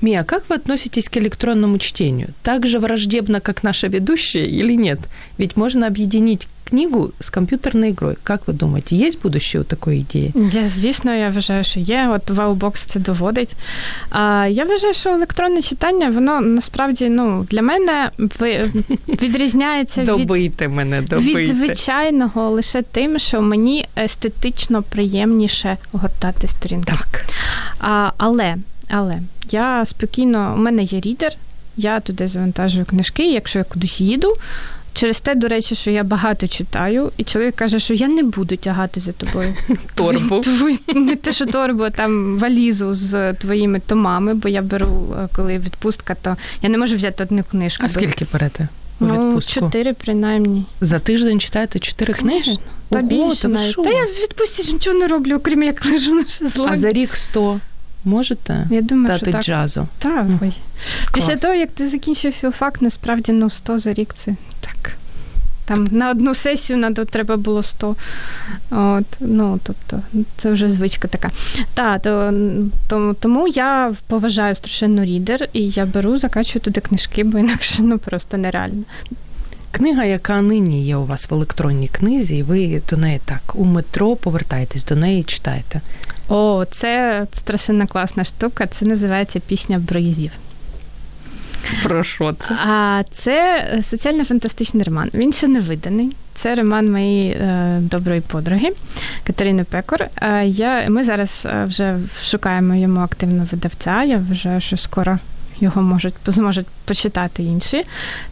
Мия, 0.00 0.24
как 0.24 0.44
вы 0.48 0.56
относитесь 0.56 1.08
к 1.08 1.20
электронному 1.20 1.78
чтению? 1.78 2.28
Так 2.42 2.66
же 2.66 2.78
враждебно, 2.78 3.40
как 3.40 3.64
наша 3.64 3.88
ведущая, 3.88 4.44
или 4.44 4.76
нет? 4.76 4.98
Ведь 5.38 5.56
можно 5.56 5.86
объединить 5.86 6.48
книгу 6.64 7.12
з 7.20 7.30
комп'ютерною 7.30 7.94
грою. 7.94 8.16
Як 8.28 8.48
ви 8.48 8.54
думаєте, 8.54 8.96
є 8.96 9.10
будущее 9.22 9.60
у 9.60 9.64
такої 9.64 10.00
ідеї? 10.00 10.32
Я, 10.52 10.68
звісно, 10.68 11.14
я 11.14 11.30
вважаю, 11.30 11.64
що 11.64 11.80
є. 11.80 12.08
От 12.14 12.30
Wowbox 12.30 12.86
це 12.88 13.00
доводить. 13.00 13.54
А, 14.10 14.46
Я 14.50 14.64
вважаю, 14.64 14.94
що 14.94 15.10
електронне 15.10 15.62
читання, 15.62 16.10
воно 16.10 16.40
насправді 16.40 17.08
ну, 17.08 17.46
для 17.50 17.62
мене 17.62 18.10
відрізняється 19.21 20.03
добийте 20.03 20.67
від, 20.67 20.73
мене, 20.73 21.01
добийте. 21.01 21.39
від 21.39 21.55
звичайного 21.55 22.49
лише 22.49 22.81
тим, 22.81 23.19
що 23.19 23.41
мені 23.41 23.85
естетично 23.97 24.83
приємніше 24.83 25.77
гортати 25.91 26.47
сторінки. 26.47 26.93
Так. 26.93 27.25
А, 27.79 28.11
Але, 28.17 28.55
але 28.89 29.19
я 29.51 29.85
спокійно, 29.85 30.53
у 30.57 30.61
мене 30.61 30.83
є 30.83 30.99
рідер, 30.99 31.33
я 31.77 31.99
туди 31.99 32.27
завантажую 32.27 32.85
книжки, 32.85 33.31
якщо 33.31 33.59
я 33.59 33.65
кудись 33.65 34.01
їду. 34.01 34.33
Через 34.93 35.19
те, 35.19 35.35
до 35.35 35.47
речі, 35.47 35.75
що 35.75 35.91
я 35.91 36.03
багато 36.03 36.47
читаю, 36.47 37.11
і 37.17 37.23
чоловік 37.23 37.55
каже, 37.55 37.79
що 37.79 37.93
я 37.93 38.07
не 38.07 38.23
буду 38.23 38.55
тягати 38.55 38.99
за 38.99 39.11
тобою 39.11 39.53
торбу. 39.95 40.41
Не 40.95 41.15
те, 41.15 41.33
що 41.33 41.45
торбу, 41.45 41.83
а 41.83 41.89
там 41.89 42.37
валізу 42.37 42.93
з 42.93 43.33
твоїми 43.33 43.79
томами, 43.79 44.33
бо 44.33 44.49
я 44.49 44.61
беру, 44.61 45.15
е, 45.23 45.27
коли 45.35 45.57
відпустка, 45.57 46.15
то 46.15 46.37
я 46.61 46.69
не 46.69 46.77
можу 46.77 46.95
взяти 46.95 47.23
одну 47.23 47.43
книжку. 47.43 47.83
А 47.85 47.89
скільки 47.89 48.27
берете? 48.33 48.67
Ну, 48.99 49.41
чотири, 49.41 49.93
принаймні. 49.93 50.65
За 50.81 50.99
тиждень 50.99 51.39
читаєте 51.39 51.79
чотири 51.79 52.13
книжки? 52.13 52.57
Та 52.89 53.01
більше 53.01 53.47
навіть. 53.47 53.75
Та 53.75 53.89
я 53.89 54.03
в 54.03 54.07
відпустці 54.23 54.73
нічого 54.73 54.99
не 54.99 55.07
роблю, 55.07 55.35
окрім 55.35 55.63
як 55.63 55.85
лежу 55.85 56.13
на 56.13 56.27
шезлонгі. 56.27 56.73
А 56.73 56.77
за 56.77 56.91
рік 56.91 57.15
сто 57.15 57.59
можете 58.05 58.67
Я 58.71 58.81
думаю, 58.81 59.07
дати 59.07 59.25
що 59.25 59.31
так. 59.31 59.43
джазу? 59.43 59.87
Так, 59.99 60.25
ой. 60.41 60.53
Після 61.13 61.37
того, 61.37 61.53
як 61.53 61.71
ти 61.71 61.87
закінчив 61.87 62.33
філфак, 62.33 62.81
насправді 62.81 63.31
ну 63.31 63.49
100 63.49 63.79
за 63.79 63.93
рік 63.93 64.13
це 64.17 64.35
так. 64.61 64.91
Там 65.69 65.87
на 65.91 66.11
одну 66.11 66.35
сесію 66.35 66.77
надо, 66.77 67.05
треба 67.05 67.37
було 67.37 67.63
100. 67.63 67.95
От, 68.71 69.05
ну, 69.19 69.59
тобто, 69.63 70.01
Це 70.37 70.51
вже 70.51 70.69
звичка 70.69 71.07
така. 71.07 71.31
Та, 71.73 71.99
то, 71.99 72.33
то, 72.87 73.15
Тому 73.19 73.47
я 73.47 73.93
поважаю 74.07 74.55
страшенно 74.55 75.05
рідер, 75.05 75.47
і 75.53 75.67
я 75.67 75.85
беру, 75.85 76.19
закачую 76.19 76.61
туди 76.61 76.81
книжки, 76.81 77.23
бо 77.23 77.37
інакше 77.37 77.83
ну, 77.83 77.97
просто 77.99 78.37
нереально. 78.37 78.83
Книга, 79.71 80.05
яка 80.05 80.41
нині 80.41 80.85
є 80.85 80.95
у 80.95 81.05
вас 81.05 81.29
в 81.29 81.33
електронній 81.33 81.87
книзі, 81.87 82.37
і 82.37 82.43
ви 82.43 82.81
до 82.89 82.97
неї 82.97 83.19
так 83.25 83.41
у 83.55 83.65
метро 83.65 84.15
повертаєтесь 84.15 84.85
до 84.85 84.95
неї 84.95 85.21
і 85.21 85.23
читаєте. 85.23 85.81
О, 86.29 86.65
це 86.71 87.25
страшенно 87.33 87.87
класна 87.87 88.23
штука. 88.23 88.67
Це 88.67 88.85
називається 88.85 89.39
Пісня 89.39 89.79
бризів. 89.79 90.31
Про 91.83 92.03
що 92.03 92.33
це? 92.33 92.53
А 92.53 93.03
це 93.11 93.67
соціально-фантастичний 93.81 94.83
роман. 94.83 95.09
Він 95.13 95.33
ще 95.33 95.47
не 95.47 95.59
виданий. 95.59 96.15
Це 96.33 96.55
роман 96.55 96.91
моєї 96.91 97.31
е, 97.31 97.77
доброї 97.81 98.21
подруги 98.21 98.69
Катерини 99.23 99.63
Пекор. 99.63 100.05
Е, 100.21 100.45
я, 100.45 100.85
Ми 100.89 101.03
зараз 101.03 101.47
е, 101.51 101.65
вже 101.65 101.97
шукаємо 102.23 102.75
йому 102.75 102.99
активно 102.99 103.47
видавця. 103.51 104.03
Я 104.03 104.17
вважаю, 104.17 104.61
що 104.61 104.77
скоро 104.77 105.19
його 105.59 105.81
можуть 105.81 106.13
зможуть 106.25 106.67
почитати 106.85 107.43
інші. 107.43 107.83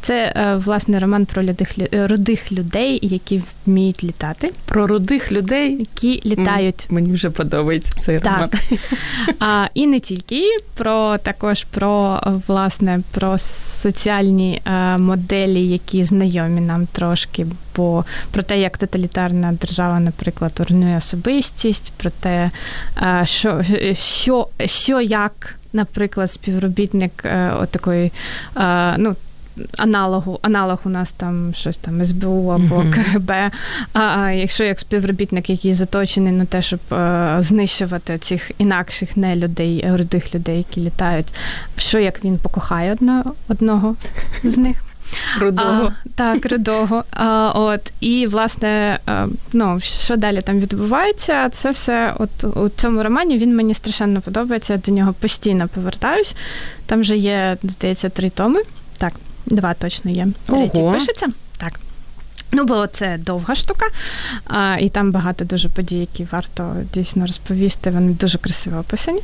Це 0.01 0.33
е, 0.35 0.55
власне 0.55 0.99
роман 0.99 1.25
про 1.25 1.43
людих 1.43 1.69
рудих 1.91 2.51
людей, 2.51 2.99
які 3.01 3.41
вміють 3.65 4.03
літати. 4.03 4.51
Про 4.65 4.87
рудих 4.87 5.31
людей, 5.31 5.77
які 5.79 6.21
літають. 6.25 6.87
Мені 6.89 7.13
вже 7.13 7.29
подобається 7.29 7.91
цей 7.99 8.19
так. 8.19 8.33
роман. 8.33 8.49
А, 9.39 9.67
І 9.73 9.87
не 9.87 9.99
тільки 9.99 10.43
про 10.75 11.17
також 11.17 11.63
про 11.63 12.21
власне 12.47 12.99
про 13.11 13.37
соціальні 13.37 14.61
е, 14.65 14.97
моделі, 14.97 15.67
які 15.67 16.03
знайомі 16.03 16.61
нам 16.61 16.87
трошки, 16.91 17.45
бо 17.77 18.05
про 18.31 18.43
те, 18.43 18.59
як 18.59 18.77
тоталітарна 18.77 19.53
держава, 19.61 19.99
наприклад, 19.99 20.51
руйнує 20.69 20.97
особистість, 20.97 21.91
про 21.97 22.09
те, 22.09 22.51
е, 23.01 23.21
що, 23.25 23.61
що, 23.93 24.47
що 24.65 25.01
як 25.01 25.57
наприклад, 25.73 26.31
співробітник 26.31 27.25
е, 27.25 27.51
такої, 27.71 28.11
е, 28.57 28.97
ну. 28.97 29.15
Аналогу, 29.77 30.39
аналог 30.41 30.79
у 30.85 30.89
нас 30.89 31.11
там 31.11 31.53
щось 31.53 31.77
там 31.77 32.05
СБУ 32.05 32.47
або. 32.49 32.83
КГБ. 32.93 33.31
А, 33.93 33.99
а 33.99 34.31
якщо 34.31 34.63
як 34.63 34.79
співробітник, 34.79 35.49
який 35.49 35.73
заточений 35.73 36.31
на 36.31 36.45
те, 36.45 36.61
щоб 36.61 36.79
а, 36.89 37.37
знищувати 37.41 38.17
цих 38.17 38.51
інакших 38.57 39.17
не 39.17 39.35
людей, 39.35 39.85
рудих 39.95 40.35
людей, 40.35 40.57
які 40.57 40.81
літають, 40.81 41.33
що 41.77 41.99
як 41.99 42.23
він 42.23 42.37
покохає 42.37 42.91
одного, 42.91 43.33
одного 43.47 43.95
з 44.43 44.57
них? 44.57 44.86
Рудого. 45.39 45.93
А, 46.05 46.09
Так, 46.15 46.51
рудого. 46.51 47.03
А, 47.11 47.51
от, 47.55 47.93
І, 47.99 48.27
власне, 48.27 48.99
а, 49.05 49.27
ну, 49.53 49.79
що 49.79 50.15
далі 50.15 50.41
там 50.41 50.59
відбувається, 50.59 51.49
це 51.49 51.71
все 51.71 52.13
от 52.19 52.57
у 52.57 52.69
цьому 52.69 53.03
романі 53.03 53.37
він 53.37 53.55
мені 53.55 53.73
страшенно 53.73 54.21
подобається, 54.21 54.73
я 54.73 54.79
до 54.79 54.91
нього 54.91 55.13
постійно 55.13 55.67
повертаюсь. 55.67 56.35
Там 56.85 57.01
вже 57.01 57.17
є, 57.17 57.57
здається, 57.63 58.09
три 58.09 58.29
томи. 58.29 58.61
Так, 58.97 59.13
два 59.45 59.73
точно 59.73 60.11
є. 60.11 60.27
Третій 60.45 60.81
Ого. 60.81 60.93
пишеться. 60.93 61.27
Так. 61.57 61.79
Ну, 62.51 62.63
бо 62.63 62.87
це 62.87 63.17
довга 63.17 63.55
штука, 63.55 63.85
а, 64.45 64.77
і 64.79 64.89
там 64.89 65.11
багато 65.11 65.45
дуже 65.45 65.69
подій, 65.69 65.97
які 65.97 66.27
варто 66.31 66.75
дійсно 66.93 67.25
розповісти. 67.25 67.89
Вони 67.89 68.11
дуже 68.11 68.37
красиво 68.37 68.79
описані. 68.79 69.21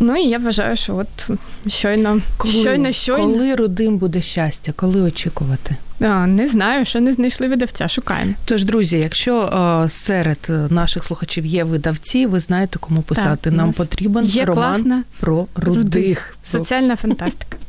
Ну 0.00 0.16
і 0.16 0.28
я 0.28 0.38
вважаю, 0.38 0.76
що 0.76 0.96
от 0.96 1.38
щойно 1.66 2.20
коли, 2.36 2.54
щойно, 2.54 2.92
щойно. 2.92 3.22
коли 3.32 3.54
родим 3.54 3.98
буде 3.98 4.20
щастя, 4.20 4.72
коли 4.76 5.02
очікувати? 5.02 5.76
А, 6.00 6.26
Не 6.26 6.48
знаю, 6.48 6.84
що 6.84 7.00
не 7.00 7.12
знайшли 7.12 7.48
видавця, 7.48 7.88
шукаємо. 7.88 8.32
Тож, 8.44 8.64
друзі, 8.64 8.98
якщо 8.98 9.34
о, 9.36 9.88
серед 9.88 10.38
наших 10.70 11.04
слухачів 11.04 11.46
є 11.46 11.64
видавці, 11.64 12.26
ви 12.26 12.40
знаєте, 12.40 12.78
кому 12.78 13.02
писати. 13.02 13.40
Так, 13.42 13.52
Нам 13.52 13.72
потрібен 13.72 14.24
є 14.24 14.44
роман 14.44 14.72
класна 14.74 15.02
про 15.20 15.46
рудих. 15.54 16.36
Соціальна 16.42 16.96
фантастика. 16.96 17.56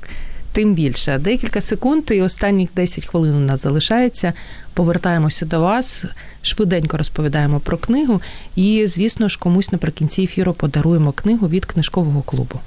Тим 0.56 0.74
більше 0.74 1.18
декілька 1.18 1.62
секунд 1.62 2.04
і 2.12 2.22
останніх 2.22 2.70
10 2.76 3.06
хвилин 3.06 3.36
у 3.36 3.40
нас 3.40 3.62
залишається. 3.62 4.34
Повертаємося 4.74 5.46
до 5.46 5.60
вас, 5.60 6.04
швиденько 6.42 6.98
розповідаємо 6.98 7.60
про 7.60 7.78
книгу, 7.78 8.22
і, 8.56 8.88
звісно 8.88 9.30
ж, 9.30 9.40
комусь 9.40 9.72
наприкінці 9.72 10.22
ефіру 10.22 10.54
подаруємо 10.54 11.12
книгу 11.12 11.48
від 11.48 11.66
книжкового 11.66 12.22
клубу. 12.22 12.60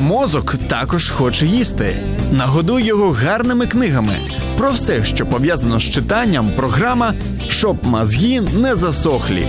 Мозок 0.00 0.56
також 0.68 1.10
хоче 1.10 1.46
їсти. 1.46 1.96
Нагодуй 2.32 2.84
його 2.84 3.10
гарними 3.10 3.66
книгами. 3.66 4.14
Про 4.58 4.70
все, 4.70 5.04
що 5.04 5.26
пов'язано 5.26 5.80
з 5.80 5.82
читанням, 5.82 6.52
програма 6.56 7.14
щоб 7.48 7.86
мозги 7.86 8.40
не 8.40 8.76
засохлі. 8.76 9.46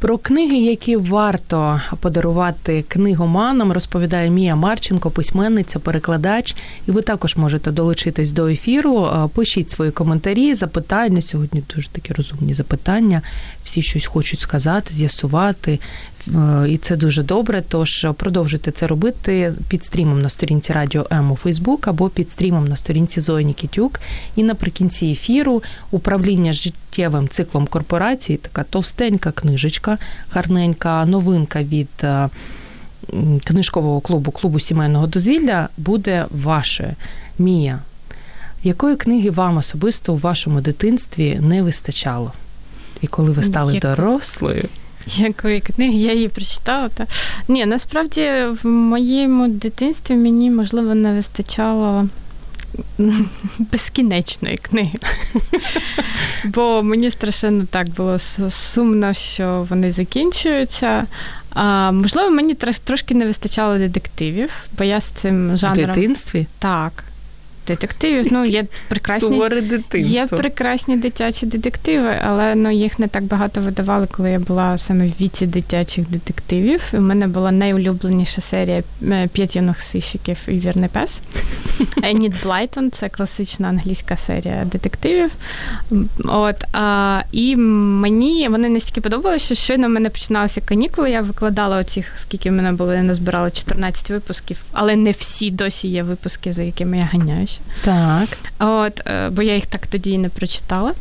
Про 0.00 0.18
книги, 0.18 0.56
які 0.56 0.96
варто 0.96 1.80
подарувати 2.00 2.84
книгоманам, 2.88 3.72
розповідає 3.72 4.30
Мія 4.30 4.56
Марченко, 4.56 5.10
письменниця, 5.10 5.78
перекладач. 5.78 6.56
І 6.88 6.90
ви 6.90 7.02
також 7.02 7.36
можете 7.36 7.70
долучитись 7.70 8.32
до 8.32 8.48
ефіру. 8.48 9.08
Пишіть 9.34 9.70
свої 9.70 9.90
коментарі, 9.90 10.54
запитання. 10.54 11.22
Сьогодні 11.22 11.62
дуже 11.74 11.88
такі 11.88 12.12
розумні 12.12 12.54
запитання. 12.54 13.22
Всі 13.62 13.82
щось 13.82 14.06
хочуть 14.06 14.40
сказати, 14.40 14.94
з'ясувати. 14.94 15.78
І 16.68 16.78
це 16.82 16.96
дуже 16.96 17.22
добре. 17.22 17.62
Тож 17.68 18.06
продовжуйте 18.16 18.70
це 18.70 18.86
робити 18.86 19.54
під 19.68 19.84
стрімом 19.84 20.22
на 20.22 20.28
сторінці 20.28 20.72
Радіо 20.72 21.06
М 21.12 21.32
у 21.32 21.36
Фейсбук 21.36 21.88
або 21.88 22.08
під 22.08 22.30
стрімом 22.30 22.64
на 22.64 22.76
сторінці 22.76 23.20
Зої 23.20 23.44
Нікітюк. 23.44 24.00
І 24.36 24.42
наприкінці 24.42 25.06
ефіру 25.06 25.62
управління 25.90 26.52
життєвим 26.52 27.28
циклом 27.28 27.66
корпорації, 27.66 28.38
така 28.38 28.62
товстенька 28.62 29.32
книжечка, 29.32 29.98
гарненька 30.30 31.06
новинка 31.06 31.62
від. 31.62 31.88
Книжкового 33.44 34.00
клубу 34.00 34.30
клубу 34.30 34.60
сімейного 34.60 35.06
дозвілля 35.06 35.68
буде 35.76 36.26
вашою. 36.30 36.94
Мія. 37.38 37.78
Якої 38.64 38.96
книги 38.96 39.30
вам 39.30 39.56
особисто 39.56 40.12
у 40.12 40.16
вашому 40.16 40.60
дитинстві 40.60 41.40
не 41.42 41.62
вистачало? 41.62 42.32
І 43.00 43.06
коли 43.06 43.30
ви 43.30 43.42
стали 43.42 43.74
Як... 43.74 43.82
дорослою? 43.82 44.68
Якої 45.06 45.60
книги 45.60 45.98
я 45.98 46.12
її 46.12 46.28
прочитала. 46.28 46.88
Та... 46.88 47.06
Ні, 47.48 47.66
насправді 47.66 48.30
в 48.62 48.66
моєму 48.66 49.48
дитинстві 49.48 50.14
мені, 50.14 50.50
можливо, 50.50 50.94
не 50.94 51.12
вистачало 51.12 52.08
безкінечної 53.58 54.56
книги. 54.56 54.98
Бо 56.44 56.82
мені 56.82 57.10
страшенно 57.10 57.66
так 57.70 57.88
було 57.88 58.18
сумно, 58.18 59.14
що 59.14 59.66
вони 59.70 59.90
закінчуються. 59.90 61.06
А, 61.50 61.92
Можливо, 61.92 62.30
мені 62.30 62.54
трошки 62.84 63.14
не 63.14 63.26
вистачало 63.26 63.78
детективів, 63.78 64.50
бо 64.78 64.84
я 64.84 65.00
з 65.00 65.04
цим 65.04 65.56
жанром. 65.56 65.84
В 65.84 65.86
дитинстві? 65.86 66.46
Так 66.58 67.04
детективів. 67.70 68.26
Ну, 68.32 68.44
є 68.44 68.64
прекрасні 68.88 69.42
є 69.94 70.26
прекрасні 70.26 70.96
дитячі 70.96 71.46
детективи, 71.46 72.16
але 72.22 72.54
ну, 72.54 72.70
їх 72.70 72.98
не 72.98 73.08
так 73.08 73.24
багато 73.24 73.60
видавали, 73.60 74.06
коли 74.10 74.30
я 74.30 74.38
була 74.38 74.78
саме 74.78 75.06
в 75.06 75.12
віці 75.20 75.46
дитячих 75.46 76.10
детективів. 76.10 76.82
У 76.92 77.00
мене 77.00 77.26
була 77.26 77.52
найулюбленіша 77.52 78.40
серія 78.40 78.82
е, 79.02 79.28
п'ять 79.32 79.56
юних 79.56 79.82
сищиків 79.82 80.36
і 80.48 80.52
вірний 80.52 80.88
пес. 80.88 81.22
Еніт 82.02 82.32
Блайтон 82.42 82.90
це 82.90 83.08
класична 83.08 83.68
англійська 83.68 84.16
серія 84.16 84.64
детективів. 84.64 85.30
От, 86.24 86.64
а, 86.72 87.20
І 87.32 87.56
мені 87.56 88.48
вони 88.48 88.68
настільки 88.68 89.00
подобалися, 89.00 89.44
що 89.44 89.54
щойно 89.54 89.86
в 89.86 89.90
мене 89.90 90.10
починалися 90.10 90.60
канікули. 90.60 91.10
Я 91.10 91.20
викладала 91.20 91.76
оцих, 91.76 92.12
скільки 92.16 92.50
в 92.50 92.52
мене 92.52 92.72
було, 92.72 92.94
я 92.94 93.02
назбирала 93.02 93.50
14 93.50 94.10
випусків, 94.10 94.60
але 94.72 94.96
не 94.96 95.10
всі 95.10 95.50
досі 95.50 95.88
є 95.88 96.02
випуски, 96.02 96.52
за 96.52 96.62
якими 96.62 96.98
я 96.98 97.08
ганяюся. 97.12 97.59
Так. 97.84 98.28
От, 98.58 99.00
е, 99.06 99.28
Бо 99.30 99.42
я 99.42 99.54
їх 99.54 99.66
так 99.66 99.86
тоді 99.86 100.10
і 100.10 100.18
не 100.18 100.28
прочитала. 100.28 100.92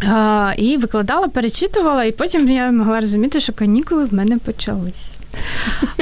А, 0.00 0.52
І 0.56 0.76
викладала, 0.76 1.28
перечитувала, 1.28 2.04
і 2.04 2.12
потім 2.12 2.48
я 2.48 2.72
могла 2.72 3.00
розуміти, 3.00 3.40
що 3.40 3.52
канікули 3.52 4.04
в 4.04 4.14
мене 4.14 4.38
почались. 4.38 5.14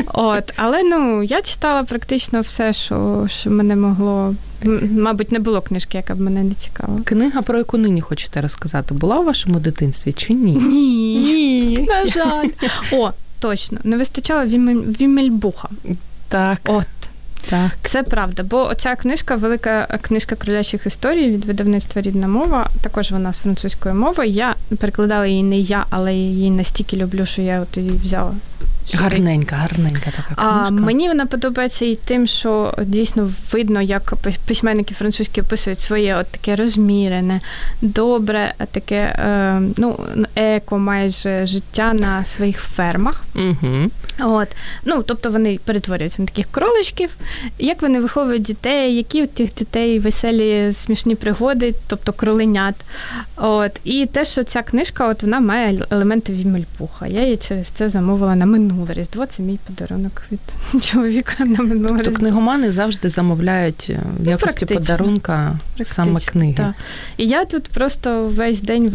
От, 0.06 0.52
Але 0.56 0.82
ну, 0.82 1.22
я 1.22 1.42
читала 1.42 1.82
практично 1.82 2.40
все, 2.40 2.72
що 2.72 3.26
що 3.30 3.50
мене 3.50 3.76
могло. 3.76 4.34
Мабуть, 4.90 5.32
не 5.32 5.38
було 5.38 5.60
книжки, 5.60 5.96
яка 5.98 6.14
б 6.14 6.20
мене 6.20 6.42
не 6.42 6.54
цікавила. 6.54 7.00
Книга, 7.04 7.42
про 7.42 7.58
яку 7.58 7.78
нині 7.78 8.00
хочете 8.00 8.40
розказати, 8.40 8.94
була 8.94 9.18
у 9.18 9.24
вашому 9.24 9.60
дитинстві 9.60 10.12
чи 10.12 10.34
ні? 10.34 10.52
Ні. 10.52 11.16
Ні. 11.16 11.86
На 11.88 12.06
жаль. 12.06 12.48
О, 12.92 13.10
точно, 13.40 13.78
не 13.84 13.96
вистачало 13.96 14.44
Вімельбуха. 15.00 15.68
Так. 16.28 16.60
От. 16.64 16.86
Так. 17.50 17.70
Це 17.82 18.02
правда, 18.02 18.42
бо 18.42 18.66
оця 18.68 18.96
книжка, 18.96 19.36
велика 19.36 19.98
книжка 20.00 20.36
кролячих 20.36 20.86
історій 20.86 21.30
від 21.30 21.44
видавництва 21.44 22.02
рідна 22.02 22.28
мова. 22.28 22.70
Також 22.80 23.10
вона 23.10 23.32
з 23.32 23.38
французької 23.38 23.94
мови. 23.94 24.26
Я 24.26 24.54
перекладала 24.78 25.26
її 25.26 25.42
не 25.42 25.58
я, 25.58 25.86
але 25.90 26.14
її 26.14 26.50
настільки 26.50 26.96
люблю, 26.96 27.26
що 27.26 27.42
я 27.42 27.60
от 27.60 27.76
її 27.76 27.90
взяла 27.90 28.32
Гарненька, 28.94 29.56
гарненька 29.56 30.10
така 30.10 30.34
книжка. 30.34 30.66
А 30.68 30.70
мені 30.70 31.08
вона 31.08 31.26
подобається 31.26 31.84
і 31.84 31.96
тим, 31.96 32.26
що 32.26 32.74
дійсно 32.84 33.30
видно, 33.52 33.82
як 33.82 34.14
письменники 34.46 34.94
французькі 34.94 35.40
описують 35.40 35.80
своє 35.80 36.16
от 36.16 36.26
таке 36.26 36.56
розмірене, 36.56 37.40
добре, 37.82 38.54
таке 38.70 38.96
е, 38.96 39.60
ну, 39.76 40.00
еко 40.36 40.78
майже 40.78 41.46
життя 41.46 41.92
на 41.92 42.24
своїх 42.24 42.60
фермах. 42.60 43.24
Угу. 43.34 43.90
От. 44.22 44.48
Ну, 44.84 45.02
Тобто 45.02 45.30
вони 45.30 45.58
перетворюються 45.64 46.22
на 46.22 46.28
таких 46.28 46.46
кроличків, 46.50 47.16
як 47.58 47.82
вони 47.82 48.00
виховують 48.00 48.42
дітей, 48.42 48.96
які 48.96 49.22
у 49.22 49.26
тих 49.26 49.54
дітей 49.54 49.98
веселі, 49.98 50.72
смішні 50.72 51.14
пригоди, 51.14 51.74
тобто 51.86 52.12
кроленят. 52.12 52.74
От. 53.36 53.72
І 53.84 54.06
те, 54.06 54.24
що 54.24 54.42
ця 54.42 54.62
книжка 54.62 55.08
от 55.08 55.22
вона 55.22 55.40
має 55.40 55.86
елементи 55.90 56.32
вімельпуха. 56.32 57.06
Я 57.06 57.22
її 57.22 57.36
через 57.36 57.66
це 57.66 57.88
замовила 57.88 58.34
на 58.34 58.46
минуле 58.46 58.92
Різдво 58.92 59.26
це 59.26 59.42
мій 59.42 59.58
подарунок 59.66 60.22
від 60.32 60.40
чоловіка 60.84 61.44
на 61.44 61.62
минуле 61.62 61.88
тобто 61.88 62.04
Різдво. 62.04 62.18
книгомани 62.18 62.72
завжди 62.72 63.08
замовляють 63.08 63.86
е, 63.90 64.00
в 64.20 64.28
якості 64.28 64.66
ну, 64.70 64.76
подарунка 64.76 65.58
Практично, 65.76 66.04
саме 66.04 66.20
книги. 66.20 66.54
Так. 66.56 66.72
І 67.16 67.26
я 67.26 67.44
тут 67.44 67.68
просто 67.68 68.26
весь 68.26 68.60
день 68.60 68.94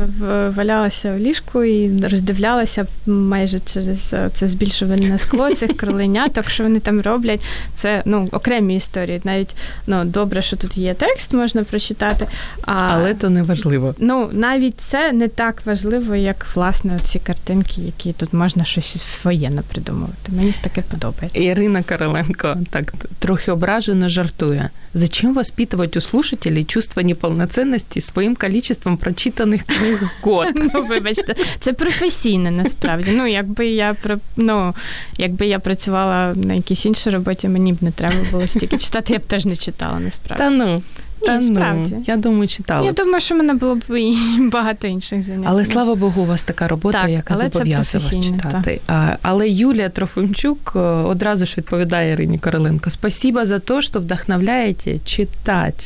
валялася 0.55 1.13
в 1.13 1.17
ліжку 1.17 1.63
і 1.63 2.01
роздивлялася 2.01 2.85
майже 3.05 3.59
через 3.59 4.13
е, 4.13 4.29
це 4.33 4.47
збільшувальне 4.47 5.16
скло 5.17 5.55
цих 5.55 5.77
кроленяток, 5.77 6.49
що 6.49 6.63
вони 6.63 6.79
там 6.79 7.01
роблять. 7.01 7.41
Це 7.75 8.01
ну, 8.05 8.29
окремі 8.31 8.75
історії. 8.75 9.21
Навіть 9.23 9.55
ну, 9.87 10.05
добре, 10.05 10.41
що 10.41 10.55
тут 10.57 10.77
є 10.77 10.93
текст, 10.93 11.33
можна 11.33 11.63
прочитати. 11.63 12.27
А, 12.61 12.87
Але 12.89 13.13
то 13.13 13.29
не 13.29 13.43
важливо. 13.43 13.95
Ну, 13.97 14.29
навіть 14.31 14.79
це 14.81 15.11
не 15.11 15.27
так 15.27 15.61
важливо, 15.65 16.15
як 16.15 16.47
власне 16.55 16.99
ці 17.03 17.19
картинки, 17.19 17.81
які 17.81 18.13
тут 18.13 18.33
можна 18.33 18.63
щось 18.63 19.05
своє 19.05 19.49
наприклад 19.49 19.67
придумувати. 19.67 20.31
Мені 20.31 20.53
таке 20.61 20.81
подобається. 20.81 21.39
Ірина 21.39 21.83
Короленко 21.83 22.57
так 22.69 22.93
трохи 23.19 23.51
ображено 23.51 24.09
жартує. 24.09 24.69
Зачем 24.93 25.33
воспитывать 25.33 25.97
у 25.97 26.01
слушателей 26.01 26.65
чувство 26.65 27.03
неполноценности 27.03 28.01
своїм 28.01 28.35
количеством 28.35 28.97
прочитаних 28.97 29.63
книг 29.63 30.01
в 30.01 30.25
год? 30.25 30.47
Ну, 30.73 30.85
вибачте, 30.85 31.35
це 31.59 31.73
професійне 31.73 32.51
насправді. 32.51 33.11
Ну, 33.11 33.27
якби 33.27 33.67
я 33.67 33.95
ну, 34.35 34.73
якби 35.17 35.47
я 35.47 35.59
працювала 35.59 36.33
на 36.35 36.53
якійсь 36.53 36.85
іншій 36.85 37.09
роботі, 37.09 37.49
мені 37.49 37.73
б 37.73 37.83
не 37.83 37.91
треба 37.91 38.15
було 38.31 38.47
стільки 38.47 38.77
читати, 38.87 39.13
я 39.13 39.19
б 39.19 39.21
теж 39.21 39.45
не 39.45 39.55
читала 39.55 39.99
насправді. 39.99 40.43
Та 40.43 40.49
ну. 40.49 40.81
Та 41.25 41.37
Ні, 41.37 41.41
справді. 41.41 41.93
Ну, 41.95 42.03
я 42.07 42.17
думаю, 42.17 42.47
читала. 42.47 42.85
Я 42.85 42.91
думаю, 42.91 43.21
що 43.21 43.35
в 43.35 43.37
мене 43.37 43.53
було 43.53 43.75
б 43.75 43.99
і 43.99 44.17
багато 44.51 44.87
інших 44.87 45.25
занять. 45.25 45.45
Але 45.47 45.65
слава 45.65 45.95
Богу, 45.95 46.21
у 46.21 46.25
вас 46.25 46.43
така 46.43 46.67
робота, 46.67 47.01
так, 47.01 47.11
яка 47.11 47.37
зобов'язує 47.37 48.03
вас 48.03 48.25
читати. 48.25 48.81
А, 48.87 49.15
але 49.21 49.49
Юлія 49.49 49.89
Трофимчук 49.89 50.73
е, 50.75 50.79
одразу 50.79 51.45
ж 51.45 51.53
відповідає 51.57 52.13
Ірині 52.13 52.37
Короленко: 52.37 52.89
Спасибо 52.89 53.45
за 53.45 53.59
те, 53.59 53.81
що 53.81 53.99
вдохновляєте 53.99 54.99
читати. 55.05 55.85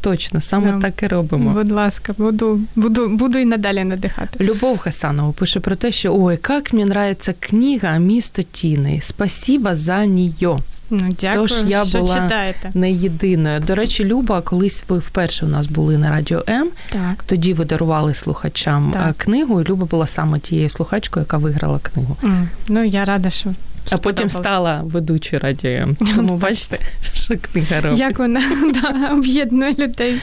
Точно, 0.00 0.40
саме 0.40 0.72
Ну, 0.72 0.80
так 0.80 1.02
і 1.02 1.06
робимо. 1.06 1.50
Будь 1.50 1.70
ласка, 1.72 2.14
буду, 2.18 2.60
буду, 2.76 3.08
буду 3.08 3.38
і 3.38 3.44
надалі 3.44 3.84
надихати. 3.84 4.44
Любов 4.44 4.78
Хасанова 4.78 5.32
пише 5.32 5.60
про 5.60 5.76
те, 5.76 5.92
що 5.92 6.16
ой, 6.20 6.38
як 6.48 6.72
мені 6.72 6.84
нравиться 6.84 7.34
книга 7.40 7.98
Місто 7.98 8.42
Тіни. 8.42 9.00
Спасіба 9.02 9.76
за 9.76 10.06
нее. 10.06 10.58
Ну, 10.90 11.14
дякую, 11.20 11.46
Тож 11.48 11.54
я 11.66 11.84
що 11.84 11.98
була 12.00 12.14
читаєте. 12.14 12.70
Не 12.74 12.92
єдиною. 12.92 13.60
До 13.60 13.74
речі, 13.74 14.04
Люба, 14.04 14.42
колись 14.42 14.84
ви 14.88 14.98
вперше 14.98 15.46
у 15.46 15.48
нас 15.48 15.66
були 15.66 15.98
на 15.98 16.10
радіо 16.10 16.44
М. 16.48 16.68
Так. 16.92 17.24
Тоді 17.26 17.54
ви 17.54 17.64
дарували 17.64 18.14
слухачам 18.14 18.90
Так. 18.92 19.16
книгу, 19.16 19.60
і 19.60 19.64
Люба 19.64 19.86
була 19.86 20.06
саме 20.06 20.38
тією 20.40 20.68
слухачкою, 20.68 21.22
яка 21.24 21.36
виграла 21.38 21.78
книгу. 21.78 22.16
М, 22.24 22.48
Ну, 22.68 22.84
я 22.84 23.04
рада, 23.04 23.30
що. 23.30 23.50
А 23.90 23.98
потім 23.98 24.30
стала 24.30 24.82
ведучою 24.84 25.40
радіо 25.42 25.86
Тому 26.16 26.36
бачите, 26.36 26.78
що 27.14 27.34
книга 27.40 27.80
робить. 27.80 27.98
Як 27.98 28.18
вона 28.18 28.42
да, 28.82 29.14
об'єднує 29.14 29.74
людей. 29.78 30.14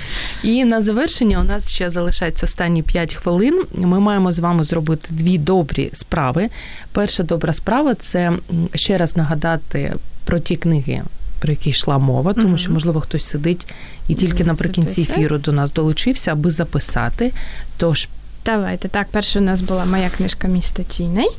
І 0.43 0.66
на 0.66 0.82
завершення 0.82 1.39
у 1.39 1.43
нас 1.43 1.70
ще 1.70 1.89
залишається 1.89 2.45
останні 2.45 2.84
5 2.84 3.13
хвилин. 3.13 3.63
Ми 3.76 3.99
маємо 3.99 4.32
з 4.32 4.39
вами 4.39 4.63
зробити 4.63 5.07
дві 5.09 5.38
добрі 5.38 5.89
справи. 5.93 6.49
Перша 6.91 7.24
добра 7.24 7.53
справа 7.53 7.95
це 7.95 8.32
ще 8.76 8.97
раз 8.97 9.18
нагадати 9.18 9.93
про 10.26 10.39
ті 10.39 10.55
книги. 10.55 11.01
Про 11.39 11.51
які 11.51 11.70
йшла 11.70 11.97
мова, 11.97 12.34
тому 12.34 12.47
Мгм. 12.47 12.57
що 12.57 12.72
можливо 12.72 12.99
хтось 12.99 13.26
сидить 13.26 13.68
і 14.07 14.16
тільки 14.16 14.43
наприкінці 14.43 15.01
ефіру 15.01 15.38
до 15.38 15.51
нас 15.51 15.74
долучився, 15.74 16.32
аби 16.32 16.51
записати. 16.51 17.32
Тож 17.78 18.07
Давайте. 18.46 18.88
Так, 18.88 19.08
перше 19.12 19.39
у 19.39 19.41
нас 19.41 19.62
була 19.62 19.86
моя 19.86 20.10
книжка 20.10 20.48
Місто 20.48 20.84
тіней 20.84 21.30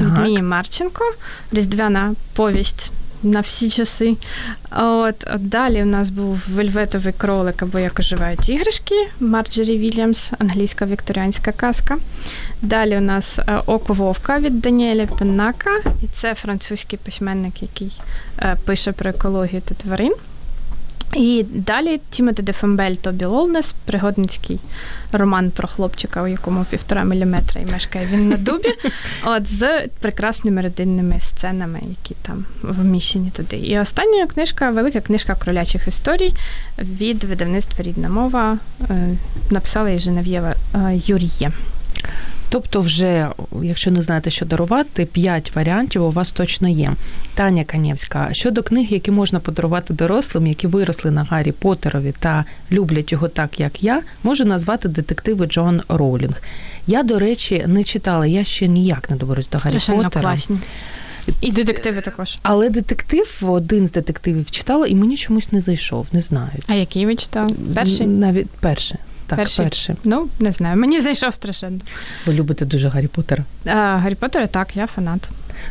від 0.00 0.18
Мії 0.18 0.42
Марченко. 0.42 1.04
Різдвяна 1.52 2.14
повість 2.32 2.90
на 3.22 3.40
всі 3.40 3.70
часи. 3.70 4.16
От 4.76 5.26
далі 5.38 5.82
у 5.82 5.86
нас 5.86 6.08
був 6.08 6.42
Вельветовий 6.48 7.12
кролик 7.12 7.62
або 7.62 7.78
як 7.78 7.98
оживають 7.98 8.48
іграшки 8.48 8.94
Марджері 9.20 9.78
Вільямс, 9.78 10.32
англійська 10.38 10.86
вікторіанська 10.86 11.52
казка. 11.52 11.98
Далі 12.62 12.96
у 12.96 13.00
нас 13.00 13.38
е, 13.38 13.60
Око 13.66 13.92
Вовка 13.92 14.38
від 14.38 14.60
Даніеля 14.60 15.06
Пеннака, 15.06 15.70
і 16.02 16.06
це 16.12 16.34
французький 16.34 16.98
письменник, 17.04 17.62
який 17.62 17.92
е, 18.38 18.56
пише 18.64 18.92
про 18.92 19.10
екологію 19.10 19.62
та 19.64 19.74
тварин. 19.74 20.14
І 21.14 21.44
далі 21.54 22.00
Тімоте 22.10 22.42
де 22.42 22.52
Фомбель 22.52 22.94
Тобі 22.94 23.24
Лолнесс, 23.24 23.74
пригодницький 23.84 24.60
роман 25.12 25.50
про 25.50 25.68
хлопчика, 25.68 26.22
у 26.22 26.26
якому 26.26 26.64
півтора 26.70 27.04
міліметра 27.04 27.60
і 27.60 27.72
мешкає 27.72 28.08
він 28.12 28.28
на 28.28 28.36
дубі, 28.36 28.74
от 29.26 29.46
з 29.48 29.88
прекрасними 30.00 30.60
родинними 30.62 31.20
сценами, 31.20 31.80
які 31.88 32.14
там 32.22 32.44
вміщені 32.62 33.30
туди. 33.30 33.56
І 33.56 33.78
остання 33.78 34.26
книжка, 34.26 34.70
велика 34.70 35.00
книжка 35.00 35.34
кролячих 35.34 35.88
історій 35.88 36.34
від 36.78 37.24
видавництва 37.24 37.84
Рідна 37.84 38.08
мова. 38.08 38.58
е, 38.90 39.08
Написала 39.50 39.88
її 39.88 39.98
Женев'єва 39.98 40.54
е, 40.74 41.00
Юріє. 41.06 41.52
Тобто, 42.48 42.80
вже, 42.80 43.28
якщо 43.62 43.90
не 43.90 44.02
знаєте, 44.02 44.30
що 44.30 44.46
дарувати, 44.46 45.04
п'ять 45.04 45.56
варіантів 45.56 46.04
у 46.04 46.10
вас 46.10 46.32
точно 46.32 46.68
є. 46.68 46.92
Таня 47.34 47.64
Канєвська. 47.64 48.28
Щодо 48.32 48.62
книг, 48.62 48.86
які 48.90 49.10
можна 49.10 49.40
подарувати 49.40 49.94
дорослим, 49.94 50.46
які 50.46 50.66
виросли 50.66 51.10
на 51.10 51.24
Гаррі 51.24 51.52
Поттерові 51.52 52.14
та 52.18 52.44
люблять 52.72 53.12
його 53.12 53.28
так, 53.28 53.60
як 53.60 53.82
я, 53.82 54.02
можу 54.22 54.44
назвати 54.44 54.88
детективи 54.88 55.46
Джон 55.46 55.82
Роулінг. 55.88 56.42
Я, 56.86 57.02
до 57.02 57.18
речі, 57.18 57.64
не 57.66 57.84
читала, 57.84 58.26
я 58.26 58.44
ще 58.44 58.68
ніяк 58.68 59.10
не 59.10 59.16
доберусь 59.16 59.48
до 59.48 59.58
Гаррі 59.58 59.78
Поттера. 59.86 60.22
класні. 60.22 60.58
І 61.40 61.52
детективи 61.52 62.00
також. 62.00 62.38
Але 62.42 62.70
детектив, 62.70 63.38
один 63.42 63.86
з 63.88 63.92
детективів 63.92 64.50
читала, 64.50 64.86
і 64.86 64.94
мені 64.94 65.16
чомусь 65.16 65.52
не 65.52 65.60
зайшов, 65.60 66.06
не 66.12 66.20
знаю. 66.20 66.58
А 66.66 66.74
який 66.74 67.06
ви 67.06 67.16
читали? 67.16 67.54
Перший? 67.74 68.06
Навіть 68.06 68.50
перший. 68.50 68.98
Так, 69.28 69.38
Перший? 69.38 69.64
перший. 69.64 69.96
Ну, 70.04 70.28
не 70.40 70.52
знаю. 70.52 70.76
Мені 70.76 71.00
зайшов 71.00 71.34
страшенно. 71.34 71.80
Ви 72.26 72.32
любите 72.32 72.64
дуже 72.64 72.88
Гаррі 72.88 73.06
Поттера. 73.06 73.44
А, 73.66 73.96
Гаррі 73.96 74.14
Поттер, 74.14 74.48
так, 74.48 74.76
я 74.76 74.86
фанат. 74.86 75.28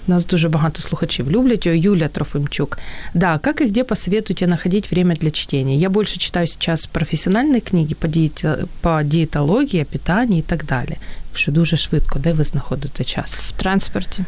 Нас 0.08 0.26
дуже 0.26 0.50
багато 0.50 0.82
слухачів 0.82 1.32
люблять. 1.32 1.66
Юля 1.66 2.08
Трофимчук. 2.08 2.78
Да, 3.14 3.38
как 3.38 3.62
и 3.62 3.66
где 3.66 3.84
посоветуете 3.84 4.48
находить 4.48 4.92
время 4.92 5.16
для 5.16 5.32
чтения? 5.32 5.78
Я 5.78 5.90
больше 5.90 6.18
читаю 6.18 6.48
сейчас 6.48 6.86
профессиональные 6.86 7.62
книги 7.62 7.94
по, 7.94 8.08
диете, 8.08 8.56
по 8.82 9.02
диетології, 9.04 9.84
питанні 9.84 10.40
і 10.40 10.42
так 10.42 10.66
далі. 10.66 10.98
Якщо 11.32 11.52
дуже 11.52 11.78
швидко, 11.78 12.20
де 12.20 12.34
ви 12.34 12.44
знаходите 12.44 13.04
час? 13.04 13.34
В 13.34 13.52
транспорті. 13.52 14.24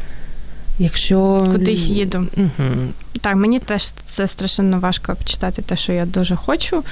Якщо 0.80 1.48
Кудись 1.52 1.88
їду. 1.88 2.26
Угу. 2.36 2.68
Так, 3.20 3.36
мені 3.36 3.58
теж 3.58 3.92
це 4.06 4.28
страшенно 4.28 4.80
важко 4.80 5.14
почитати 5.14 5.62
те, 5.62 5.76
що 5.76 5.92
я 5.92 6.06
дуже 6.06 6.36
хочу. 6.36 6.84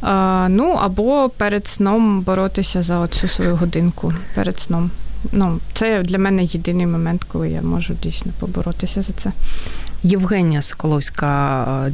А, 0.00 0.46
ну, 0.50 0.70
або 0.72 1.28
перед 1.28 1.66
сном 1.66 2.20
боротися 2.20 2.82
за 2.82 2.98
оцю 2.98 3.28
свою 3.28 3.56
годинку 3.56 4.12
перед 4.34 4.60
сном. 4.60 4.90
Ну, 5.32 5.58
це 5.72 6.02
для 6.02 6.18
мене 6.18 6.44
єдиний 6.44 6.86
момент, 6.86 7.24
коли 7.24 7.50
я 7.50 7.62
можу 7.62 7.94
дійсно 8.02 8.32
поборотися 8.38 9.02
за 9.02 9.12
це. 9.12 9.32
Євгенія 10.02 10.62
Соколовська 10.62 11.90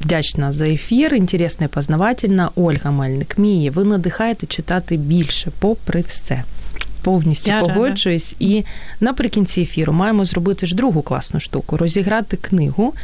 вдячна 0.00 0.52
за 0.52 0.68
ефір, 0.68 1.14
інтересно 1.14 1.66
і 1.66 1.68
познавательна. 1.68 2.50
Ольга 2.54 2.90
Мельник. 2.90 3.38
Мії, 3.38 3.70
ви 3.70 3.84
надихаєте 3.84 4.46
читати 4.46 4.96
більше, 4.96 5.50
попри 5.58 6.00
все. 6.00 6.44
Повністю 7.02 7.52
погоджуюсь. 7.60 8.34
І 8.38 8.64
наприкінці 9.00 9.60
ефіру 9.60 9.92
маємо 9.92 10.24
зробити 10.24 10.66
ж 10.66 10.74
другу 10.74 11.02
класну 11.02 11.40
штуку 11.40 11.76
розіграти 11.76 12.36
книгу 12.36 12.94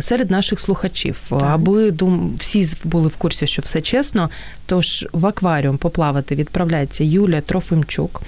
серед 0.00 0.30
наших 0.30 0.60
слухачів, 0.60 1.32
аби 1.40 1.90
дум, 1.90 2.34
всі 2.38 2.68
були 2.84 3.08
в 3.08 3.16
курсі, 3.16 3.46
що 3.46 3.62
все 3.62 3.80
чесно. 3.80 4.30
Тож 4.66 5.06
в 5.12 5.26
акваріум 5.26 5.78
поплавати 5.78 6.34
відправляється 6.34 7.04
Юлія 7.04 7.40
Трофимчук, 7.40 8.22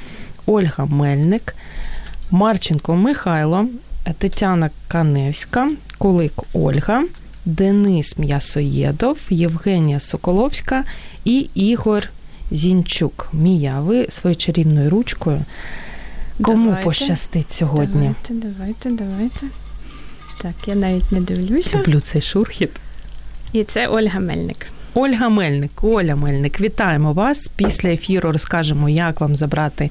Ольга 0.47 0.85
Мельник, 0.85 1.57
Марченко 2.31 2.95
Михайло, 2.95 3.66
Тетяна 4.18 4.70
Каневська, 4.89 5.70
Кулик 5.99 6.43
Ольга, 6.53 7.05
Денис 7.45 8.18
М'ясоєдов, 8.18 9.18
Євгенія 9.31 10.01
Соколовська 10.01 10.85
і 11.24 11.49
Ігор 11.55 12.09
Зінчук. 12.51 13.29
Мія, 13.33 13.81
ви 13.81 14.07
своєю 14.09 14.37
чарівною 14.37 14.91
ручкою. 14.91 15.45
Кому 16.43 16.65
Давайте. 16.65 16.85
пощастить 16.85 17.53
сьогодні? 17.53 18.15
Давайте, 18.29 18.49
давайте, 18.89 18.91
давайте. 18.91 19.47
Так, 20.43 20.55
я 20.67 20.75
навіть 20.75 21.13
не 21.13 21.21
дивлюся. 21.21 21.79
Люблю 21.79 22.01
цей 22.01 22.23
шурхіт. 22.23 22.71
І 23.53 23.65
це 23.65 23.87
Ольга 23.87 24.21
Мельник. 24.21 24.67
Ольга 24.95 25.29
Мельник, 25.29 25.85
Оля 25.85 26.17
Мельник, 26.17 26.61
вітаємо 26.61 27.13
вас. 27.13 27.51
Після 27.57 27.89
ефіру 27.89 28.33
розкажемо, 28.33 28.89
як 28.89 29.21
вам 29.21 29.37
забрати 29.37 29.91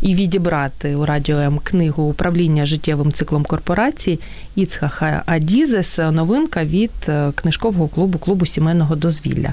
і 0.00 0.14
відібрати 0.14 0.94
у 0.96 1.06
радіо 1.06 1.38
М 1.38 1.58
книгу 1.64 2.02
управління 2.02 2.66
життєвим 2.66 3.12
циклом 3.12 3.44
корпорації 3.44 4.20
Іцхаха 4.54 5.22
Адізес. 5.26 5.98
Новинка 5.98 6.64
від 6.64 6.90
е, 7.08 7.32
книжкового 7.34 7.88
клубу 7.88 8.18
клубу 8.18 8.46
сімейного 8.46 8.96
дозвілля. 8.96 9.52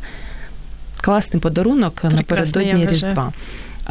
Класний 1.01 1.41
подарунок 1.41 1.93
Прекрасно, 1.93 2.17
напередодні. 2.17 2.87
Різдва. 2.87 3.33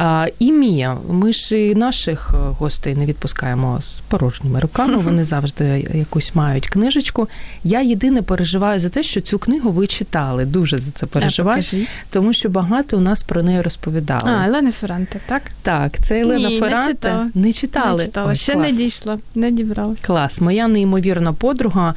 А, 0.01 0.27
і 0.39 0.51
Мія, 0.51 0.97
ми 1.09 1.33
ж 1.33 1.59
і 1.67 1.75
наших 1.75 2.31
е, 2.33 2.37
гостей 2.37 2.95
не 2.95 3.05
відпускаємо 3.05 3.81
з 3.81 4.01
порожніми 4.01 4.59
руками. 4.59 4.97
Вони 5.03 5.23
завжди 5.23 5.89
якусь 5.93 6.35
мають 6.35 6.69
книжечку. 6.69 7.29
Я 7.63 7.81
єдине 7.81 8.21
переживаю 8.21 8.79
за 8.79 8.89
те, 8.89 9.03
що 9.03 9.21
цю 9.21 9.39
книгу 9.39 9.71
ви 9.71 9.87
читали. 9.87 10.45
Дуже 10.45 10.77
за 10.77 10.91
це 10.91 11.05
переживаю, 11.05 11.63
А, 11.73 11.75
тому 12.09 12.33
що 12.33 12.49
багато 12.49 12.97
у 12.97 12.99
нас 12.99 13.23
про 13.23 13.43
неї 13.43 13.61
розповідали. 13.61 14.31
А, 14.31 14.47
Елена 14.47 14.71
Ферранте, 14.71 15.19
так? 15.27 15.41
Так, 15.61 15.97
це 16.03 16.19
Елена 16.21 16.49
Ні, 16.49 16.61
не 16.61 16.87
читала. 16.87 17.29
Не 17.33 17.53
читали. 17.53 18.01
Не 18.01 18.05
читала. 18.05 18.29
Ой, 18.29 18.35
Ще 18.35 18.53
клас. 18.53 18.65
не 18.65 18.71
дійшла, 18.71 19.17
не 19.35 19.51
дібралась. 19.51 19.99
Клас, 20.01 20.41
моя 20.41 20.67
неймовірна 20.67 21.33
подруга. 21.33 21.93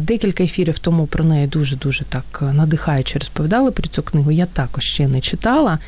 Декілька 0.00 0.44
ефірів 0.44 0.78
тому 0.78 1.06
про 1.06 1.24
неї 1.24 1.46
дуже 1.46 1.76
дуже 1.76 2.04
так 2.04 2.42
надихаюче 2.52 3.18
розповідали 3.18 3.70
про 3.70 3.88
цю 3.88 4.02
книгу. 4.02 4.30
Я 4.30 4.46
також 4.46 4.84
ще 4.84 5.08
не 5.08 5.20
читала, 5.20 5.78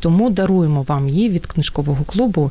тому 0.00 0.30
даруємо 0.30 0.82
вам 0.82 1.08
її 1.08 1.28
від 1.30 1.46
книжкового 1.46 2.04
клубу. 2.04 2.50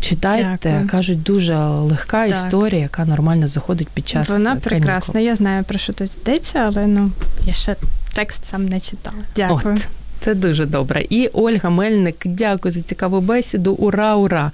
Читайте, 0.00 0.58
Дякую. 0.62 0.88
кажуть, 0.88 1.22
дуже 1.22 1.56
легка 1.56 2.28
Так. 2.28 2.36
історія, 2.36 2.80
яка 2.80 3.04
нормально 3.04 3.48
заходить 3.48 3.88
під 3.88 4.08
час 4.08 4.28
Вона 4.28 4.50
канікул. 4.50 4.68
прекрасна. 4.70 5.20
Я 5.20 5.36
знаю 5.36 5.64
про 5.64 5.78
що 5.78 5.92
тут 5.92 6.10
йдеться, 6.22 6.58
але 6.58 6.86
ну 6.86 7.10
я 7.46 7.54
ще 7.54 7.76
текст 8.14 8.44
сам 8.50 8.66
не 8.66 8.80
читала. 8.80 9.16
Дякую. 9.36 9.74
От, 9.74 9.86
це 10.20 10.34
дуже 10.34 10.66
добре. 10.66 11.06
І 11.10 11.28
Ольга 11.32 11.70
Мельник, 11.70 12.16
дякую 12.24 12.74
за 12.74 12.80
цікаву 12.80 13.20
бесіду. 13.20 13.72
Ура, 13.72 14.16
ура! 14.16 14.52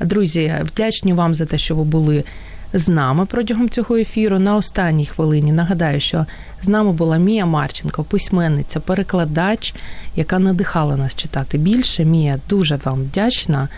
Друзі, 0.00 0.54
вдячні 0.62 1.12
вам 1.12 1.34
за 1.34 1.46
те, 1.46 1.58
що 1.58 1.74
ви 1.74 1.84
були 1.84 2.24
з 2.78 2.88
нами 2.88 3.26
протягом 3.26 3.68
цього 3.68 3.96
ефіру. 3.96 4.38
На 4.38 4.56
останній 4.56 5.06
хвилині 5.06 5.52
нагадаю, 5.52 6.00
що 6.00 6.26
з 6.62 6.68
нами 6.68 6.92
була 6.92 7.16
Мія 7.16 7.46
Марченко, 7.46 8.04
письменниця, 8.04 8.80
перекладач, 8.80 9.74
яка 10.16 10.38
надихала 10.38 10.96
нас 10.96 11.14
читати 11.14 11.58
більше. 11.58 12.04
Мія 12.04 12.38
дуже 12.48 12.78
вам 12.84 13.02
вдячна. 13.02 13.68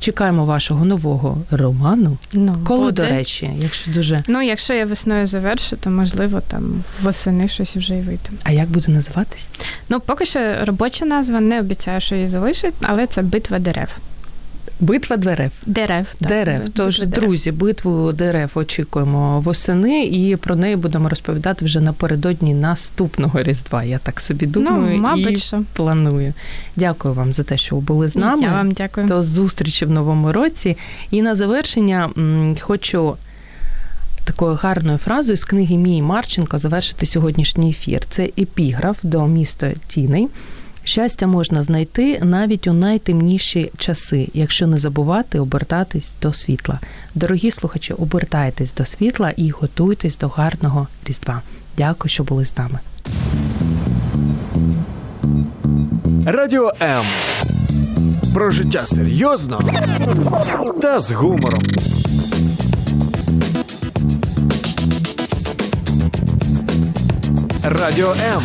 Чекаємо 0.00 0.44
вашого 0.44 0.84
нового 0.84 1.38
роману. 1.50 2.18
Ну, 2.32 2.58
Коли, 2.64 2.84
буде. 2.84 3.02
до 3.02 3.08
речі, 3.08 3.50
якщо 3.58 3.90
дуже. 3.90 4.22
Ну, 4.28 4.42
якщо 4.42 4.74
я 4.74 4.86
весною 4.86 5.26
завершу, 5.26 5.76
то 5.76 5.90
можливо 5.90 6.40
там 6.40 6.84
восени 7.02 7.48
щось 7.48 7.76
вже 7.76 7.94
й 7.94 8.00
вийде. 8.00 8.30
А 8.44 8.52
як 8.52 8.68
буде 8.68 8.92
називатись? 8.92 9.46
Ну, 9.88 10.00
поки 10.00 10.26
що 10.26 10.54
робоча 10.64 11.04
назва, 11.04 11.40
не 11.40 11.60
обіцяю, 11.60 12.00
що 12.00 12.14
її 12.14 12.26
залишить, 12.26 12.74
але 12.80 13.06
це 13.06 13.22
битва 13.22 13.58
дерев. 13.58 13.88
Битва 14.80 15.16
дерев. 15.16 15.50
Дерев. 15.66 16.06
так. 16.18 16.28
Дерев. 16.28 16.58
Битва 16.60 16.72
Тож, 16.74 16.98
дерев. 16.98 17.12
друзі, 17.12 17.52
битву 17.52 18.12
дерев 18.12 18.50
очікуємо 18.54 19.40
восени, 19.40 20.04
і 20.04 20.36
про 20.36 20.56
неї 20.56 20.76
будемо 20.76 21.08
розповідати 21.08 21.64
вже 21.64 21.80
напередодні 21.80 22.54
наступного 22.54 23.42
різдва. 23.42 23.84
Я 23.84 23.98
так 23.98 24.20
собі 24.20 24.46
думаю 24.46 24.96
ну, 24.96 25.02
мабуть, 25.02 25.32
і 25.32 25.36
що. 25.36 25.62
планую. 25.72 26.32
Дякую 26.76 27.14
вам 27.14 27.32
за 27.32 27.42
те, 27.42 27.56
що 27.56 27.76
ви 27.76 27.82
були 27.82 28.08
з 28.08 28.16
нами. 28.16 28.42
Я 28.42 28.52
вам 28.52 28.72
дякую. 28.72 29.06
До 29.06 29.22
зустрічі 29.22 29.84
в 29.84 29.90
новому 29.90 30.32
році. 30.32 30.76
І 31.10 31.22
на 31.22 31.34
завершення 31.34 32.10
хочу 32.60 33.16
такою 34.24 34.54
гарною 34.54 34.98
фразою 34.98 35.36
з 35.36 35.44
книги 35.44 35.76
Мії 35.76 36.02
Марченко 36.02 36.58
завершити 36.58 37.06
сьогоднішній 37.06 37.70
ефір. 37.70 38.02
Це 38.10 38.24
епіграф 38.38 38.96
до 39.02 39.26
міста 39.26 39.72
Тіней. 39.86 40.28
Щастя 40.88 41.26
можна 41.26 41.62
знайти 41.62 42.20
навіть 42.22 42.66
у 42.66 42.72
найтемніші 42.72 43.72
часи, 43.78 44.28
якщо 44.34 44.66
не 44.66 44.76
забувати 44.76 45.40
обертатись 45.40 46.12
до 46.22 46.32
світла. 46.32 46.80
Дорогі 47.14 47.50
слухачі, 47.50 47.92
обертайтесь 47.92 48.74
до 48.74 48.84
світла 48.84 49.32
і 49.36 49.50
готуйтесь 49.50 50.18
до 50.18 50.28
гарного 50.28 50.86
різдва. 51.06 51.42
Дякую, 51.76 52.10
що 52.10 52.24
були 52.24 52.44
з 52.44 52.54
нами. 52.56 52.78
Радіо 56.26 56.72
М. 56.82 57.04
Про 58.34 58.50
життя 58.50 58.86
серйозно 58.86 59.70
та 60.82 61.00
з 61.00 61.12
гумором. 61.12 61.62
Радіо 67.64 68.10
М. 68.10 68.42